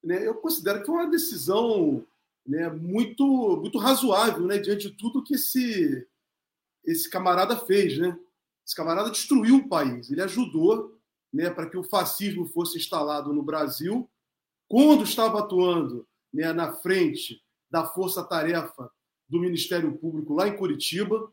[0.03, 2.05] né, eu considero que foi uma decisão
[2.45, 6.07] né, muito, muito razoável, né, diante de tudo que esse,
[6.83, 7.97] esse camarada fez.
[7.97, 8.17] Né?
[8.65, 10.97] Esse camarada destruiu o país, ele ajudou
[11.33, 14.09] né, para que o fascismo fosse instalado no Brasil,
[14.67, 18.89] quando estava atuando né, na frente da força-tarefa
[19.27, 21.31] do Ministério Público lá em Curitiba.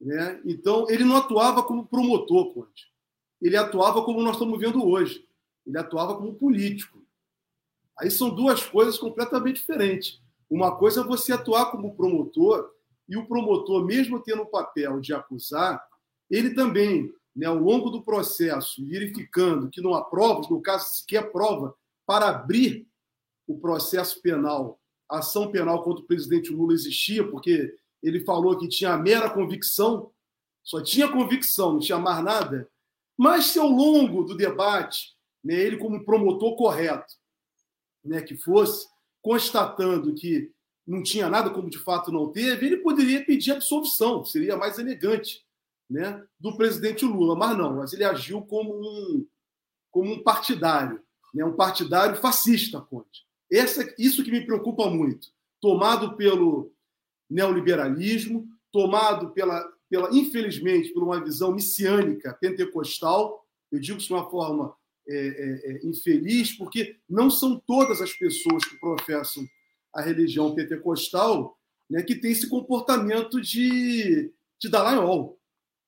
[0.00, 0.42] Né?
[0.44, 2.92] Então, ele não atuava como promotor, Conte.
[3.40, 5.26] Ele atuava como nós estamos vendo hoje.
[5.66, 7.05] Ele atuava como político.
[7.98, 10.20] Aí são duas coisas completamente diferentes.
[10.48, 12.70] Uma coisa é você atuar como promotor,
[13.08, 15.82] e o promotor, mesmo tendo o papel de acusar,
[16.28, 21.30] ele também, né, ao longo do processo, verificando que não há provas, no caso sequer
[21.30, 21.74] prova,
[22.04, 22.86] para abrir
[23.46, 28.68] o processo penal, a ação penal contra o presidente Lula existia, porque ele falou que
[28.68, 30.10] tinha a mera convicção,
[30.64, 32.68] só tinha convicção, não tinha mais nada.
[33.16, 37.14] Mas se ao longo do debate, né, ele como promotor correto,
[38.06, 38.86] né, que fosse,
[39.22, 40.50] constatando que
[40.86, 45.44] não tinha nada, como de fato não teve, ele poderia pedir absolvição, seria mais elegante,
[45.90, 47.34] né, do presidente Lula.
[47.34, 49.26] Mas não, mas ele agiu como um,
[49.90, 51.02] como um partidário,
[51.34, 53.26] né, um partidário fascista, Conte.
[53.50, 55.28] Essa, isso que me preocupa muito.
[55.60, 56.72] Tomado pelo
[57.28, 63.44] neoliberalismo, tomado pela, pela infelizmente, por uma visão messiânica, pentecostal.
[63.70, 64.74] Eu digo isso de uma forma
[65.08, 69.46] é, é, é, infeliz, porque não são todas as pessoas que professam
[69.94, 71.56] a religião pentecostal
[71.88, 75.38] né, que têm esse comportamento de, de Dallagnol.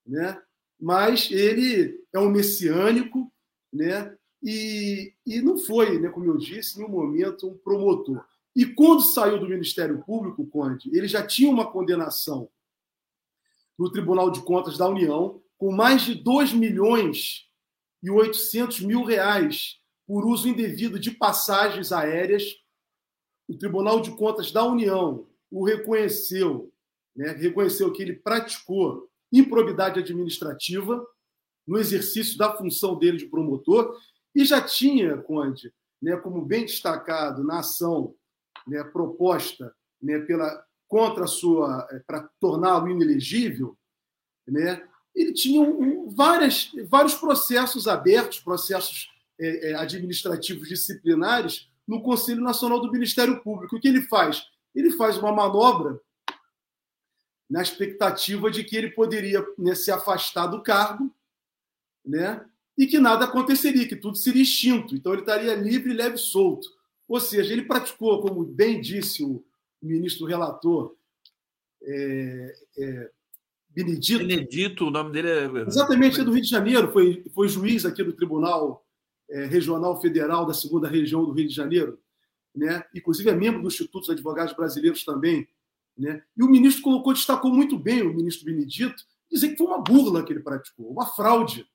[0.06, 0.40] Né?
[0.80, 3.32] Mas ele é um messiânico,
[3.72, 4.16] né?
[4.40, 8.24] E, e não foi, né, como eu disse, em um momento um promotor.
[8.54, 12.48] E quando saiu do Ministério Público, Conde, ele já tinha uma condenação
[13.76, 17.47] no Tribunal de Contas da União com mais de 2 milhões
[18.02, 22.56] e 800 mil reais por uso indevido de passagens aéreas.
[23.48, 26.72] O Tribunal de Contas da União o reconheceu,
[27.16, 31.06] né, reconheceu que ele praticou improbidade administrativa
[31.66, 33.98] no exercício da função dele de promotor
[34.34, 38.14] e já tinha, Conde, né, como bem destacado na ação
[38.66, 43.76] né, proposta né, pela, contra a sua é, para torná-lo inelegível,
[44.46, 44.86] né,
[45.18, 52.80] ele tinha um, várias, vários processos abertos, processos é, é, administrativos disciplinares no Conselho Nacional
[52.80, 53.76] do Ministério Público.
[53.76, 54.44] O que ele faz?
[54.74, 56.00] Ele faz uma manobra
[57.50, 61.12] na expectativa de que ele poderia né, se afastar do cargo,
[62.04, 62.44] né,
[62.76, 64.94] e que nada aconteceria, que tudo seria extinto.
[64.94, 66.68] Então ele estaria livre, leve e solto.
[67.08, 69.42] Ou seja, ele praticou, como bem disse o
[69.82, 70.94] ministro relator,
[71.82, 73.10] é, é,
[73.84, 74.18] Benedito.
[74.18, 75.66] Benedito, o nome dele é.
[75.66, 78.84] Exatamente, é do Rio de Janeiro, foi, foi juiz aqui do Tribunal
[79.30, 81.98] é, Regional Federal da segunda região do Rio de Janeiro,
[82.54, 82.84] né?
[82.94, 85.48] inclusive é membro do Instituto dos Advogados Brasileiros também.
[85.96, 86.22] Né?
[86.36, 90.24] E o ministro colocou, destacou muito bem o ministro Benedito, dizer que foi uma burla
[90.24, 91.66] que ele praticou, uma fraude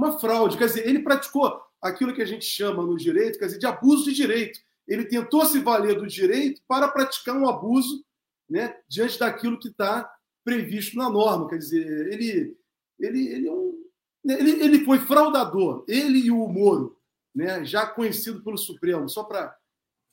[0.00, 0.56] uma fraude.
[0.56, 4.04] Quer dizer, ele praticou aquilo que a gente chama no direito, quer dizer, de abuso
[4.04, 4.58] de direito.
[4.88, 8.04] Ele tentou se valer do direito para praticar um abuso
[8.48, 10.10] né, diante daquilo que está
[10.44, 11.48] previsto na norma.
[11.48, 12.56] Quer dizer, ele,
[12.98, 13.84] ele, ele, é um,
[14.24, 16.96] né, ele, ele foi fraudador, ele e o Moro,
[17.34, 19.56] né, já conhecido pelo Supremo, só para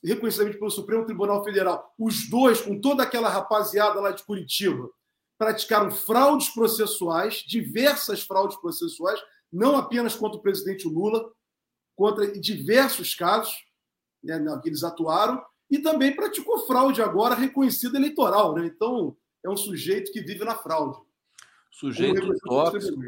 [0.04, 4.90] reconhecimento pelo Supremo Tribunal Federal, os dois, com toda aquela rapaziada lá de Curitiba,
[5.38, 9.20] praticaram fraudes processuais, diversas fraudes processuais,
[9.52, 11.32] não apenas contra o presidente Lula,
[11.96, 13.54] contra diversos casos
[14.24, 18.56] né, que eles atuaram, e também praticou fraude agora reconhecida eleitoral.
[18.56, 18.68] Né?
[18.68, 19.16] Então,
[19.48, 21.00] é um sujeito que vive na fraude.
[21.72, 23.02] Sujeito tóxico,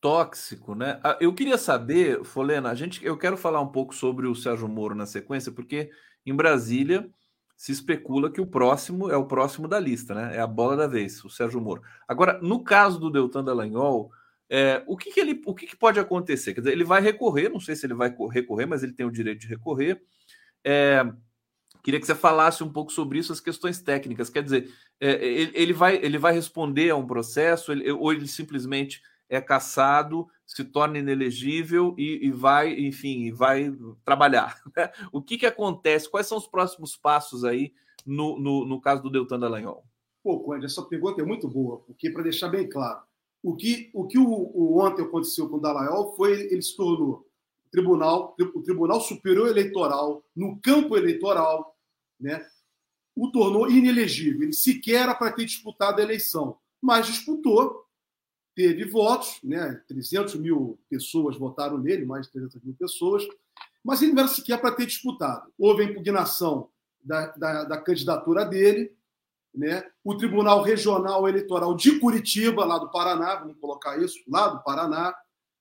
[0.00, 1.00] tóxico, né?
[1.02, 4.68] Ah, eu queria saber, Folena, a gente, eu quero falar um pouco sobre o Sérgio
[4.68, 5.90] Moro na sequência, porque
[6.24, 7.08] em Brasília
[7.56, 10.36] se especula que o próximo é o próximo da lista, né?
[10.36, 11.82] É a bola da vez, o Sérgio Moro.
[12.08, 14.10] Agora, no caso do Deltan Dallagnol,
[14.48, 16.54] é, o que, que, ele, o que, que, pode acontecer?
[16.54, 19.12] Quer dizer, ele vai recorrer, não sei se ele vai recorrer, mas ele tem o
[19.12, 20.02] direito de recorrer.
[20.64, 21.04] É,
[21.82, 24.30] queria que você falasse um pouco sobre isso, as questões técnicas.
[24.30, 29.02] Quer dizer, é, ele, vai, ele vai responder a um processo, ele, ou ele simplesmente
[29.28, 33.72] é caçado, se torna inelegível e, e vai, enfim, vai
[34.04, 34.60] trabalhar.
[34.76, 34.90] Né?
[35.12, 36.10] O que, que acontece?
[36.10, 37.72] Quais são os próximos passos aí
[38.04, 39.84] no, no, no caso do Deltan Dallagnol?
[40.22, 43.00] Pô, Conde, essa pergunta é muito boa, porque para deixar bem claro,
[43.42, 47.26] o que o, que o, o ontem aconteceu com o Dallagnol foi ele se tornou
[47.70, 51.76] tribunal, o Tribunal Superior Eleitoral, no campo eleitoral,
[52.18, 52.44] né,
[53.14, 54.42] o tornou inelegível.
[54.42, 57.86] Ele sequer era para ter disputado a eleição, mas disputou
[58.54, 59.80] teve votos, né?
[59.88, 63.26] 300 mil pessoas votaram nele, mais de 300 mil pessoas,
[63.82, 65.50] mas ele não era sequer para ter disputado.
[65.58, 66.68] Houve a impugnação
[67.02, 68.94] da, da, da candidatura dele,
[69.54, 69.82] né?
[70.04, 75.14] o Tribunal Regional Eleitoral de Curitiba, lá do Paraná, vamos colocar isso, lá do Paraná,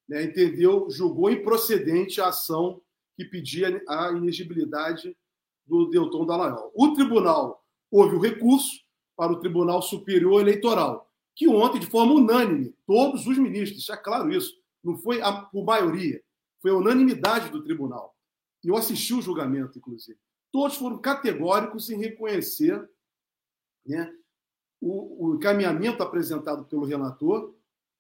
[0.10, 0.24] né?
[0.24, 2.82] entendeu, julgou improcedente a ação
[3.16, 5.16] que pedia a inegibilidade
[5.66, 6.72] do Delton Dallagnol.
[6.76, 8.82] O tribunal houve o recurso
[9.16, 14.32] para o Tribunal Superior Eleitoral, que ontem, de forma unânime, todos os ministros, é claro
[14.32, 16.22] isso, não foi a, por maioria,
[16.62, 18.16] foi a unanimidade do tribunal.
[18.64, 20.18] Eu assisti o julgamento, inclusive.
[20.52, 22.90] Todos foram categóricos em reconhecer
[23.86, 24.12] né,
[24.82, 27.54] o, o encaminhamento apresentado pelo relator,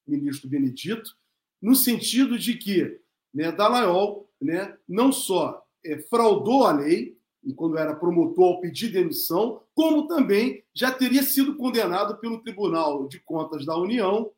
[0.07, 1.15] ministro Benedito,
[1.61, 2.99] no sentido de que
[3.34, 7.18] né, Dallagnol né, não só é, fraudou a lei,
[7.56, 13.19] quando era promotor ao pedir demissão, como também já teria sido condenado pelo Tribunal de
[13.19, 14.31] Contas da União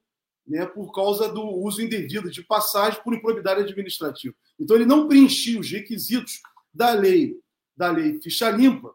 [0.47, 4.35] né, por causa do uso indevido de passagem por improbidade administrativa.
[4.59, 6.41] Então ele não preenchia os requisitos
[6.73, 7.39] da lei,
[7.75, 8.93] da lei ficha limpa,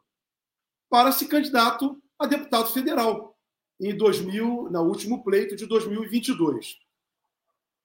[0.89, 3.36] para ser candidato a deputado federal
[3.81, 6.78] em 2000, no último pleito de 2022.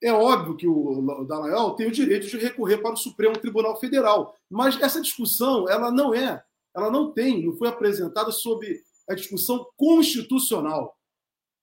[0.01, 4.35] É óbvio que o Dallagnol tem o direito de recorrer para o Supremo Tribunal Federal,
[4.49, 6.43] mas essa discussão ela não é,
[6.75, 10.97] ela não tem, não foi apresentada sob a discussão constitucional.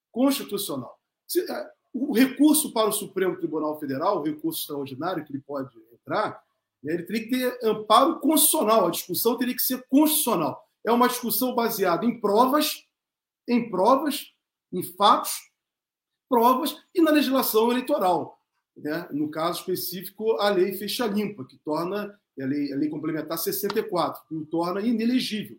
[0.09, 0.97] Constitucional.
[1.37, 6.41] É, o recurso para o Supremo Tribunal Federal, o recurso extraordinário que ele pode entrar,
[6.81, 8.87] né, ele teria que ter amparo constitucional.
[8.87, 10.63] A discussão teria que ser constitucional.
[10.85, 12.85] É uma discussão baseada em provas,
[13.47, 14.33] em provas,
[14.71, 15.48] em fatos
[16.29, 18.39] provas e na legislação eleitoral.
[18.77, 19.07] Né?
[19.11, 24.23] No caso específico, a lei fecha limpa, que torna a lei, a lei complementar 64,
[24.27, 25.57] que o torna inelegível.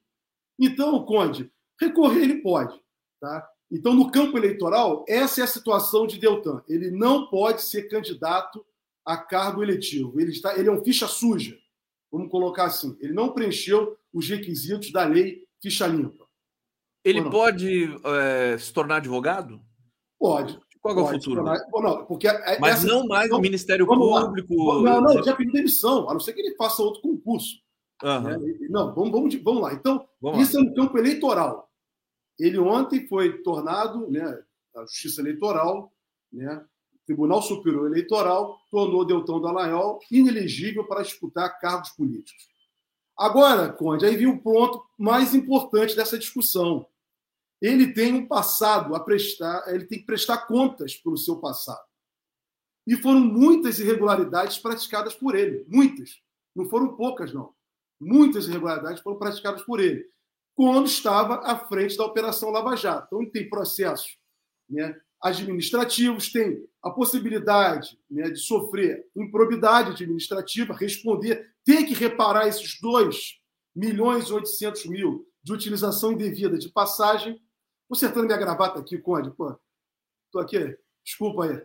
[0.58, 2.80] Então, Conde, recorrer ele pode.
[3.20, 3.46] Tá?
[3.70, 6.62] Então, no campo eleitoral, essa é a situação de Deltan.
[6.68, 8.64] Ele não pode ser candidato
[9.04, 10.20] a cargo eletivo.
[10.20, 11.58] Ele, está, ele é um ficha suja,
[12.10, 12.96] vamos colocar assim.
[13.00, 16.26] Ele não preencheu os requisitos da lei ficha limpa.
[17.04, 19.62] Ele pode é, se tornar advogado?
[20.20, 20.60] Pode.
[20.82, 21.42] Qual é o futuro?
[21.42, 24.54] Não, porque é, Mas essa, não mais o Ministério Público.
[24.82, 27.56] Não, não, já pediu demissão, a não ser que ele faça outro concurso.
[28.02, 28.20] Uhum.
[28.20, 28.38] Né?
[28.70, 29.74] Não, vamos, vamos, vamos lá.
[29.74, 30.64] Então, vamos isso lá.
[30.64, 31.70] é um campo eleitoral.
[32.38, 34.42] Ele ontem foi tornado, né,
[34.76, 35.92] a Justiça Eleitoral,
[36.32, 36.64] né,
[37.04, 42.48] Tribunal Superior Eleitoral, tornou Deltão Dallagnol inelegível para disputar cargos políticos.
[43.18, 46.86] Agora, Conde, aí vem o ponto mais importante dessa discussão
[47.60, 51.84] ele tem um passado a prestar, ele tem que prestar contas pelo seu passado.
[52.86, 56.22] E foram muitas irregularidades praticadas por ele, muitas.
[56.56, 57.54] Não foram poucas, não.
[58.00, 60.08] Muitas irregularidades foram praticadas por ele,
[60.54, 63.06] quando estava à frente da Operação Lava Jato.
[63.06, 64.16] Então, ele tem processos
[64.68, 72.80] né, administrativos, tem a possibilidade né, de sofrer improbidade administrativa, responder, tem que reparar esses
[72.80, 73.38] 2
[73.76, 77.40] milhões e 800 mil de utilização indevida de passagem
[77.90, 79.32] Consertando minha gravata aqui, Conde.
[79.32, 79.58] Pô,
[80.30, 80.78] tô aqui.
[81.04, 81.60] Desculpa aí.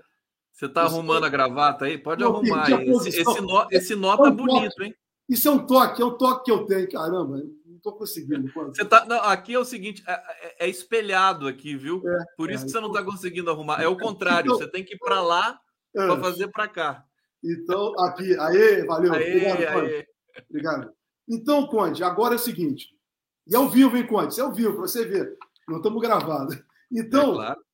[0.52, 2.00] Você tá arrumando a gravata aí?
[2.00, 2.90] Pode não, arrumar aí.
[2.90, 4.84] Esse, esse, nó, esse nó tá é um bonito, toque.
[4.86, 4.96] hein?
[5.30, 6.90] Isso é um toque, é um toque que eu tenho.
[6.90, 8.52] Caramba, não tô conseguindo.
[8.52, 12.02] Você tá, não, aqui é o seguinte, é, é, é espelhado aqui, viu?
[12.04, 13.80] É, Por isso é, que você não tá conseguindo arrumar.
[13.84, 15.60] É o contrário, então, você tem que ir para lá
[15.96, 16.08] é.
[16.08, 17.06] para fazer para cá.
[17.44, 18.36] Então, aqui.
[18.40, 19.14] Aê, valeu.
[19.14, 20.08] Aê, Obrigado, aê.
[20.50, 20.92] Obrigado.
[21.30, 22.88] Então, Conde, agora é o seguinte.
[23.46, 24.32] E ao vivo, hein, Conde?
[24.32, 25.38] Isso é ao vivo, para você ver.
[25.68, 26.62] Não estamos gravados.
[26.92, 27.66] Então, é claro.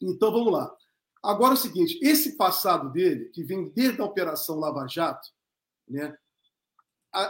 [0.00, 0.74] então vamos lá.
[1.22, 5.28] Agora é o seguinte: esse passado dele, que vem desde a Operação Lava Jato,
[5.88, 6.16] né,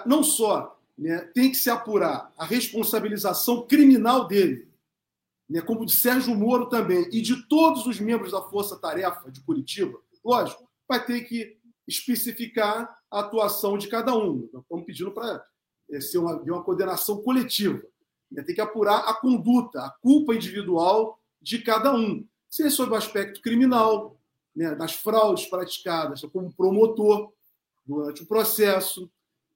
[0.05, 4.68] não só né, tem que se apurar a responsabilização criminal dele,
[5.48, 9.40] né, como de Sérgio Moro também, e de todos os membros da Força Tarefa de
[9.43, 14.48] Curitiba, lógico, vai ter que especificar a atuação de cada um.
[14.52, 15.44] Nós estamos pedindo para
[15.90, 17.82] é, ser uma, uma coordenação coletiva.
[18.35, 18.43] Né?
[18.43, 23.40] Tem que apurar a conduta, a culpa individual de cada um, seja sobre o aspecto
[23.40, 24.19] criminal,
[24.55, 27.32] né, das fraudes praticadas como promotor
[27.85, 29.11] durante o processo.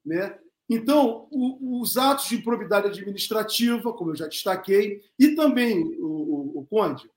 [0.05, 0.39] Né?
[0.69, 6.59] Então, o, os atos de improbidade administrativa, como eu já destaquei, e também, o, o,
[6.61, 7.11] o Conde,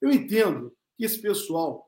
[0.00, 1.84] eu entendo que esse pessoal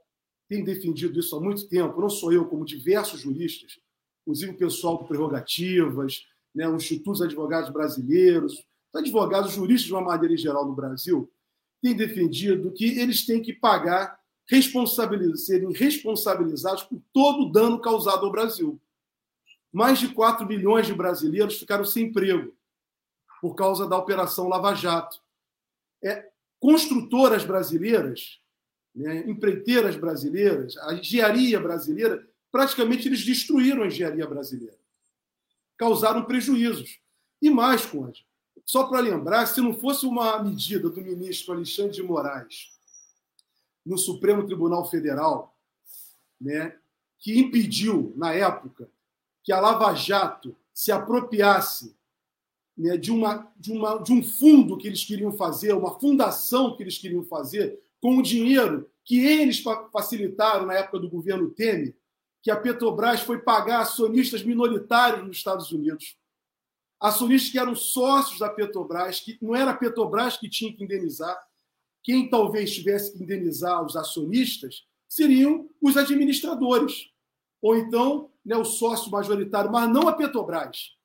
[0.49, 3.79] tem defendido isso há muito tempo, não sou eu, como diversos juristas,
[4.23, 6.25] inclusive o pessoal do Prerrogativas,
[6.55, 6.77] né, o
[7.23, 8.65] Advogados Brasileiros,
[8.97, 11.31] advogados juristas, de uma maneira geral, no Brasil,
[11.83, 14.19] têm defendido que eles têm que pagar,
[14.49, 18.81] responsabiliz serem responsabilizados por todo o dano causado ao Brasil.
[19.73, 22.55] Mais de 4 milhões de brasileiros ficaram sem emprego
[23.41, 25.21] por causa da Operação Lava Jato.
[26.03, 28.41] É, construtoras brasileiras
[28.97, 34.79] né, empreiteiras brasileiras, a engenharia brasileira, praticamente eles destruíram a engenharia brasileira.
[35.77, 36.99] Causaram prejuízos.
[37.43, 38.27] E mais, Conde,
[38.67, 42.73] só para lembrar, se não fosse uma medida do ministro Alexandre de Moraes
[43.85, 45.57] no Supremo Tribunal Federal,
[46.41, 46.77] né,
[47.17, 48.91] que impediu, na época,
[49.45, 51.97] que a Lava Jato se apropriasse
[52.77, 56.83] né, de, uma, de, uma, de um fundo que eles queriam fazer, uma fundação que
[56.83, 59.63] eles queriam fazer, com o dinheiro que eles
[59.93, 61.95] facilitaram na época do governo Temer,
[62.43, 66.17] que a Petrobras foi pagar acionistas minoritários nos Estados Unidos.
[67.01, 71.37] Acionistas que eram sócios da Petrobras, que não era a Petrobras que tinha que indenizar.
[72.03, 77.11] Quem talvez tivesse que indenizar os acionistas seriam os administradores,
[77.61, 80.97] ou então né, o sócio majoritário, mas não a Petrobras.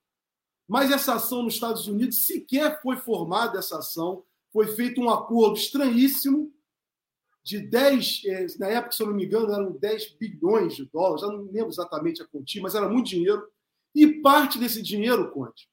[0.68, 4.23] Mas essa ação nos Estados Unidos sequer foi formada essa ação,
[4.53, 6.53] foi feito um acordo estranhíssimo
[7.43, 11.22] de 10, eh, na época, se eu não me engano, eram 10 bilhões de dólares,
[11.22, 13.47] já não lembro exatamente a quantia, mas era muito dinheiro.
[13.95, 15.68] E parte desse dinheiro, Conte,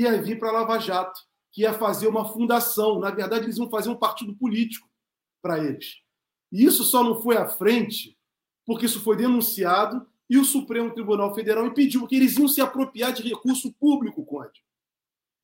[0.00, 1.20] ia vir para Lava Jato,
[1.52, 2.98] que ia fazer uma fundação.
[2.98, 4.88] Na verdade, eles iam fazer um partido político
[5.42, 5.96] para eles.
[6.52, 8.16] E isso só não foi à frente
[8.64, 13.12] porque isso foi denunciado e o Supremo Tribunal Federal impediu, que eles iam se apropriar
[13.12, 14.62] de recurso público, Conde.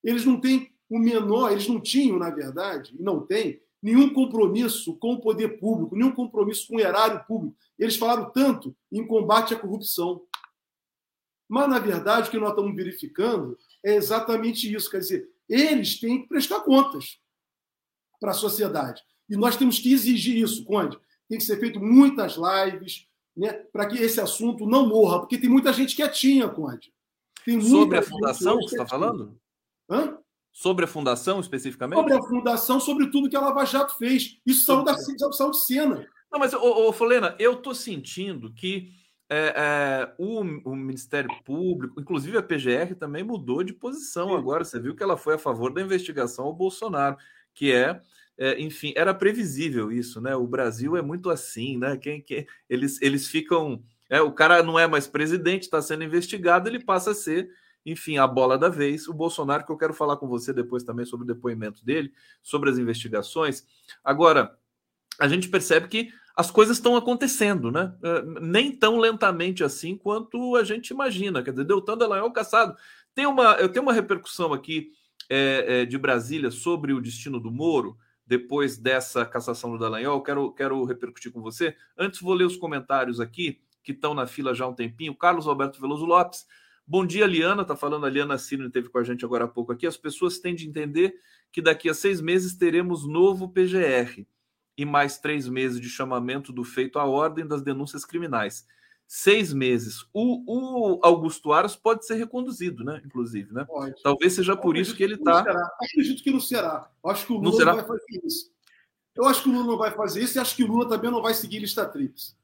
[0.02, 4.96] Eles não têm o menor, eles não tinham, na verdade, e não têm, nenhum compromisso
[4.96, 7.56] com o poder público, nenhum compromisso com o erário público.
[7.78, 10.22] Eles falaram tanto em combate à corrupção.
[11.52, 14.90] Mas, na verdade, o que nós estamos verificando é exatamente isso.
[14.90, 17.18] Quer dizer, eles têm que prestar contas
[18.18, 19.02] para a sociedade.
[19.28, 20.98] E nós temos que exigir isso, Conde.
[21.28, 23.06] Tem que ser feito muitas lives,
[23.36, 26.90] né, para que esse assunto não morra, porque tem muita gente quietinha, Conde.
[27.44, 29.38] Tem sobre a fundação, você está falando?
[29.90, 30.16] Hã?
[30.50, 31.98] Sobre a fundação, especificamente?
[31.98, 34.38] Sobre a fundação, sobre tudo que a Lava Jato fez.
[34.46, 36.08] Isso saiu da saiu de cena.
[36.32, 39.01] Não, mas, ô, ô Folena, eu estou sentindo que
[39.34, 44.36] é, é, o, o, Ministério Público, inclusive a PGR, também mudou de posição Sim.
[44.36, 44.64] agora.
[44.64, 47.16] Você viu que ela foi a favor da investigação ao Bolsonaro,
[47.54, 48.00] que é
[48.38, 50.34] é, enfim, era previsível isso, né?
[50.34, 51.96] O Brasil é muito assim, né?
[51.96, 53.82] Quem, quem eles, eles ficam.
[54.10, 57.48] É, o cara não é mais presidente, está sendo investigado, ele passa a ser,
[57.84, 59.06] enfim, a bola da vez.
[59.06, 62.70] O Bolsonaro, que eu quero falar com você depois também sobre o depoimento dele, sobre
[62.70, 63.64] as investigações.
[64.02, 64.58] Agora,
[65.18, 67.94] a gente percebe que as coisas estão acontecendo, né?
[68.02, 71.42] É, nem tão lentamente assim quanto a gente imagina.
[71.42, 72.74] Quer dizer, Deltan Dallagnol caçado.
[73.14, 74.92] Tem uma, eu tenho uma repercussão aqui
[75.28, 80.52] é, é, de Brasília sobre o destino do Moro depois dessa cassação do Dallagnol, quero,
[80.52, 81.76] quero repercutir com você.
[81.98, 85.14] Antes, vou ler os comentários aqui, que estão na fila já há um tempinho.
[85.14, 86.46] Carlos Alberto Veloso Lopes.
[86.86, 87.64] Bom dia, Liana.
[87.64, 89.86] Tá falando a Liana Cirne, teve com a gente agora há pouco aqui.
[89.86, 91.14] As pessoas têm de entender
[91.50, 94.24] que daqui a seis meses teremos novo PGR
[94.76, 98.66] e mais três meses de chamamento do feito à ordem das denúncias criminais
[99.14, 100.06] seis meses.
[100.10, 103.02] O, o, Augusto Aras pode ser reconduzido, né?
[103.04, 103.66] Inclusive, né?
[103.66, 104.02] Pode.
[104.02, 105.40] Talvez seja por isso que ele está.
[105.40, 106.90] Acredito que não será.
[107.04, 108.50] Acho que o Lula não, não, vai fazer isso.
[109.14, 111.10] Eu acho que o Lula não vai fazer isso e acho que o Lula também
[111.10, 112.34] não vai seguir lista tríplice.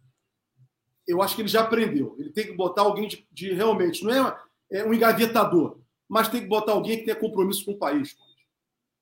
[1.07, 2.15] Eu acho que ele já aprendeu.
[2.19, 4.39] Ele tem que botar alguém de, de realmente, não é,
[4.71, 8.15] é, um engavetador, mas tem que botar alguém que tenha compromisso com o país.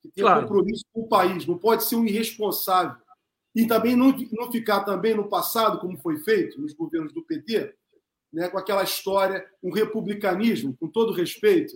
[0.01, 0.43] Que tenha claro.
[0.43, 1.45] compromisso com o país.
[1.45, 2.95] Não pode ser um irresponsável
[3.57, 7.73] e também não, não ficar também no passado, como foi feito nos governos do PT,
[8.31, 11.75] né, com aquela história, um republicanismo, com todo respeito,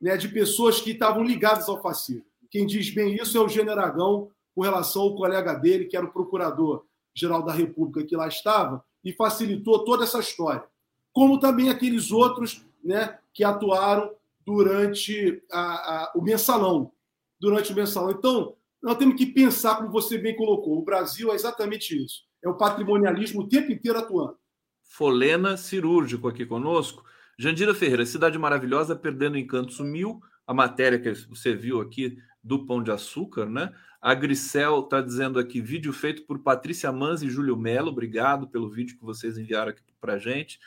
[0.00, 2.26] né, de pessoas que estavam ligadas ao fascismo.
[2.50, 6.12] Quem diz bem isso é o Generagão, com relação ao colega dele, que era o
[6.12, 10.64] procurador-geral da República, que lá estava, e facilitou toda essa história.
[11.12, 14.12] Como também aqueles outros né, que atuaram
[14.44, 16.90] durante a, a, o mensalão.
[17.38, 18.10] Durante o mensalão.
[18.10, 22.22] Então, nós temos que pensar, como você bem colocou, o Brasil é exatamente isso.
[22.42, 24.36] É o patrimonialismo o tempo inteiro atuando.
[24.82, 27.04] Folena cirúrgico aqui conosco.
[27.38, 30.20] Jandira Ferreira, Cidade Maravilhosa perdendo encanto sumiu.
[30.46, 33.72] A matéria que você viu aqui do Pão de Açúcar, né?
[34.00, 37.90] A Grisel está dizendo aqui, vídeo feito por Patrícia Manz e Júlio Melo.
[37.90, 40.58] Obrigado pelo vídeo que vocês enviaram aqui para a gente.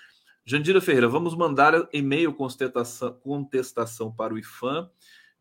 [0.46, 4.90] Jandira Ferreira, vamos mandar e-mail contestação, contestação para o IFAM.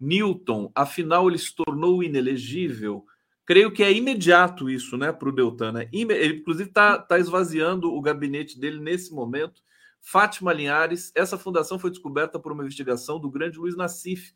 [0.03, 3.07] Newton, afinal ele se tornou inelegível.
[3.47, 5.71] Creio que é imediato isso, né, para o Deltan.
[5.73, 5.89] Né?
[5.93, 9.63] Ele, inclusive, está tá esvaziando o gabinete dele nesse momento.
[10.01, 14.33] Fátima Linhares, essa fundação foi descoberta por uma investigação do grande Luiz Nassif.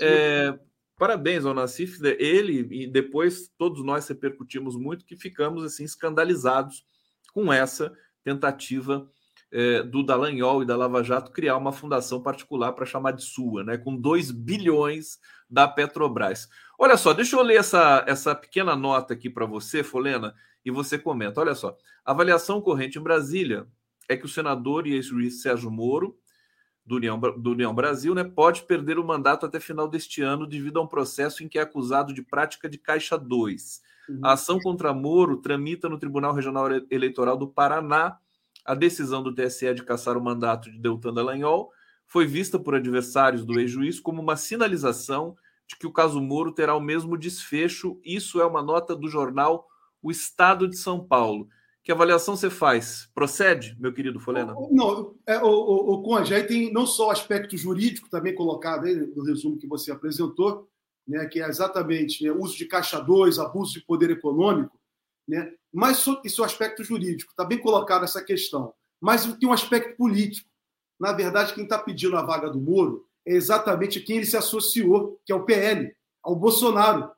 [0.00, 0.58] É,
[0.96, 2.16] parabéns ao Nassif, né?
[2.18, 6.86] ele e depois todos nós repercutimos muito que ficamos assim escandalizados
[7.34, 7.92] com essa
[8.24, 9.06] tentativa
[9.52, 13.64] é, do Dallagnol e da Lava Jato criar uma fundação particular para chamar de sua,
[13.64, 15.18] né, com 2 bilhões
[15.48, 16.48] da Petrobras.
[16.78, 20.98] Olha só, deixa eu ler essa, essa pequena nota aqui para você, Folena, e você
[20.98, 21.40] comenta.
[21.40, 23.66] Olha só, a avaliação corrente em Brasília
[24.08, 26.16] é que o senador e ex-juiz Sérgio Moro,
[26.84, 30.78] do União, do União Brasil, né, pode perder o mandato até final deste ano devido
[30.78, 33.80] a um processo em que é acusado de prática de Caixa 2.
[34.08, 34.20] Uhum.
[34.22, 38.18] A ação contra Moro tramita no Tribunal Regional Eleitoral do Paraná.
[38.64, 41.70] A decisão do TSE de caçar o mandato de Deltan Dallagnol
[42.06, 46.74] foi vista por adversários do ex-juiz como uma sinalização de que o caso Moro terá
[46.74, 48.00] o mesmo desfecho.
[48.04, 49.68] Isso é uma nota do jornal
[50.02, 51.48] O Estado de São Paulo.
[51.82, 53.08] Que avaliação você faz?
[53.14, 54.54] Procede, meu querido Folena?
[54.70, 58.86] Não, é, o, o, o Conde, aí tem não só o aspecto jurídico também colocado
[58.86, 60.68] aí no resumo que você apresentou,
[61.06, 64.79] né, que é exatamente né, uso de caixa 2, abuso de poder econômico,
[65.30, 68.74] né, mas isso é o aspecto jurídico, está bem colocado essa questão.
[69.00, 70.50] Mas tem um aspecto político.
[70.98, 75.20] Na verdade, quem está pedindo a vaga do Moro é exatamente quem ele se associou,
[75.24, 77.10] que é o PL, ao Bolsonaro.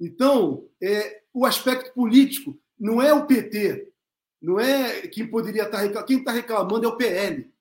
[0.00, 3.92] Então, é, o aspecto político não é o PT,
[4.40, 7.52] não é quem poderia estar reclamando, quem está reclamando é o PL.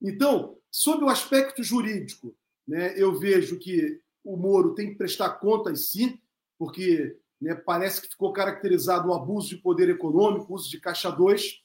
[0.00, 2.34] Então, sob o aspecto jurídico,
[2.66, 6.20] né, eu vejo que o Moro tem que prestar contas sim,
[6.56, 11.60] porque né, parece que ficou caracterizado o abuso de poder econômico, uso de caixa 2,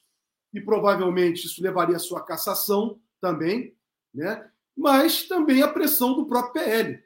[0.52, 3.76] e provavelmente isso levaria à sua cassação também,
[4.12, 4.50] né?
[4.76, 7.02] mas também a pressão do próprio PL,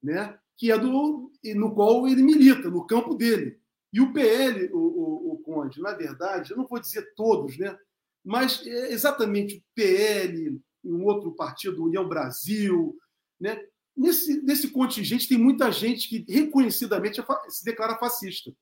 [0.00, 0.38] né?
[0.56, 3.58] que é do no qual ele milita, no campo dele.
[3.92, 7.76] E o PL, o, o, o Conde, na verdade, eu não vou dizer todos, né?
[8.24, 12.96] mas é exatamente o PL, um outro partido, União Brasil,
[13.40, 13.60] né?
[13.96, 18.52] Nesse, nesse contingente tem muita gente que reconhecidamente é se declara fascista.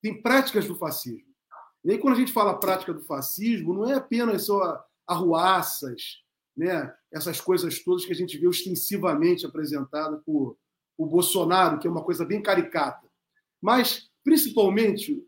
[0.00, 1.28] Tem práticas do fascismo.
[1.84, 6.22] E aí, quando a gente fala prática do fascismo, não é apenas só arruaças,
[6.56, 6.94] né?
[7.10, 10.56] essas coisas todas que a gente vê extensivamente apresentadas por
[10.96, 13.08] o Bolsonaro, que é uma coisa bem caricata,
[13.60, 15.26] mas principalmente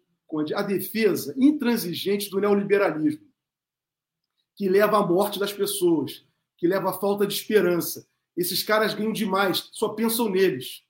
[0.54, 3.26] a defesa intransigente do neoliberalismo,
[4.54, 6.26] que leva à morte das pessoas,
[6.58, 8.06] que leva à falta de esperança,
[8.36, 10.82] esses caras ganham demais, só pensam neles.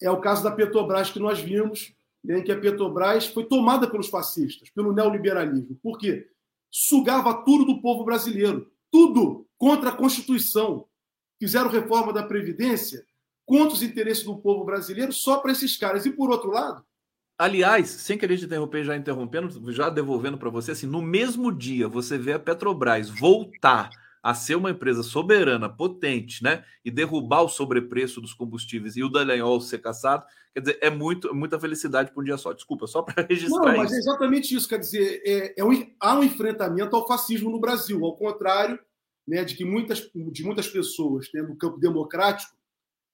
[0.00, 4.08] É o caso da Petrobras que nós vimos, né, que a Petrobras foi tomada pelos
[4.08, 5.78] fascistas, pelo neoliberalismo.
[5.82, 6.28] Por quê?
[6.70, 10.86] Sugava tudo do povo brasileiro, tudo contra a Constituição.
[11.38, 13.04] Fizeram reforma da Previdência
[13.46, 16.06] contra os interesses do povo brasileiro só para esses caras.
[16.06, 16.84] E por outro lado.
[17.38, 21.88] Aliás, sem querer te interromper, já interrompendo, já devolvendo para você, assim, no mesmo dia
[21.88, 23.88] você vê a Petrobras voltar
[24.22, 29.08] a ser uma empresa soberana, potente, né, e derrubar o sobrepreço dos combustíveis e o
[29.08, 32.52] Dallagnol ser caçado, quer dizer, é muito, muita felicidade para um dia só.
[32.52, 36.18] Desculpa, só para registrar Não, mas é exatamente isso, quer dizer, é, é um, há
[36.18, 38.78] um enfrentamento ao fascismo no Brasil, ao contrário
[39.30, 42.52] né, de que muitas, de muitas pessoas né, no campo democrático,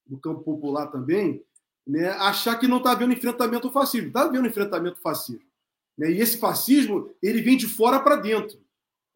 [0.08, 1.44] no campo popular também,
[1.86, 4.08] né, achar que não está havendo enfrentamento ao fascismo.
[4.08, 5.46] Está havendo enfrentamento ao fascismo.
[5.96, 8.58] Né, e esse fascismo ele vem de fora para dentro.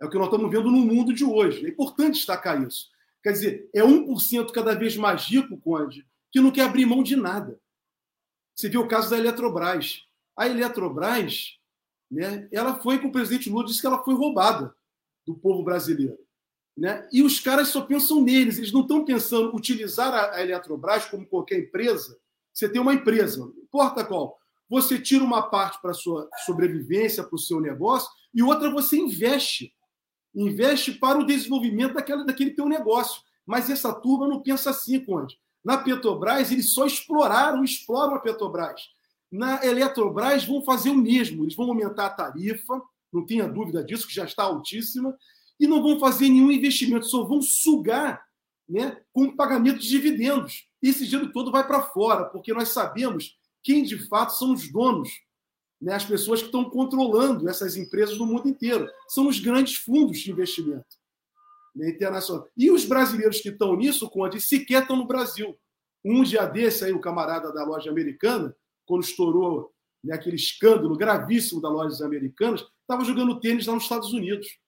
[0.01, 1.67] É o que nós estamos vendo no mundo de hoje.
[1.67, 2.89] É importante destacar isso.
[3.23, 7.17] Quer dizer, é 1% cada vez mais rico, Conde, que não quer abrir mão de
[7.17, 7.61] nada.
[8.55, 10.07] Você vê o caso da Eletrobras.
[10.37, 11.59] A Eletrobras,
[12.11, 14.75] né, ela foi com o presidente Lula, disse que ela foi roubada
[15.27, 16.19] do povo brasileiro.
[16.77, 17.07] Né?
[17.13, 21.59] E os caras só pensam neles, eles não estão pensando utilizar a Eletrobras como qualquer
[21.59, 22.19] empresa.
[22.55, 27.35] Você tem uma empresa, não importa qual, você tira uma parte para sua sobrevivência, para
[27.35, 29.75] o seu negócio, e outra você investe
[30.35, 33.23] investe para o desenvolvimento daquela, daquele teu negócio.
[33.47, 35.39] Mas essa turma não pensa assim, Conde.
[35.65, 38.81] Na Petrobras, eles só exploraram, exploram a Petrobras.
[39.31, 41.45] Na Eletrobras, vão fazer o mesmo.
[41.45, 42.81] Eles vão aumentar a tarifa,
[43.13, 45.17] não tenha dúvida disso, que já está altíssima,
[45.59, 48.25] e não vão fazer nenhum investimento, só vão sugar
[48.69, 50.67] né, com pagamento de dividendos.
[50.81, 55.11] Esse dinheiro todo vai para fora, porque nós sabemos quem de fato são os donos
[55.81, 58.89] né, as pessoas que estão controlando essas empresas no mundo inteiro.
[59.09, 61.01] São os grandes fundos de investimento
[61.75, 62.47] né, internacional.
[62.57, 65.59] E os brasileiros que estão nisso, Conde, sequer estão no Brasil.
[66.05, 68.55] Um dia desse, aí, o camarada da loja americana,
[68.87, 74.13] quando estourou né, aquele escândalo gravíssimo da lojas americanas, estava jogando tênis lá nos Estados
[74.13, 74.59] Unidos.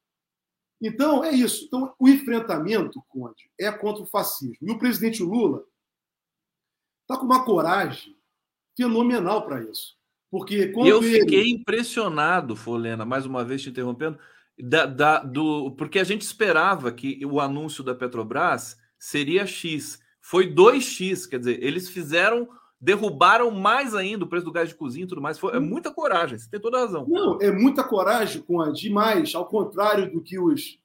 [0.80, 1.64] Então, é isso.
[1.64, 4.68] Então, o enfrentamento, Conde, é contra o fascismo.
[4.68, 5.64] E o presidente Lula
[7.02, 8.16] está com uma coragem
[8.76, 9.96] fenomenal para isso.
[10.32, 11.50] Porque eu fiquei ele...
[11.50, 14.18] impressionado, Folena, mais uma vez te interrompendo,
[14.58, 20.00] da, da, do, porque a gente esperava que o anúncio da Petrobras seria X.
[20.22, 22.48] Foi 2X, quer dizer, eles fizeram,
[22.80, 25.38] derrubaram mais ainda o preço do gás de cozinha e tudo mais.
[25.38, 27.06] Foi, é muita coragem, você tem toda a razão.
[27.06, 30.80] Não, é muita coragem, com a demais, ao contrário do que os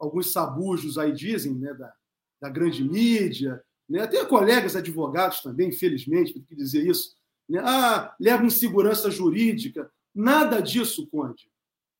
[0.00, 1.92] alguns sabujos aí dizem, né, da,
[2.40, 4.06] da grande mídia, Né?
[4.08, 7.17] Tem colegas advogados também, infelizmente, tenho que dizer isso.
[7.48, 7.60] Né?
[7.64, 9.90] Ah, leva insegurança jurídica.
[10.14, 11.50] Nada disso, Conde.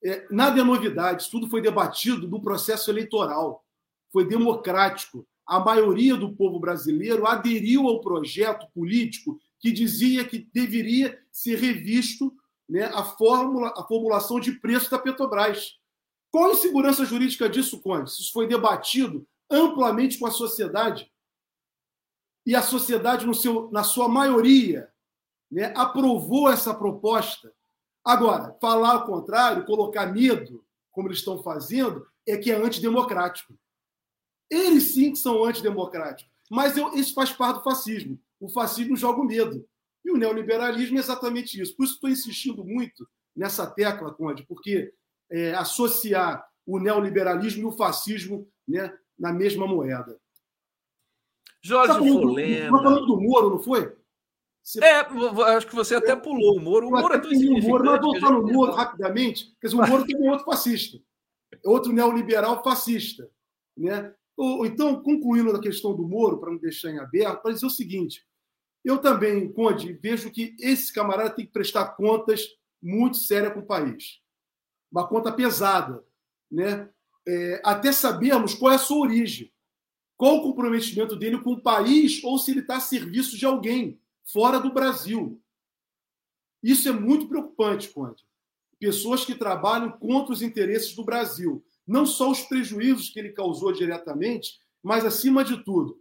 [0.05, 1.23] É, nada é novidade.
[1.23, 3.65] Isso tudo foi debatido no processo eleitoral.
[4.13, 5.27] Foi democrático.
[5.47, 12.33] A maioria do povo brasileiro aderiu ao projeto político que dizia que deveria ser revisto
[12.69, 15.79] né, a, fórmula, a formulação de preço da Petrobras.
[16.31, 18.11] Qual a insegurança jurídica disso, Conde?
[18.11, 21.11] Isso foi debatido amplamente com a sociedade.
[22.45, 24.91] E a sociedade, no seu, na sua maioria,
[25.51, 27.53] né, aprovou essa proposta.
[28.05, 33.59] Agora, falar ao contrário, colocar medo, como eles estão fazendo, é que é antidemocrático.
[34.51, 36.33] Eles sim que são antidemocráticos.
[36.51, 38.19] Mas eu, isso faz parte do fascismo.
[38.41, 39.67] O fascismo joga o medo.
[40.05, 41.77] E o neoliberalismo é exatamente isso.
[41.77, 43.07] Por isso estou insistindo muito
[43.37, 44.93] nessa tecla, Conde, porque
[45.31, 50.19] é, associar o neoliberalismo e o fascismo né, na mesma moeda.
[51.63, 52.65] Jorge tá Folena.
[52.65, 53.97] Estava falando do Moro, não foi?
[54.69, 54.85] Você...
[54.85, 55.01] É,
[55.57, 56.89] acho que você até pulou o Moro.
[56.89, 57.31] O Moro é tão
[57.63, 60.99] Moro, Mas voltar no Moro rapidamente, dizer, o Moro também é outro fascista.
[61.65, 63.31] Outro neoliberal fascista.
[63.75, 64.15] Né?
[64.67, 68.27] Então, concluindo a questão do Moro, para não deixar em aberto, para dizer o seguinte:
[68.85, 72.47] eu também, Conde, vejo que esse camarada tem que prestar contas
[72.83, 74.21] muito sérias com o país.
[74.93, 76.05] Uma conta pesada.
[76.53, 76.91] Né?
[77.27, 79.51] É, até sabermos qual é a sua origem.
[80.15, 83.99] Qual o comprometimento dele com o país ou se ele está a serviço de alguém
[84.33, 85.41] fora do Brasil.
[86.63, 88.25] Isso é muito preocupante, Conde.
[88.79, 91.65] Pessoas que trabalham contra os interesses do Brasil.
[91.87, 96.01] Não só os prejuízos que ele causou diretamente, mas, acima de tudo,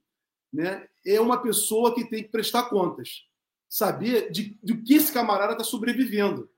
[0.53, 3.25] né, é uma pessoa que tem que prestar contas.
[3.67, 6.49] Saber de, de que esse camarada está sobrevivendo.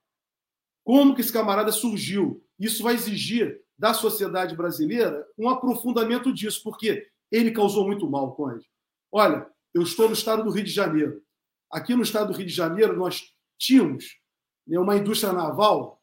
[0.84, 2.44] Como que esse camarada surgiu.
[2.60, 8.70] Isso vai exigir da sociedade brasileira um aprofundamento disso, porque ele causou muito mal, Conde.
[9.12, 11.24] Olha, eu estou no estado do Rio de Janeiro.
[11.72, 14.18] Aqui no estado do Rio de Janeiro, nós tínhamos
[14.66, 16.02] né, uma indústria naval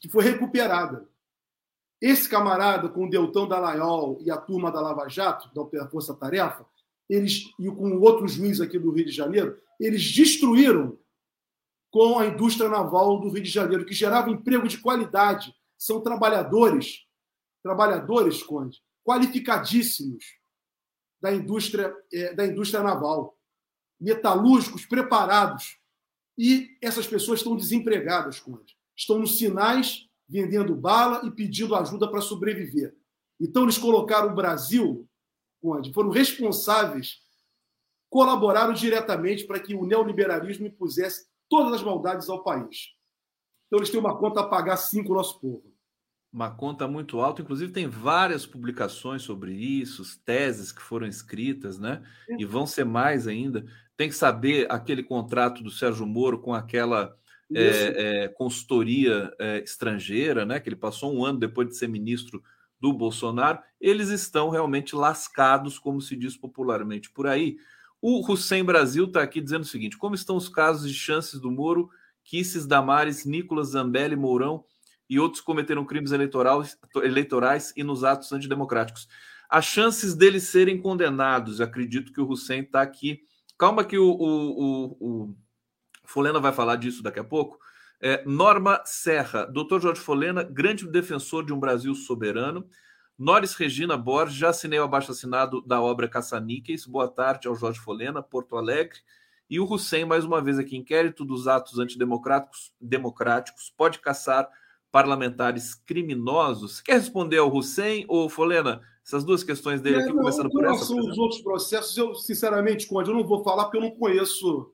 [0.00, 1.08] que foi recuperada.
[2.00, 6.66] Esse camarada, com o Deltão Dallagnol e a turma da Lava Jato, da Força Tarefa,
[7.08, 10.98] eles, e com outro juiz aqui do Rio de Janeiro, eles destruíram
[11.90, 15.54] com a indústria naval do Rio de Janeiro, que gerava emprego de qualidade.
[15.78, 17.06] São trabalhadores,
[17.62, 20.24] trabalhadores, Conde, qualificadíssimos
[21.20, 23.35] da indústria, é, da indústria naval
[24.00, 25.78] metalúrgicos preparados.
[26.36, 28.76] E essas pessoas estão desempregadas, Conde.
[28.96, 32.94] Estão nos sinais, vendendo bala e pedindo ajuda para sobreviver.
[33.40, 35.08] Então, eles colocaram o Brasil,
[35.60, 37.20] Conde, foram responsáveis,
[38.10, 42.94] colaboraram diretamente para que o neoliberalismo impusesse todas as maldades ao país.
[43.66, 45.75] Então, eles têm uma conta a pagar sim com o nosso povo
[46.32, 47.42] uma conta muito alta.
[47.42, 52.02] Inclusive, tem várias publicações sobre isso, teses que foram escritas, né?
[52.38, 53.64] E vão ser mais ainda.
[53.96, 57.16] Tem que saber aquele contrato do Sérgio Moro com aquela
[57.54, 60.60] é, é, consultoria é, estrangeira, né?
[60.60, 62.42] Que ele passou um ano depois de ser ministro
[62.80, 63.58] do Bolsonaro.
[63.80, 67.56] Eles estão realmente lascados, como se diz popularmente por aí.
[68.00, 71.50] O Hussein Brasil está aqui dizendo o seguinte: como estão os casos de chances do
[71.50, 71.88] Moro,
[72.24, 74.64] Kisses, Damares, Nicolas Zambelli, Mourão
[75.08, 79.08] e outros cometeram crimes eleitorais, eleitorais e nos atos antidemocráticos.
[79.48, 83.20] As chances deles serem condenados, acredito que o Hussein está aqui.
[83.56, 85.36] Calma que o, o, o, o,
[86.04, 87.58] Folena vai falar disso daqui a pouco.
[88.00, 92.68] É, Norma Serra, doutor Jorge Folena, grande defensor de um Brasil soberano.
[93.18, 96.84] Noris Regina Borges, já assinei o abaixo assinado da obra Caça-Níqueis.
[96.84, 98.98] Boa tarde ao Jorge Folena, Porto Alegre.
[99.48, 104.50] E o Hussein, mais uma vez aqui, inquérito dos atos antidemocráticos democráticos, pode caçar
[104.90, 106.80] parlamentares criminosos.
[106.80, 108.80] Quer responder ao Hussein ou Folena?
[109.04, 110.84] Essas duas questões dele aqui, é, não, começando por essa.
[110.84, 114.72] São os outros processos, eu, sinceramente, Conde, eu não vou falar porque eu não conheço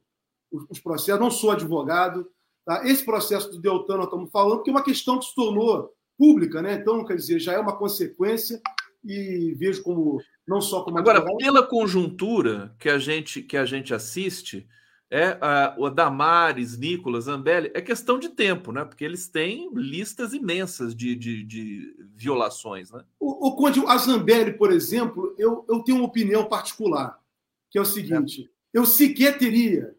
[0.70, 2.26] os processos, não sou advogado.
[2.64, 2.86] Tá?
[2.86, 6.62] Esse processo do Deltan nós estamos falando, porque é uma questão que se tornou pública,
[6.62, 6.74] né?
[6.74, 8.60] Então, quer dizer, já é uma consequência
[9.04, 13.92] e vejo como não só como agora pela conjuntura que a gente que a gente
[13.92, 14.66] assiste
[15.14, 15.38] é
[15.76, 18.82] o Damares, Nicolas, Zambelli, é questão de tempo, né?
[18.82, 23.04] Porque eles têm listas imensas de, de, de violações, né?
[23.20, 27.22] O, o Conde, a Zambelli, por exemplo, eu, eu tenho uma opinião particular,
[27.70, 28.78] que é o seguinte: é.
[28.78, 29.94] eu sequer teria,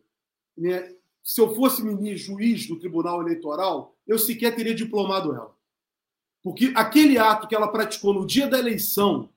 [0.58, 5.56] né, se eu fosse ministro, juiz do Tribunal Eleitoral, eu sequer teria diplomado ela.
[6.42, 9.30] Porque aquele ato que ela praticou no dia da eleição,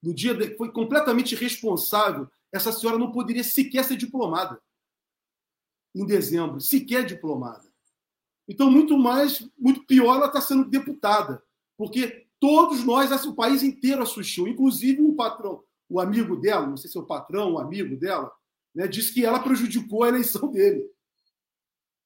[0.00, 4.62] no dia de, foi completamente irresponsável, essa senhora não poderia sequer ser diplomada
[5.94, 7.68] em dezembro, sequer diplomada.
[8.48, 11.42] Então, muito mais, muito pior, ela está sendo deputada,
[11.76, 16.90] porque todos nós, o país inteiro assistiu, inclusive o patrão, o amigo dela, não sei
[16.90, 18.30] se é o patrão, o amigo dela,
[18.74, 20.88] né, disse que ela prejudicou a eleição dele.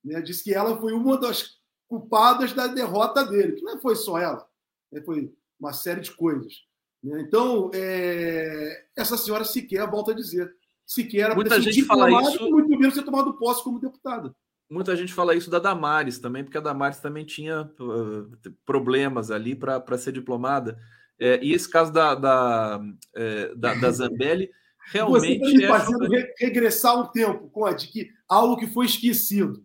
[0.05, 4.19] Né, disse que ela foi uma das culpadas da derrota dele, que não foi só
[4.19, 4.49] ela,
[4.91, 6.65] né, foi uma série de coisas.
[7.03, 7.21] Né.
[7.21, 10.55] Então, é, essa senhora sequer, volta a dizer,
[10.87, 12.51] sequer era Muita gente fala isso.
[12.51, 14.35] muito menos ser tomado posse como deputada.
[14.71, 19.55] Muita gente fala isso da Damares também, porque a Damares também tinha uh, problemas ali
[19.55, 20.79] para ser diplomada.
[21.19, 22.81] É, e esse caso da, da,
[23.15, 24.51] é, da, da Zambelli
[24.91, 25.39] realmente.
[25.39, 26.35] Você está me fazendo é...
[26.39, 29.65] regressar um tempo, Conde, que algo que foi esquecido.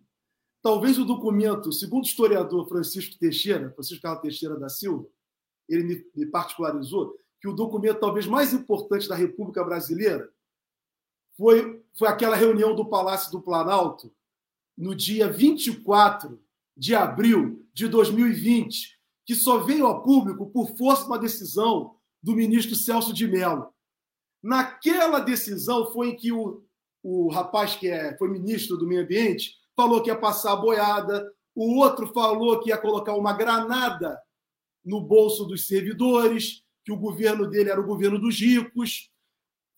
[0.62, 5.06] Talvez o documento, segundo o historiador Francisco Teixeira, Francisco Carlos Teixeira da Silva,
[5.68, 10.28] ele me, me particularizou que o documento talvez mais importante da República Brasileira
[11.38, 14.12] foi, foi aquela reunião do Palácio do Planalto,
[14.76, 16.38] no dia 24
[16.76, 22.34] de abril de 2020, que só veio a público por força de uma decisão do
[22.34, 23.72] ministro Celso de Mello.
[24.42, 26.64] Naquela decisão foi em que o,
[27.02, 31.32] o rapaz que é, foi ministro do Meio Ambiente falou que ia passar a boiada,
[31.54, 34.20] o outro falou que ia colocar uma granada
[34.84, 39.10] no bolso dos servidores, que o governo dele era o governo dos ricos.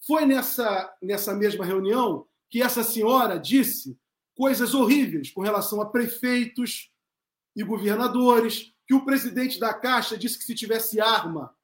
[0.07, 3.99] Foi nessa, nessa mesma reunião que essa senhora disse
[4.35, 6.91] coisas horríveis com relação a prefeitos
[7.55, 11.55] e governadores, que o presidente da Caixa disse que se tivesse arma,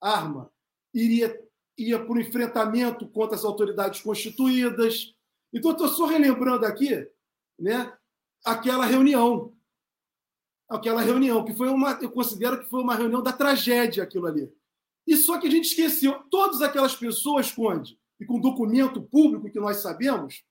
[0.00, 0.50] arma,
[0.92, 1.44] iria
[1.76, 5.14] ia para o enfrentamento contra as autoridades constituídas.
[5.52, 7.08] Então, estou só relembrando aqui
[7.58, 7.92] né,
[8.44, 9.52] aquela reunião.
[10.68, 14.52] Aquela reunião, que foi uma, eu considero que foi uma reunião da tragédia, aquilo ali.
[15.06, 19.60] E só que a gente esqueceu, todas aquelas pessoas, Conde, e com documento público que
[19.60, 20.42] nós sabemos,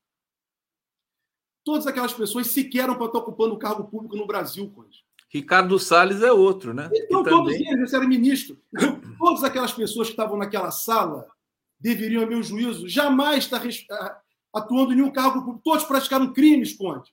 [1.64, 5.04] todas aquelas pessoas sequer eram para estar ocupando o cargo público no Brasil, Conde.
[5.30, 6.90] Ricardo Salles é outro, né?
[6.94, 7.68] Então, todos também...
[7.72, 8.58] eles eram ministros.
[8.74, 11.28] Então, todas aquelas pessoas que estavam naquela sala
[11.80, 14.22] deveriam, a meu juízo, jamais estar
[14.54, 15.62] atuando em nenhum cargo público.
[15.64, 17.12] Todos praticaram crimes, Conde.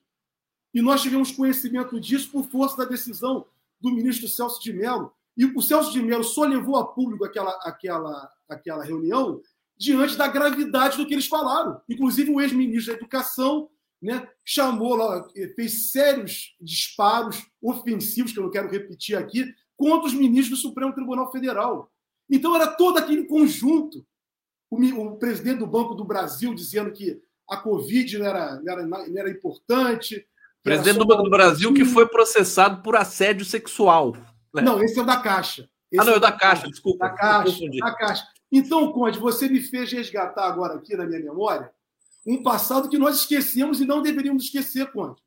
[0.73, 3.45] E nós tivemos conhecimento disso por força da decisão
[3.79, 5.11] do ministro Celso de Mello.
[5.37, 9.41] E o Celso de Mello só levou a público aquela, aquela, aquela reunião
[9.77, 11.81] diante da gravidade do que eles falaram.
[11.89, 13.69] Inclusive, o ex-ministro da Educação
[14.01, 20.13] né, chamou lá, fez sérios disparos ofensivos, que eu não quero repetir aqui, contra os
[20.13, 21.91] ministros do Supremo Tribunal Federal.
[22.29, 24.05] Então era todo aquele conjunto.
[24.69, 28.87] O, o presidente do Banco do Brasil dizendo que a Covid não era, não era,
[28.87, 30.25] não era importante.
[30.63, 34.15] Presidente do Banco do Brasil que foi processado por assédio sexual.
[34.53, 34.61] Né?
[34.61, 35.69] Não, esse é o da Caixa.
[35.91, 37.05] Esse ah, não, é o da Caixa, desculpa.
[37.05, 38.27] Da Caixa, da Caixa.
[38.51, 41.71] Então, Conde, você me fez resgatar agora aqui na minha memória
[42.25, 45.21] um passado que nós esquecemos e não deveríamos esquecer, Conde.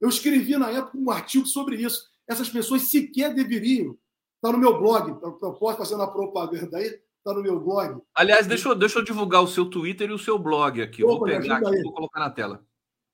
[0.00, 2.10] Eu escrevi na época um artigo sobre isso.
[2.28, 3.96] Essas pessoas sequer deveriam.
[4.36, 8.02] Está no meu blog, posso fazendo a propaganda aí, está no meu blog.
[8.14, 11.02] Aliás, deixa eu, deixa eu divulgar o seu Twitter e o seu blog aqui.
[11.02, 12.62] Eu vou pegar aqui e vou colocar na tela.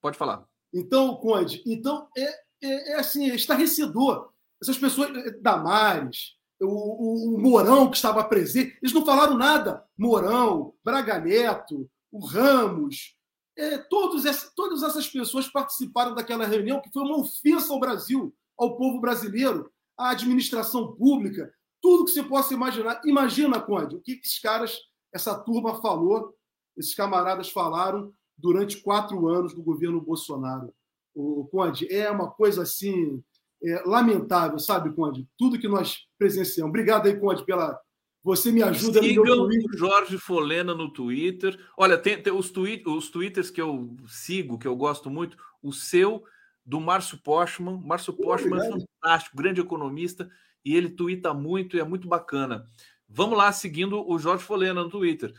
[0.01, 0.45] Pode falar.
[0.73, 2.23] Então, Conde, então é,
[2.61, 4.30] é, é assim, é estarrecedor.
[4.61, 9.83] Essas pessoas, é, Damares, o, o, o Mourão que estava presente, eles não falaram nada.
[9.97, 13.15] Mourão, Braga Neto, o Ramos,
[13.57, 18.33] é, todos essa, todas essas pessoas participaram daquela reunião que foi uma ofensa ao Brasil,
[18.57, 21.51] ao povo brasileiro, à administração pública,
[21.81, 23.01] tudo que você possa imaginar.
[23.05, 24.77] Imagina, Conde, o que esses caras,
[25.13, 26.35] essa turma falou,
[26.77, 30.73] esses camaradas falaram durante quatro anos do governo Bolsonaro.
[31.13, 33.21] O Conde, é uma coisa assim
[33.63, 35.27] é, lamentável, sabe, Conde?
[35.37, 36.69] Tudo que nós presenciamos.
[36.69, 37.79] Obrigado aí, Conde, pela,
[38.23, 41.57] você me ajuda Sigam no o Jorge Folena no Twitter.
[41.75, 45.35] Olha, tem, tem os, tweet, os twitters que eu sigo, que eu gosto muito.
[45.61, 46.23] O seu,
[46.63, 47.81] do Márcio Postman.
[47.83, 50.29] Márcio Postman é fantástico, grande economista,
[50.63, 52.65] e ele twitta muito e é muito bacana.
[53.09, 55.33] Vamos lá, seguindo o Jorge Folena no Twitter.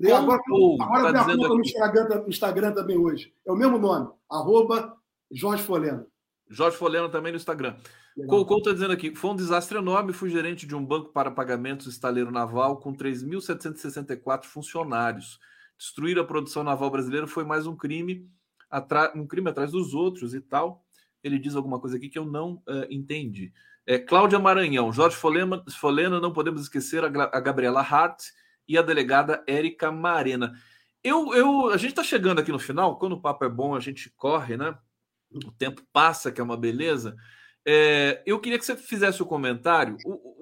[0.00, 0.40] E agora,
[0.80, 3.32] agora tá dizendo no Instagram, no Instagram também hoje.
[3.46, 4.96] É o mesmo nome, arroba
[5.30, 6.06] Jorge Folena.
[6.54, 7.76] Jorge Folena também no Instagram.
[8.28, 10.12] Colcou está dizendo aqui: foi um desastre enorme.
[10.12, 15.38] Fui gerente de um banco para pagamentos estaleiro naval com 3.764 funcionários.
[15.76, 18.30] Destruir a produção naval brasileira foi mais um crime,
[19.14, 20.84] um crime atrás dos outros e tal.
[21.22, 23.52] Ele diz alguma coisa aqui que eu não uh, entendi.
[23.86, 28.22] É, Cláudia Maranhão, Jorge Folena, Folena, não podemos esquecer a, a Gabriela Hart
[28.66, 30.54] e a delegada Érica Marena.
[31.02, 33.80] Eu, eu, a gente está chegando aqui no final, quando o papo é bom, a
[33.80, 34.74] gente corre, né?
[35.34, 37.16] O tempo passa, que é uma beleza.
[37.66, 39.96] É, eu queria que você fizesse o um comentário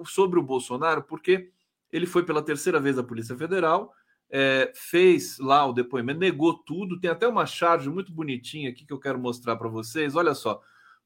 [0.05, 1.49] sobre o Bolsonaro, porque
[1.91, 3.93] ele foi pela terceira vez à Polícia Federal,
[4.29, 6.99] é, fez lá o depoimento, negou tudo.
[6.99, 10.15] Tem até uma charge muito bonitinha aqui que eu quero mostrar para vocês.
[10.15, 10.61] Olha só.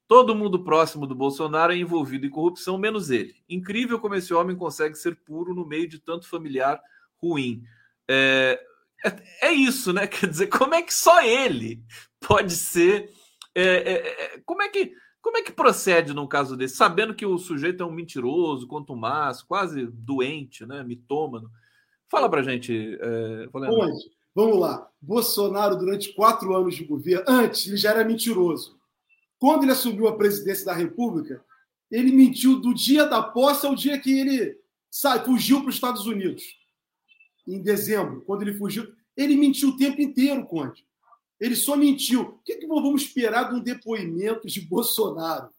[0.06, 3.34] Todo mundo próximo do Bolsonaro é envolvido em corrupção, menos ele.
[3.46, 6.80] Incrível como esse homem consegue ser puro no meio de tanto familiar
[7.22, 7.62] ruim.
[8.08, 8.58] É,
[9.04, 10.06] é, é, isso, né?
[10.08, 11.82] Quer dizer, como é que só ele
[12.18, 13.10] pode ser.
[13.58, 14.92] É, é, é, como é que.
[15.20, 19.42] Como é que procede num caso desse, sabendo que o sujeito é um mentiroso, contumaz,
[19.42, 21.50] quase doente, né, mitômano?
[22.08, 24.10] Fala pra gente, é, Onde?
[24.32, 24.88] Vamos lá.
[25.02, 28.78] Bolsonaro, durante quatro anos de governo, antes, ele já era mentiroso.
[29.38, 31.44] Quando ele assumiu a presidência da República,
[31.90, 34.56] ele mentiu do dia da posse ao dia que ele
[34.88, 36.44] sai, fugiu para os Estados Unidos.
[37.46, 38.86] Em dezembro, quando ele fugiu.
[39.16, 40.86] Ele mentiu o tempo inteiro, Conde.
[41.40, 42.22] Ele só mentiu.
[42.22, 45.50] O que, é que vamos esperar de um depoimento de Bolsonaro?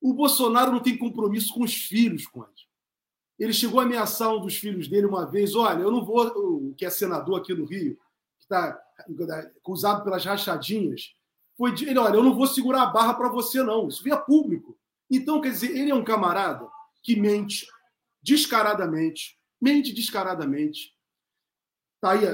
[0.00, 2.68] O Bolsonaro não tem compromisso com os filhos, Conde.
[3.38, 6.84] Ele chegou a ameaçar um dos filhos dele uma vez: olha, eu não vou, que
[6.84, 7.96] é senador aqui no Rio,
[8.38, 8.80] que está
[9.56, 11.14] acusado pelas rachadinhas,
[11.56, 13.88] foi ele: olha, eu não vou segurar a barra para você, não.
[13.88, 14.78] Isso via público.
[15.10, 16.68] Então, quer dizer, ele é um camarada
[17.02, 17.66] que mente
[18.22, 20.94] descaradamente, mente descaradamente.
[22.00, 22.24] Tá aí,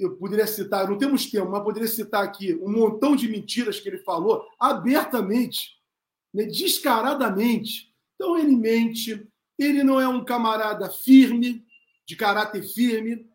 [0.00, 3.88] eu poderia citar, não temos tempo, mas poderia citar aqui um montão de mentiras que
[3.88, 5.78] ele falou abertamente,
[6.32, 7.94] né, descaradamente.
[8.14, 9.26] Então ele mente,
[9.58, 11.64] ele não é um camarada firme,
[12.06, 13.28] de caráter firme,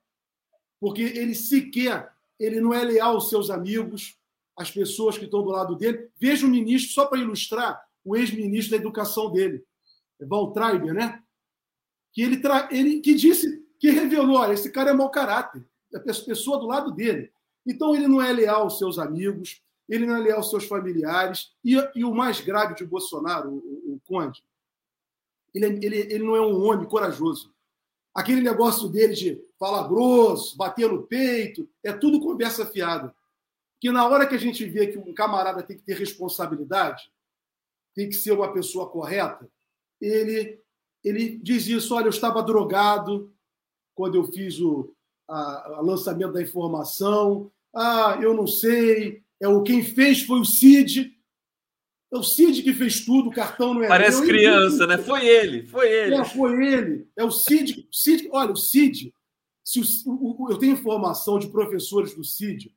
[0.79, 4.17] porque ele sequer, ele não é leal aos seus amigos,
[4.57, 6.09] às pessoas que estão do lado dele.
[6.19, 9.63] Veja o ministro, só para ilustrar, o ex-ministro da Educação dele,
[10.19, 11.23] Valtraiber, né?
[12.13, 12.69] Que ele, tra...
[12.71, 16.91] ele que disse, que revelou, olha, esse cara é mau caráter, a pessoa do lado
[16.91, 17.31] dele.
[17.65, 21.53] Então ele não é leal aos seus amigos, ele não é leal aos seus familiares,
[21.63, 24.43] e, e o mais grave de Bolsonaro, o, o, o Conde,
[25.53, 27.53] ele, ele, ele não é um homem corajoso.
[28.13, 33.13] Aquele negócio dele de falar grosso, bater no peito, é tudo conversa fiada.
[33.79, 37.11] Que na hora que a gente vê que um camarada tem que ter responsabilidade,
[37.93, 39.49] tem que ser uma pessoa correta,
[39.99, 40.59] ele,
[41.03, 43.33] ele diz isso: olha, eu estava drogado
[43.93, 44.94] quando eu fiz o
[45.27, 47.51] a, a lançamento da informação.
[47.73, 49.23] Ah, eu não sei.
[49.39, 51.13] É o quem fez foi o Cid.
[52.13, 54.29] É o Cid que fez tudo, o cartão não é Parece meu.
[54.29, 54.97] criança, né?
[54.97, 56.15] Foi ele, foi ele.
[56.15, 57.07] É, foi ele.
[57.17, 57.87] É o Cid.
[57.91, 59.13] Cid olha, o Cid.
[59.63, 62.73] Se o, o, eu tenho informação de professores do Cid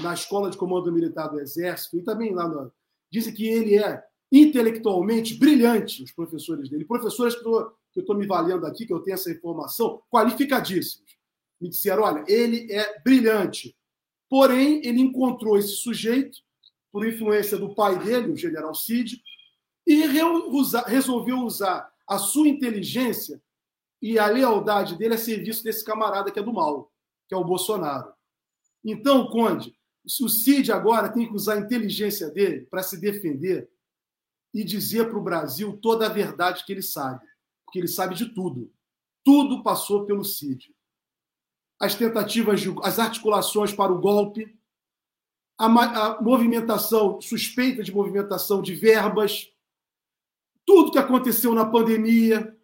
[0.00, 2.72] na Escola de Comando Militar do Exército e também lá no.
[3.10, 4.02] Dizem que ele é
[4.32, 6.84] intelectualmente brilhante, os professores dele.
[6.84, 11.16] Professores que eu estou me valendo aqui, que eu tenho essa informação, qualificadíssimos.
[11.64, 13.74] Me disseram: olha, ele é brilhante.
[14.28, 16.36] Porém, ele encontrou esse sujeito
[16.92, 19.22] por influência do pai dele, o general Cid,
[19.86, 20.02] e
[20.86, 23.42] resolveu usar a sua inteligência
[24.00, 26.92] e a lealdade dele a serviço desse camarada que é do mal,
[27.26, 28.12] que é o Bolsonaro.
[28.84, 29.74] Então, Conde,
[30.20, 33.70] o Cid agora tem que usar a inteligência dele para se defender
[34.52, 37.26] e dizer para o Brasil toda a verdade que ele sabe,
[37.64, 38.70] porque ele sabe de tudo.
[39.24, 40.73] Tudo passou pelo Cid.
[41.84, 44.58] As tentativas, de, as articulações para o golpe,
[45.58, 49.52] a, a movimentação, suspeita de movimentação de verbas,
[50.64, 52.56] tudo que aconteceu na pandemia,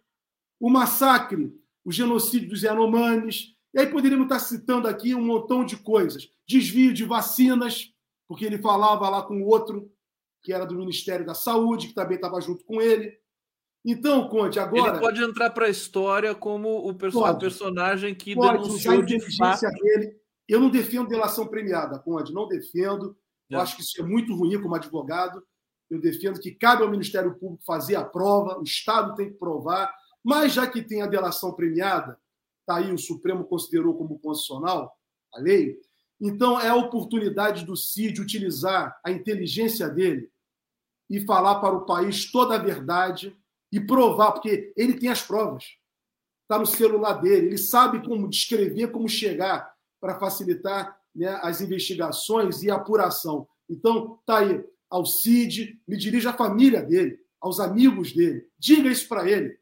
[0.59, 5.77] o massacre, o genocídio dos Yanomamis, e aí poderíamos estar citando aqui um montão de
[5.77, 6.27] coisas.
[6.47, 7.93] Desvio de vacinas,
[8.27, 9.91] porque ele falava lá com o outro,
[10.41, 13.20] que era do Ministério da Saúde, que também estava junto com ele.
[13.83, 14.91] Então, Conte, agora.
[14.91, 19.61] Ele pode entrar para a história como o perso personagem que pode denunciou de fato.
[19.81, 20.15] Dele.
[20.47, 23.17] Eu não defendo delação premiada, Conde, não defendo.
[23.49, 23.55] É.
[23.55, 25.43] Eu acho que isso é muito ruim como advogado.
[25.89, 29.93] Eu defendo que cabe ao Ministério Público fazer a prova, o Estado tem que provar.
[30.23, 32.17] Mas já que tem a delação premiada,
[32.59, 34.95] está aí o Supremo considerou como constitucional
[35.33, 35.77] a lei,
[36.19, 40.29] então é a oportunidade do CID utilizar a inteligência dele
[41.09, 43.35] e falar para o país toda a verdade
[43.71, 45.65] e provar, porque ele tem as provas.
[46.43, 52.63] Está no celular dele, ele sabe como descrever, como chegar para facilitar né, as investigações
[52.63, 53.47] e a apuração.
[53.69, 58.45] Então, está aí, ao CID, me dirige à família dele, aos amigos dele.
[58.59, 59.57] Diga isso para ele.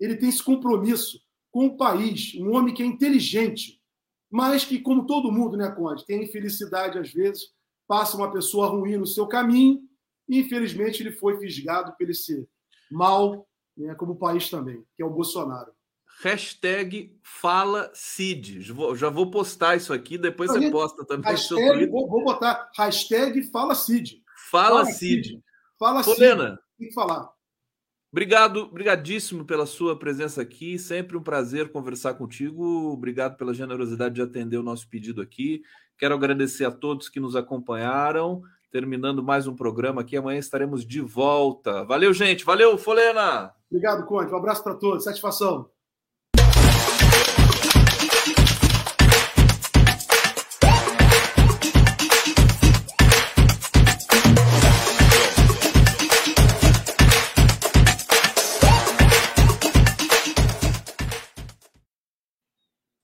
[0.00, 1.20] Ele tem esse compromisso
[1.50, 3.78] com o país, um homem que é inteligente,
[4.30, 7.50] mas que, como todo mundo, né, Conde, tem infelicidade às vezes,
[7.86, 9.82] passa uma pessoa ruim no seu caminho
[10.26, 12.48] e, infelizmente, ele foi fisgado por esse
[12.92, 13.46] mal,
[13.76, 15.72] né, como o país também, que é o Bolsonaro.
[16.22, 18.62] Hashtag fala Cid.
[18.94, 21.30] Já vou postar isso aqui, depois você posta também.
[21.30, 24.22] Hashtag, vou, vou, botar hashtag fala Cid.
[24.50, 25.28] Fala, fala Cid.
[25.28, 25.44] Cid.
[25.78, 26.18] Fala Cid.
[26.78, 27.28] Tem que falar.
[28.12, 30.78] Obrigado, brigadíssimo pela sua presença aqui.
[30.78, 32.92] Sempre um prazer conversar contigo.
[32.92, 35.62] Obrigado pela generosidade de atender o nosso pedido aqui.
[35.96, 38.42] Quero agradecer a todos que nos acompanharam.
[38.72, 40.16] Terminando mais um programa aqui.
[40.16, 41.84] Amanhã estaremos de volta.
[41.84, 42.42] Valeu, gente.
[42.42, 43.52] Valeu, Folena.
[43.70, 44.32] Obrigado, Conte.
[44.32, 45.04] Um abraço para todos.
[45.04, 45.68] Satisfação.